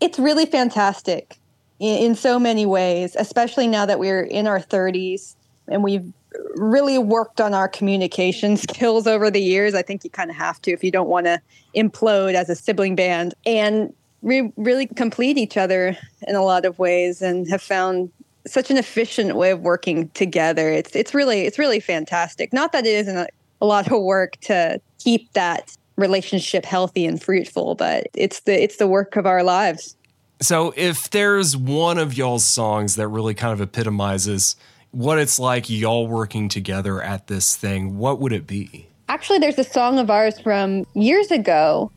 it's 0.00 0.18
really 0.18 0.46
fantastic 0.46 1.36
in, 1.80 1.98
in 1.98 2.14
so 2.14 2.38
many 2.38 2.66
ways, 2.66 3.16
especially 3.18 3.66
now 3.66 3.84
that 3.86 3.98
we're 3.98 4.22
in 4.22 4.46
our 4.46 4.60
30s 4.60 5.34
and 5.66 5.82
we've 5.82 6.12
really 6.54 6.98
worked 6.98 7.40
on 7.40 7.54
our 7.54 7.68
communication 7.68 8.56
skills 8.56 9.06
over 9.06 9.30
the 9.30 9.42
years. 9.42 9.74
I 9.74 9.82
think 9.82 10.04
you 10.04 10.10
kind 10.10 10.30
of 10.30 10.36
have 10.36 10.62
to 10.62 10.70
if 10.70 10.84
you 10.84 10.92
don't 10.92 11.08
want 11.08 11.26
to 11.26 11.40
implode 11.74 12.34
as 12.34 12.48
a 12.48 12.54
sibling 12.54 12.94
band. 12.94 13.34
And 13.44 13.92
we 14.22 14.52
really 14.56 14.86
complete 14.86 15.38
each 15.38 15.56
other 15.56 15.96
in 16.28 16.36
a 16.36 16.42
lot 16.42 16.64
of 16.64 16.78
ways 16.78 17.22
and 17.22 17.48
have 17.48 17.62
found 17.62 18.10
such 18.46 18.70
an 18.70 18.76
efficient 18.76 19.36
way 19.36 19.50
of 19.50 19.60
working 19.60 20.08
together. 20.10 20.70
It's 20.70 20.94
it's 20.94 21.14
really 21.14 21.42
it's 21.42 21.58
really 21.58 21.80
fantastic. 21.80 22.52
Not 22.52 22.72
that 22.72 22.86
it 22.86 22.94
isn't 22.94 23.16
a, 23.16 23.28
a 23.60 23.66
lot 23.66 23.90
of 23.90 24.02
work 24.02 24.36
to 24.42 24.80
keep 24.98 25.32
that 25.32 25.74
relationship 25.96 26.64
healthy 26.64 27.06
and 27.06 27.22
fruitful, 27.22 27.74
but 27.74 28.08
it's 28.14 28.40
the 28.40 28.62
it's 28.62 28.76
the 28.76 28.86
work 28.86 29.16
of 29.16 29.26
our 29.26 29.42
lives. 29.42 29.96
So, 30.42 30.72
if 30.76 31.10
there's 31.10 31.56
one 31.56 31.98
of 31.98 32.16
y'all's 32.16 32.44
songs 32.44 32.96
that 32.96 33.08
really 33.08 33.34
kind 33.34 33.52
of 33.52 33.60
epitomizes 33.60 34.56
what 34.90 35.18
it's 35.18 35.38
like 35.38 35.70
y'all 35.70 36.06
working 36.06 36.48
together 36.48 37.02
at 37.02 37.26
this 37.26 37.56
thing, 37.56 37.98
what 37.98 38.18
would 38.20 38.32
it 38.32 38.46
be? 38.46 38.88
Actually, 39.08 39.38
there's 39.38 39.58
a 39.58 39.64
song 39.64 39.98
of 39.98 40.10
ours 40.10 40.40
from 40.40 40.86
years 40.94 41.30
ago. 41.30 41.90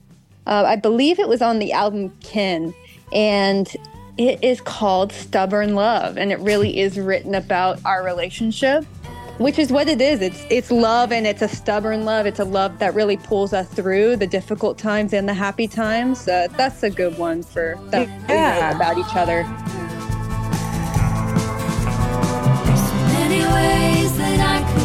Uh, 0.46 0.64
I 0.68 0.76
believe 0.76 1.20
it 1.20 1.30
was 1.30 1.42
on 1.42 1.60
the 1.60 1.72
album 1.72 2.10
Kin, 2.20 2.74
and 3.14 3.74
it 4.18 4.44
is 4.44 4.62
called 4.62 5.12
Stubborn 5.12 5.76
Love. 5.76 6.18
And 6.18 6.32
it 6.32 6.40
really 6.40 6.80
is 6.80 7.00
written 7.00 7.36
about 7.36 7.80
our 7.86 8.04
relationship, 8.04 8.86
which 9.38 9.58
is 9.60 9.72
what 9.72 9.88
it 9.88 10.02
is. 10.02 10.22
It's, 10.22 10.46
it's 10.50 10.72
love, 10.72 11.12
and 11.12 11.26
it's 11.26 11.42
a 11.42 11.48
stubborn 11.48 12.06
love. 12.06 12.26
It's 12.26 12.40
a 12.40 12.46
love 12.46 12.80
that 12.80 12.94
really 12.94 13.18
pulls 13.18 13.54
us 13.54 13.68
through 13.68 14.18
the 14.18 14.28
difficult 14.28 14.78
times 14.78 15.14
and 15.14 15.28
the 15.28 15.34
happy 15.34 15.68
times. 15.68 16.28
Uh, 16.28 16.48
that's 16.56 16.84
a 16.84 16.90
good 16.90 17.18
one 17.18 17.44
for 17.44 17.78
that 17.90 18.08
we 18.08 18.28
know 18.28 18.72
about 18.76 18.98
each 18.98 19.16
other. 19.16 19.44
Many 23.14 23.40
ways 23.40 24.18
that 24.18 24.40
I 24.40 24.74
could 24.74 24.83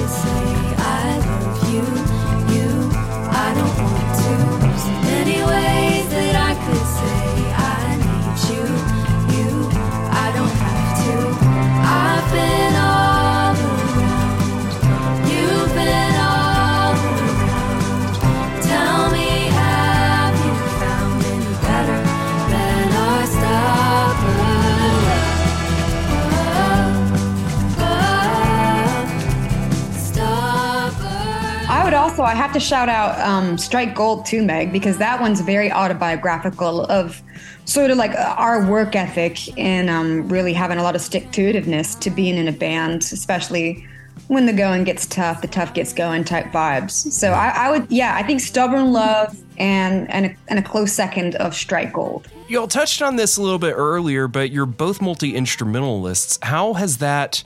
to 32.58 32.64
shout 32.64 32.88
out 32.88 33.18
um, 33.20 33.56
Strike 33.58 33.94
Gold 33.94 34.26
too, 34.26 34.42
Meg, 34.42 34.72
because 34.72 34.98
that 34.98 35.20
one's 35.20 35.40
very 35.40 35.70
autobiographical 35.70 36.84
of 36.86 37.22
sort 37.64 37.90
of 37.90 37.96
like 37.96 38.12
our 38.14 38.66
work 38.68 38.96
ethic 38.96 39.56
and 39.58 39.88
um, 39.88 40.28
really 40.28 40.52
having 40.52 40.78
a 40.78 40.82
lot 40.82 40.94
of 40.94 41.00
stick 41.00 41.30
to 41.32 41.52
itiveness 41.52 41.98
to 42.00 42.10
being 42.10 42.36
in 42.36 42.48
a 42.48 42.52
band, 42.52 43.02
especially 43.02 43.86
when 44.28 44.46
the 44.46 44.52
going 44.52 44.84
gets 44.84 45.06
tough, 45.06 45.40
the 45.40 45.48
tough 45.48 45.72
gets 45.72 45.92
going 45.92 46.24
type 46.24 46.46
vibes. 46.46 46.90
So 47.12 47.32
I, 47.32 47.48
I 47.48 47.70
would, 47.70 47.90
yeah, 47.90 48.14
I 48.16 48.22
think 48.22 48.40
Stubborn 48.40 48.92
Love 48.92 49.38
and 49.58 50.10
and 50.10 50.26
a, 50.26 50.36
and 50.48 50.58
a 50.58 50.62
close 50.62 50.92
second 50.92 51.34
of 51.36 51.54
Strike 51.54 51.92
Gold. 51.92 52.28
Y'all 52.48 52.68
touched 52.68 53.02
on 53.02 53.16
this 53.16 53.36
a 53.36 53.42
little 53.42 53.58
bit 53.58 53.74
earlier, 53.74 54.28
but 54.28 54.50
you're 54.50 54.66
both 54.66 55.00
multi 55.00 55.34
instrumentalists. 55.34 56.38
How 56.42 56.74
has 56.74 56.98
that 56.98 57.42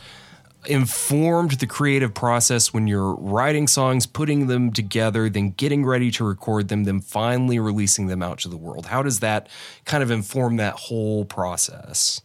informed 0.67 1.53
the 1.53 1.67
creative 1.67 2.15
process 2.15 2.73
when 2.73 2.87
you're 2.87 3.15
writing 3.17 3.67
songs, 3.67 4.07
putting 4.07 4.47
them 4.47 4.73
together, 4.73 5.29
then 5.29 5.51
getting 5.51 5.85
ready 5.85 6.11
to 6.13 6.25
record 6.25 6.69
them, 6.69 6.85
then 6.85 7.01
finally 7.01 7.59
releasing 7.59 8.07
them 8.07 8.23
out 8.23 8.39
to 8.41 8.49
the 8.49 8.57
world? 8.57 8.87
How 8.87 9.03
does 9.03 9.21
that 9.21 9.49
kind 9.85 10.03
of 10.03 10.11
inform 10.11 10.57
that 10.57 10.75
whole 10.75 11.25
process? 11.25 12.21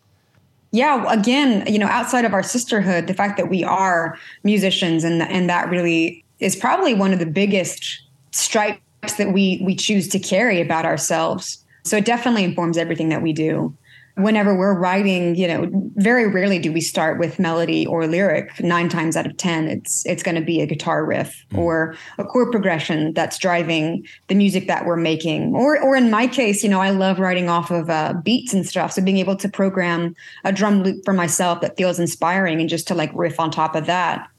yeah 0.72 1.12
again 1.12 1.66
you 1.72 1.80
know 1.80 1.88
outside 1.88 2.26
of 2.26 2.34
our 2.34 2.44
sisterhood 2.44 3.08
the 3.08 3.14
fact 3.14 3.38
that 3.38 3.50
we 3.50 3.64
are 3.64 4.18
musicians 4.44 5.04
and 5.04 5.22
and 5.24 5.50
that 5.50 5.70
really 5.70 6.24
is 6.40 6.56
probably 6.56 6.94
one 6.94 7.14
of 7.14 7.20
the 7.20 7.26
biggest 7.26 8.02
stripes 8.32 8.80
that 9.18 9.32
we 9.32 9.62
we 9.64 9.76
choose 9.76 10.08
to 10.08 10.20
carry 10.20 10.62
about 10.62 10.86
ourselves 10.86 11.64
so 11.84 11.98
it 11.98 12.06
definitely 12.06 12.44
informs 12.44 12.78
everything 12.78 13.10
that 13.10 13.22
we 13.22 13.32
do 13.32 13.74
whenever 14.18 14.58
we're 14.58 14.78
writing 14.78 15.36
you 15.36 15.48
know 15.48 15.70
very 15.96 16.28
rarely 16.28 16.60
do 16.60 16.72
we 16.72 16.82
start 16.82 17.20
with 17.20 17.40
melody 17.40 17.86
or 17.86 18.08
lyric. 18.08 18.60
Nine 18.60 18.90
times 18.90 19.16
out 19.16 19.26
of 19.26 19.38
ten 19.38 19.68
it's 19.68 20.06
it's 20.06 20.24
going 20.24 20.36
to 20.36 20.42
be 20.42 20.62
a 20.62 20.66
guitar 20.66 21.06
riff 21.06 21.46
or 21.56 21.96
a 22.18 22.24
chord 22.24 22.52
progression 22.52 23.14
that's 23.14 23.38
driving 23.38 24.06
the 24.28 24.36
music 24.36 24.68
that 24.68 24.86
we're 24.86 24.96
making. 24.96 25.56
Or 25.56 25.82
or 25.82 25.96
in 25.96 26.10
my 26.10 26.28
case 26.28 26.64
you 26.64 26.70
know 26.70 26.82
i 26.82 26.90
love 26.90 27.20
writing 27.20 27.50
off 27.50 27.72
of 27.72 27.90
uh, 27.90 28.14
beats 28.24 28.54
and 28.54 28.66
stuff. 28.66 28.94
So 28.94 29.02
being 29.02 29.18
able 29.18 29.36
to 29.38 29.50
program 29.50 30.16
a 30.44 30.52
drum 30.52 30.84
loop 30.84 31.04
for 31.06 31.14
myself 31.14 31.62
that 31.62 31.78
feels 31.78 32.00
inspiring 32.00 32.60
and 32.60 32.70
just 32.70 32.88
to 32.88 32.96
like 32.96 33.12
riff 33.14 33.40
on 33.40 33.52
top 33.52 33.76
of 33.76 33.86
that 33.86 34.30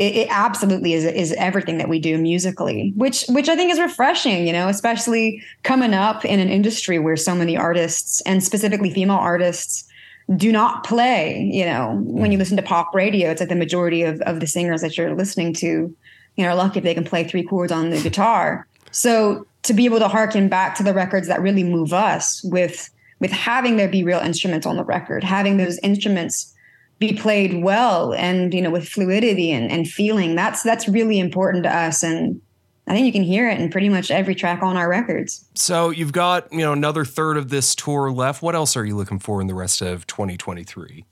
it, 0.00 0.16
it 0.16 0.28
absolutely 0.30 0.94
is 0.94 1.04
is 1.04 1.32
everything 1.34 1.76
that 1.76 1.88
we 1.88 2.00
do 2.00 2.16
musically, 2.16 2.92
which 2.96 3.26
which 3.28 3.50
I 3.50 3.54
think 3.54 3.70
is 3.70 3.78
refreshing, 3.78 4.46
you 4.46 4.52
know, 4.52 4.68
especially 4.68 5.42
coming 5.62 5.92
up 5.92 6.24
in 6.24 6.40
an 6.40 6.48
industry 6.48 6.98
where 6.98 7.16
so 7.16 7.34
many 7.34 7.56
artists 7.56 8.22
and 8.22 8.42
specifically 8.42 8.90
female 8.90 9.18
artists 9.18 9.84
do 10.36 10.50
not 10.52 10.84
play. 10.84 11.50
You 11.52 11.66
know, 11.66 12.00
when 12.02 12.32
you 12.32 12.38
mm. 12.38 12.40
listen 12.40 12.56
to 12.56 12.62
pop 12.62 12.94
radio, 12.94 13.30
it's 13.30 13.40
like 13.40 13.50
the 13.50 13.56
majority 13.56 14.02
of, 14.02 14.22
of 14.22 14.40
the 14.40 14.46
singers 14.46 14.80
that 14.80 14.96
you're 14.96 15.14
listening 15.14 15.52
to, 15.54 15.66
you 15.66 15.94
know, 16.38 16.48
are 16.48 16.54
lucky 16.54 16.78
if 16.78 16.84
they 16.84 16.94
can 16.94 17.04
play 17.04 17.24
three 17.24 17.42
chords 17.42 17.70
on 17.70 17.90
the 17.90 18.00
guitar. 18.00 18.66
So 18.92 19.46
to 19.64 19.74
be 19.74 19.84
able 19.84 19.98
to 19.98 20.08
harken 20.08 20.48
back 20.48 20.76
to 20.76 20.82
the 20.82 20.94
records 20.94 21.28
that 21.28 21.42
really 21.42 21.62
move 21.62 21.92
us 21.92 22.42
with 22.44 22.88
with 23.18 23.32
having 23.32 23.76
there 23.76 23.86
be 23.86 24.02
real 24.02 24.20
instruments 24.20 24.66
on 24.66 24.76
the 24.76 24.84
record, 24.84 25.22
having 25.22 25.58
those 25.58 25.78
instruments 25.82 26.54
be 27.00 27.14
played 27.14 27.64
well 27.64 28.14
and 28.14 28.54
you 28.54 28.62
know 28.62 28.70
with 28.70 28.88
fluidity 28.88 29.50
and, 29.50 29.72
and 29.72 29.88
feeling, 29.88 30.36
that's 30.36 30.62
that's 30.62 30.86
really 30.86 31.18
important 31.18 31.64
to 31.64 31.74
us. 31.74 32.04
And 32.04 32.40
I 32.86 32.94
think 32.94 33.06
you 33.06 33.12
can 33.12 33.22
hear 33.22 33.48
it 33.48 33.58
in 33.58 33.70
pretty 33.70 33.88
much 33.88 34.10
every 34.10 34.34
track 34.34 34.62
on 34.62 34.76
our 34.76 34.88
records. 34.88 35.44
So 35.54 35.90
you've 35.90 36.12
got, 36.12 36.52
you 36.52 36.58
know, 36.58 36.72
another 36.72 37.04
third 37.04 37.36
of 37.36 37.48
this 37.48 37.74
tour 37.74 38.12
left. 38.12 38.42
What 38.42 38.54
else 38.54 38.76
are 38.76 38.84
you 38.84 38.96
looking 38.96 39.18
for 39.18 39.40
in 39.40 39.46
the 39.46 39.54
rest 39.54 39.80
of 39.80 40.06
2023? 40.06 41.04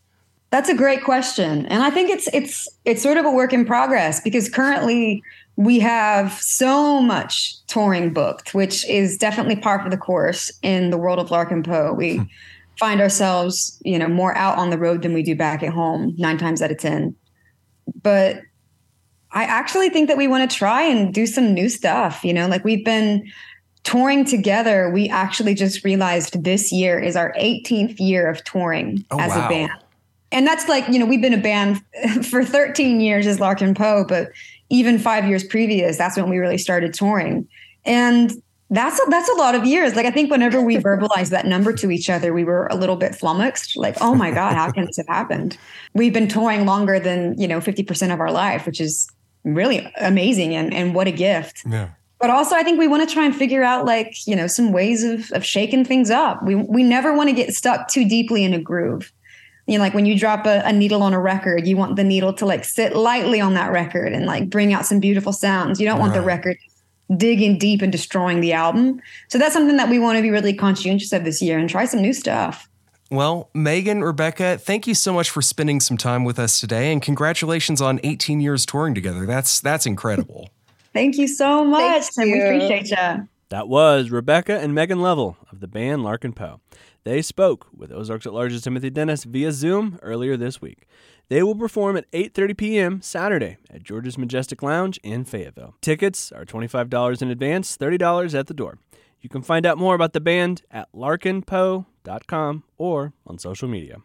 That's 0.51 0.69
a 0.69 0.75
great 0.75 1.05
question. 1.05 1.67
And 1.67 1.83
I 1.83 1.91
think 1.91 2.11
it's 2.11 2.29
it's 2.33 2.69
it's 2.85 3.03
sort 3.03 3.17
of 3.17 3.25
a 3.25 3.31
work 3.31 3.53
in 3.53 3.65
progress 3.65 4.21
because 4.21 4.49
currently 4.49 5.23
we 5.57 5.79
have 5.81 6.33
so 6.35 7.03
much 7.03 7.65
touring 7.67 8.13
booked, 8.13 8.55
which 8.55 8.89
is 8.89 9.19
definitely 9.19 9.57
par 9.57 9.83
for 9.83 9.91
the 9.91 9.97
course 9.97 10.53
in 10.63 10.91
the 10.91 10.99
world 10.99 11.19
of 11.19 11.31
Larkin 11.31 11.63
Poe. 11.63 11.93
We 11.93 12.19
hmm. 12.19 12.25
Find 12.79 13.01
ourselves, 13.01 13.81
you 13.85 13.99
know, 13.99 14.09
more 14.09 14.37
out 14.37 14.59
on 14.59 14.71
the 14.71 14.79
road 14.79 15.03
than 15.03 15.13
we 15.13 15.23
do 15.23 15.35
back 15.35 15.63
at 15.63 15.73
home, 15.73 16.15
nine 16.17 16.39
times 16.39 16.63
out 16.63 16.71
of 16.71 16.79
ten. 16.79 17.15
But 18.03 18.41
I 19.33 19.45
actually 19.45 19.91
think 19.91 20.09
that 20.09 20.17
we 20.17 20.29
want 20.29 20.51
to 20.51 20.57
try 20.57 20.83
and 20.83 21.13
do 21.13 21.27
some 21.27 21.53
new 21.53 21.69
stuff. 21.69 22.25
You 22.25 22.33
know, 22.33 22.47
like 22.49 22.65
we've 22.65 22.85
been 22.85 23.31
touring 23.85 24.25
together. 24.25 24.91
We 24.91 25.09
actually 25.09 25.55
just 25.55 25.85
realized 25.85 26.43
this 26.45 26.73
year 26.73 26.99
is 26.99 27.17
our 27.17 27.33
18th 27.35 27.97
year 27.99 28.29
of 28.29 28.43
touring 28.45 29.05
Oh, 29.11 29.19
as 29.19 29.31
wow. 29.31 29.47
a 29.47 29.49
band. 29.49 29.73
And 30.31 30.47
that's 30.47 30.69
like, 30.69 30.87
you 30.89 30.99
know, 30.99 31.07
we've 31.07 31.23
been 31.23 31.33
a 31.33 31.39
band 31.41 31.81
for 32.27 32.45
13 32.45 33.01
years 33.01 33.27
as 33.27 33.41
Larkin 33.41 33.75
Poe, 33.75 34.05
but 34.07 34.29
even 34.69 34.99
five 34.99 35.27
years 35.27 35.43
previous, 35.43 35.97
that's 35.97 36.17
when 36.17 36.29
we 36.29 36.37
really 36.37 36.59
started 36.59 36.93
touring. 36.93 37.49
And 37.87 38.33
that's 38.71 39.01
a, 39.01 39.11
that's 39.11 39.29
a 39.29 39.35
lot 39.35 39.55
of 39.55 39.65
years. 39.65 39.95
Like 39.95 40.07
I 40.07 40.11
think 40.11 40.31
whenever 40.31 40.61
we 40.61 40.77
verbalized 40.77 41.31
that 41.31 41.47
number 41.47 41.73
to 41.73 41.91
each 41.91 42.11
other, 42.11 42.35
we 42.35 42.45
were 42.45 42.67
a 42.67 42.77
little 42.77 42.97
bit 42.97 43.15
flummoxed. 43.15 43.77
Like, 43.77 43.97
oh 44.01 44.15
my 44.15 44.31
God, 44.31 44.55
how 44.55 44.71
can 44.71 44.85
this 44.85 44.99
have 44.99 45.09
happened? 45.09 45.57
We've 45.95 46.13
been 46.13 46.29
touring 46.29 46.67
longer 46.67 47.01
than, 47.01 47.39
you 47.39 47.49
know, 47.49 47.61
50% 47.61 48.13
of 48.13 48.21
our 48.21 48.31
life, 48.31 48.67
which 48.67 48.81
is 48.81 49.11
really 49.45 49.91
amazing 49.99 50.55
and, 50.55 50.75
and 50.75 50.95
what 50.95 51.07
a 51.07 51.13
gift. 51.13 51.63
Yeah. 51.67 51.91
But 52.21 52.31
also 52.31 52.57
I 52.57 52.63
think 52.63 52.79
we 52.79 52.89
want 52.89 53.09
to 53.09 53.13
try 53.13 53.25
and 53.25 53.35
figure 53.35 53.63
out 53.63 53.87
like, 53.87 54.27
you 54.27 54.37
know, 54.37 54.47
some 54.47 54.73
ways 54.73 55.05
of 55.05 55.31
of 55.33 55.45
shaking 55.45 55.85
things 55.85 56.11
up. 56.11 56.43
We 56.43 56.57
we 56.57 56.83
never 56.83 57.15
want 57.15 57.31
to 57.31 57.35
get 57.35 57.55
stuck 57.55 57.89
too 57.89 58.07
deeply 58.07 58.45
in 58.45 58.53
a 58.53 58.61
groove. 58.61 59.13
You 59.67 59.79
know, 59.79 59.85
like 59.85 59.95
when 59.95 60.07
you 60.07 60.19
drop 60.19 60.45
a, 60.47 60.63
a 60.65 60.73
needle 60.73 61.03
on 61.03 61.13
a 61.13 61.21
record, 61.21 61.67
you 61.67 61.77
want 61.77 61.97
the 61.97 62.05
needle 62.05 62.33
to 62.35 62.47
like 62.47 62.65
sit 62.65 62.97
lightly 62.97 63.41
on 63.41 63.55
that 63.55 63.71
record 63.71 64.13
and 64.13 64.27
like 64.27 64.51
bring 64.51 64.73
out 64.73 64.85
some 64.85 64.99
beautiful 64.99 65.33
sounds. 65.33 65.79
You 65.79 65.87
don't 65.87 66.01
want 66.01 66.15
the 66.15 66.23
record 66.23 66.57
digging 67.17 67.59
deep 67.59 67.83
and 67.83 67.91
destroying 67.91 68.41
the 68.41 68.53
album. 68.53 69.01
So 69.29 69.39
that's 69.39 69.55
something 69.55 69.77
that 69.77 69.89
we 69.89 69.99
want 69.99 70.17
to 70.17 70.23
be 70.23 70.31
really 70.31 70.53
conscientious 70.53 71.13
of 71.13 71.25
this 71.25 71.41
year 71.41 71.59
and 71.59 71.69
try 71.69 71.85
some 71.85 72.03
new 72.03 72.13
stuff. 72.13 72.69
Well, 73.11 73.49
Megan, 73.55 74.05
Rebecca, 74.05 74.59
thank 74.59 74.87
you 74.87 74.95
so 74.95 75.15
much 75.15 75.31
for 75.31 75.41
spending 75.41 75.81
some 75.81 75.97
time 75.97 76.25
with 76.25 76.39
us 76.39 76.61
today 76.61 76.93
and 76.93 77.01
congratulations 77.01 77.81
on 77.81 78.01
18 78.05 78.41
years 78.41 78.67
touring 78.67 78.95
together. 78.95 79.25
That's 79.25 79.61
that's 79.61 79.87
incredible. 79.87 80.51
Thank 80.95 81.17
you 81.17 81.29
so 81.29 81.65
much. 81.65 82.07
And 82.17 82.33
we 82.33 82.41
appreciate 82.41 82.91
you. 82.91 83.29
That 83.51 83.69
was 83.69 84.11
Rebecca 84.11 84.59
and 84.59 84.75
Megan 84.75 85.01
Lovell 85.01 85.37
of 85.53 85.61
the 85.61 85.69
band 85.69 86.03
Larkin 86.03 86.33
Poe. 86.33 86.61
They 87.05 87.23
spoke 87.23 87.69
with 87.75 87.93
Ozarks 87.93 88.27
at 88.27 88.35
Large's 88.35 88.63
Timothy 88.63 88.91
Dennis 88.91 89.25
via 89.25 89.53
Zoom 89.53 89.99
earlier 90.03 90.37
this 90.37 90.61
week. 90.61 90.87
They 91.29 91.43
will 91.43 91.55
perform 91.55 91.97
at 91.97 92.11
8:30 92.13 92.57
p.m. 92.57 93.03
Saturday 93.03 93.59
at 93.71 93.83
George's 93.83 94.17
Majestic 94.17 94.63
Lounge 94.63 94.99
in 95.03 95.25
Fayetteville. 95.25 95.75
Tickets 95.83 96.33
are 96.33 96.45
$25 96.45 97.23
in 97.23 97.31
advance, 97.31 97.77
$30 97.77 98.39
at 98.39 98.47
the 98.47 98.55
door. 98.55 98.79
You 99.21 99.29
can 99.29 99.43
find 99.43 99.67
out 99.67 99.79
more 99.79 99.95
about 99.95 100.13
the 100.13 100.21
band 100.21 100.63
at 100.71 100.89
larkinpoe.com 100.95 102.65
or 102.79 103.13
on 103.27 103.39
social 103.39 103.69
media. 103.69 103.97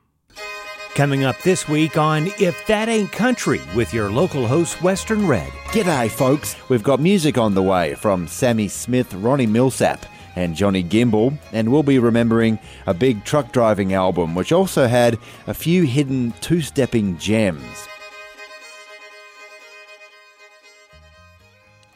Coming 0.95 1.24
up 1.24 1.41
this 1.41 1.67
week 1.67 1.97
on 1.97 2.28
If 2.39 2.67
That 2.67 2.88
Ain't 2.88 3.11
Country 3.11 3.61
with 3.76 3.93
your 3.95 4.11
local 4.11 4.45
host, 4.45 4.82
Western 4.84 5.28
Red. 5.28 5.49
G'day, 5.71 6.09
folks. 6.09 6.55
We've 6.69 6.84
got 6.84 6.99
music 6.99 7.38
on 7.38 7.55
the 7.55 7.63
way 7.63 7.95
from 7.95 8.28
Sammi 8.28 8.69
Smith, 8.69 9.11
Ronnie 9.15 9.47
Milsap, 9.47 10.03
and 10.36 10.55
Johnny 10.55 10.84
Gimble, 10.84 11.34
and 11.51 11.71
we'll 11.71 11.84
be 11.84 11.99
remembering 11.99 12.59
a 12.88 12.93
big 12.93 13.23
truck 13.23 13.51
driving 13.51 13.93
album, 13.93 14.36
which 14.36 14.51
also 14.51 14.88
had 14.88 15.17
a 15.47 15.53
few 15.53 15.84
hidden 15.84 16.34
two 16.41 16.61
stepping 16.61 17.17
gems. 17.17 17.88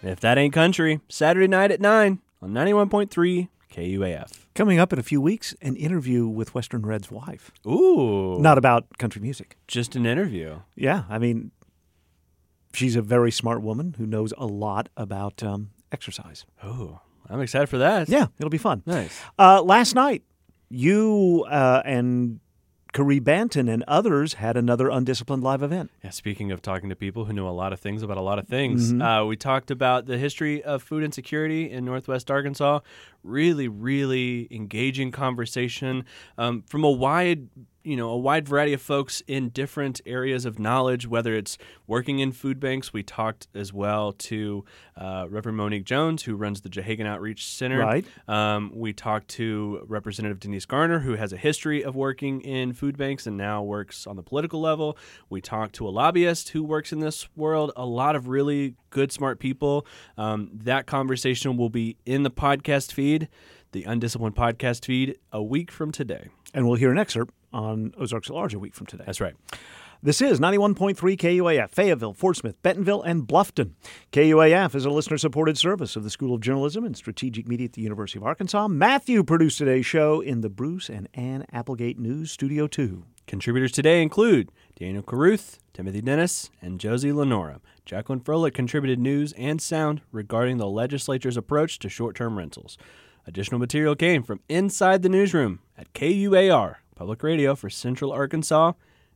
If 0.04 0.20
that 0.22 0.38
ain't 0.38 0.54
country, 0.54 1.02
Saturday 1.10 1.48
night 1.48 1.72
at 1.72 1.82
9 1.82 2.20
on 2.42 2.52
91.3 2.52 3.50
KUAF. 3.74 4.32
Coming 4.54 4.80
up 4.80 4.94
in 4.94 5.00
a 5.00 5.04
few 5.04 5.22
weeks, 5.22 5.54
an 5.62 5.76
interview 5.76 6.28
with 6.28 6.56
Western 6.56 6.84
Red's 6.86 7.12
wife. 7.12 7.52
Ooh. 7.66 8.40
Not 8.40 8.58
about 8.58 8.98
country 8.98 9.22
music. 9.22 9.58
Just 9.68 9.96
an 9.96 10.06
interview. 10.06 10.60
Yeah, 10.76 11.04
I 11.10 11.20
mean, 11.20 11.52
she's 12.74 12.96
a 12.96 13.02
very 13.02 13.32
smart 13.32 13.62
woman 13.62 13.96
who 13.98 14.06
knows 14.06 14.34
a 14.38 14.46
lot 14.46 14.90
about 14.96 15.44
um, 15.44 15.72
exercise. 15.92 16.46
Oh, 16.64 17.02
I'm 17.30 17.42
excited 17.42 17.68
for 17.68 17.78
that. 17.80 18.10
Yeah, 18.10 18.28
it'll 18.40 18.50
be 18.50 18.58
fun. 18.58 18.84
Nice. 18.86 19.20
Uh, 19.38 19.62
last 19.62 19.96
night, 19.96 20.24
you 20.70 21.46
uh, 21.50 21.82
and 21.86 22.40
Carrie 22.94 23.20
Banton 23.20 23.72
and 23.72 23.84
others 23.88 24.36
had 24.36 24.58
another 24.58 24.90
undisciplined 24.90 25.44
live 25.44 25.62
event. 25.62 25.92
Yeah, 26.04 26.10
speaking 26.10 26.52
of 26.52 26.62
talking 26.62 26.90
to 26.90 26.96
people 26.96 27.26
who 27.26 27.34
know 27.34 27.48
a 27.48 27.52
lot 27.52 27.74
of 27.74 27.80
things 27.80 28.02
about 28.02 28.18
a 28.18 28.22
lot 28.22 28.40
of 28.40 28.48
things, 28.48 28.92
Mhm. 28.94 29.02
uh, 29.24 29.26
we 29.26 29.36
talked 29.36 29.70
about 29.72 30.06
the 30.06 30.18
history 30.18 30.64
of 30.64 30.82
food 30.82 31.04
insecurity 31.04 31.70
in 31.70 31.86
Northwest 31.86 32.32
Arkansas. 32.32 32.80
Really, 33.24 33.68
really 33.68 34.48
engaging 34.52 35.12
conversation 35.12 36.06
um, 36.38 36.64
from 36.66 36.84
a 36.84 36.90
wide, 36.92 37.50
you 37.88 37.96
know, 37.96 38.10
a 38.10 38.18
wide 38.18 38.46
variety 38.50 38.74
of 38.74 38.82
folks 38.82 39.24
in 39.28 39.48
different 39.48 40.02
areas 40.06 40.44
of 40.44 40.60
knowledge. 40.60 41.08
Whether 41.08 41.36
it's 41.36 41.58
working 41.88 42.20
in 42.20 42.34
food 42.34 42.60
banks, 42.60 42.92
we 42.92 43.02
talked 43.02 43.48
as 43.56 43.72
well 43.72 44.12
to 44.12 44.66
uh, 44.98 45.28
Reverend 45.30 45.58
Monique 45.58 45.86
Jones, 45.86 46.24
who 46.24 46.36
runs 46.36 46.62
the 46.62 46.70
Jehagan 46.70 47.08
Outreach 47.08 47.48
Center. 47.48 47.80
Right. 47.80 48.06
Um, 48.28 48.74
we 48.76 48.92
talked 48.92 49.30
to 49.30 49.86
Representative 49.88 50.42
Denise 50.42 50.66
Garner, 50.66 51.00
who 51.00 51.14
has 51.14 51.32
a 51.32 51.38
history 51.38 51.82
of 51.82 51.96
working 51.96 52.42
in 52.42 52.74
food 52.74 52.98
banks 52.98 53.26
and 53.26 53.38
now 53.38 53.64
works 53.64 54.06
on 54.06 54.18
the 54.18 54.24
political 54.24 54.60
level. 54.60 54.98
We 55.30 55.40
talked 55.40 55.74
to 55.76 55.88
a 55.88 55.90
lobbyist 55.90 56.50
who 56.50 56.64
works 56.66 56.92
in 56.92 57.00
this 57.00 57.30
world. 57.38 57.72
A 57.78 57.86
lot 57.86 58.18
of 58.18 58.28
really 58.28 58.76
good, 58.90 59.14
smart 59.14 59.40
people. 59.40 59.88
Um, 60.18 60.50
that 60.54 60.88
conversation 60.88 61.56
will 61.56 61.70
be 61.70 61.96
in 62.06 62.24
the 62.24 62.32
podcast 62.32 62.92
feed, 62.92 63.30
the 63.72 63.86
Undisciplined 63.86 64.36
podcast 64.36 64.84
feed, 64.84 65.18
a 65.32 65.42
week 65.42 65.72
from 65.72 65.94
today. 65.94 66.28
And 66.54 66.68
we'll 66.68 66.76
hear 66.76 66.92
an 66.92 66.98
excerpt 66.98 67.34
on 67.58 67.94
Ozarks 67.98 68.30
at 68.30 68.36
Large 68.36 68.54
a 68.54 68.60
week 68.60 68.76
from 68.76 68.88
today. 68.88 69.04
That's 69.06 69.20
right. 69.20 69.36
This 70.04 70.22
is 70.22 70.40
91.3 70.40 70.96
KUAF, 70.96 71.72
Fayetteville, 71.72 72.14
Fort 72.14 72.38
Smith, 72.38 72.62
Bentonville, 72.62 73.02
and 73.02 73.28
Bluffton. 73.28 73.72
KUAF 74.12 74.76
is 74.76 74.86
a 74.86 74.92
listener 74.92 75.18
supported 75.18 75.58
service 75.58 75.96
of 75.96 76.04
the 76.04 76.12
School 76.12 76.36
of 76.36 76.42
Journalism 76.42 76.86
and 76.86 76.96
Strategic 76.96 77.48
Media 77.48 77.66
at 77.66 77.74
the 77.74 77.82
University 77.82 78.20
of 78.20 78.24
Arkansas. 78.24 78.68
Matthew 78.68 79.24
produced 79.24 79.58
today's 79.58 79.88
show 79.88 80.22
in 80.22 80.42
the 80.42 80.50
Bruce 80.50 80.88
and 80.88 81.10
Ann 81.16 81.48
Applegate 81.52 81.98
News 81.98 82.32
Studio 82.32 82.68
2. 82.68 83.04
Contributors 83.26 83.72
today 83.72 84.04
include 84.04 84.52
Daniel 84.80 85.02
Caruth, 85.02 85.58
Timothy 85.74 86.02
Dennis, 86.02 86.52
and 86.62 86.80
Josie 86.80 87.12
Lenora. 87.12 87.60
Jacqueline 87.84 88.20
Froelich 88.20 88.54
contributed 88.54 89.00
news 89.00 89.34
and 89.34 89.60
sound 89.60 90.02
regarding 90.12 90.58
the 90.58 90.70
legislature's 90.70 91.38
approach 91.38 91.80
to 91.80 91.90
short 91.90 92.16
term 92.16 92.38
rentals. 92.38 92.78
Additional 93.26 93.60
material 93.60 93.96
came 93.96 94.22
from 94.22 94.42
inside 94.48 95.02
the 95.02 95.10
newsroom 95.10 95.60
at 95.76 95.92
KUAR, 95.94 96.76
public 96.98 97.22
radio 97.22 97.56
for 97.56 97.70
Central 97.70 98.12
Arkansas 98.12 98.74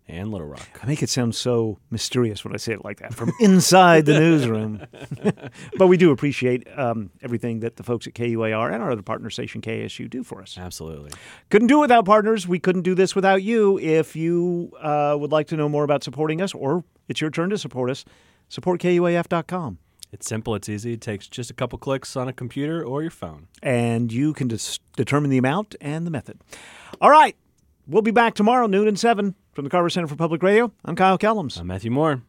and 0.07 0.31
Little 0.31 0.47
Rock. 0.47 0.79
I 0.81 0.85
make 0.85 1.01
it 1.01 1.09
sound 1.09 1.35
so 1.35 1.79
mysterious 1.89 2.43
when 2.43 2.53
I 2.53 2.57
say 2.57 2.73
it 2.73 2.83
like 2.85 2.99
that, 2.99 3.13
from 3.13 3.31
inside 3.39 4.05
the 4.05 4.19
newsroom. 4.19 4.85
but 5.77 5.87
we 5.87 5.97
do 5.97 6.11
appreciate 6.11 6.67
um, 6.77 7.09
everything 7.21 7.61
that 7.61 7.77
the 7.77 7.83
folks 7.83 8.07
at 8.07 8.13
KUAR 8.13 8.71
and 8.71 8.83
our 8.83 8.91
other 8.91 9.01
partner 9.01 9.29
station, 9.29 9.61
KSU, 9.61 10.09
do 10.09 10.23
for 10.23 10.41
us. 10.41 10.57
Absolutely. 10.57 11.11
Couldn't 11.49 11.67
do 11.67 11.79
it 11.79 11.81
without 11.81 12.05
partners. 12.05 12.47
We 12.47 12.59
couldn't 12.59 12.83
do 12.83 12.93
this 12.93 13.15
without 13.15 13.41
you. 13.41 13.79
If 13.79 14.15
you 14.15 14.71
uh, 14.79 15.15
would 15.19 15.31
like 15.31 15.47
to 15.47 15.57
know 15.57 15.69
more 15.69 15.83
about 15.83 16.03
supporting 16.03 16.41
us, 16.41 16.53
or 16.53 16.83
it's 17.07 17.21
your 17.21 17.31
turn 17.31 17.49
to 17.49 17.57
support 17.57 17.89
us, 17.89 18.05
support 18.49 18.79
KUAF.com. 18.81 19.79
It's 20.11 20.27
simple, 20.27 20.55
it's 20.55 20.67
easy. 20.67 20.93
It 20.93 21.01
takes 21.01 21.27
just 21.27 21.49
a 21.49 21.53
couple 21.53 21.79
clicks 21.79 22.17
on 22.17 22.27
a 22.27 22.33
computer 22.33 22.83
or 22.83 23.01
your 23.01 23.11
phone. 23.11 23.47
And 23.63 24.11
you 24.11 24.33
can 24.33 24.49
dis- 24.49 24.79
determine 24.97 25.29
the 25.29 25.37
amount 25.37 25.75
and 25.79 26.05
the 26.05 26.11
method. 26.11 26.41
All 26.99 27.09
right. 27.09 27.37
We'll 27.87 28.01
be 28.01 28.11
back 28.11 28.35
tomorrow, 28.35 28.67
noon 28.67 28.87
and 28.87 28.99
7 28.99 29.35
from 29.53 29.63
the 29.63 29.69
Carver 29.69 29.89
Center 29.89 30.07
for 30.07 30.15
Public 30.15 30.43
Radio. 30.43 30.71
I'm 30.85 30.95
Kyle 30.95 31.17
Kellums. 31.17 31.59
I'm 31.59 31.67
Matthew 31.67 31.91
Moore. 31.91 32.21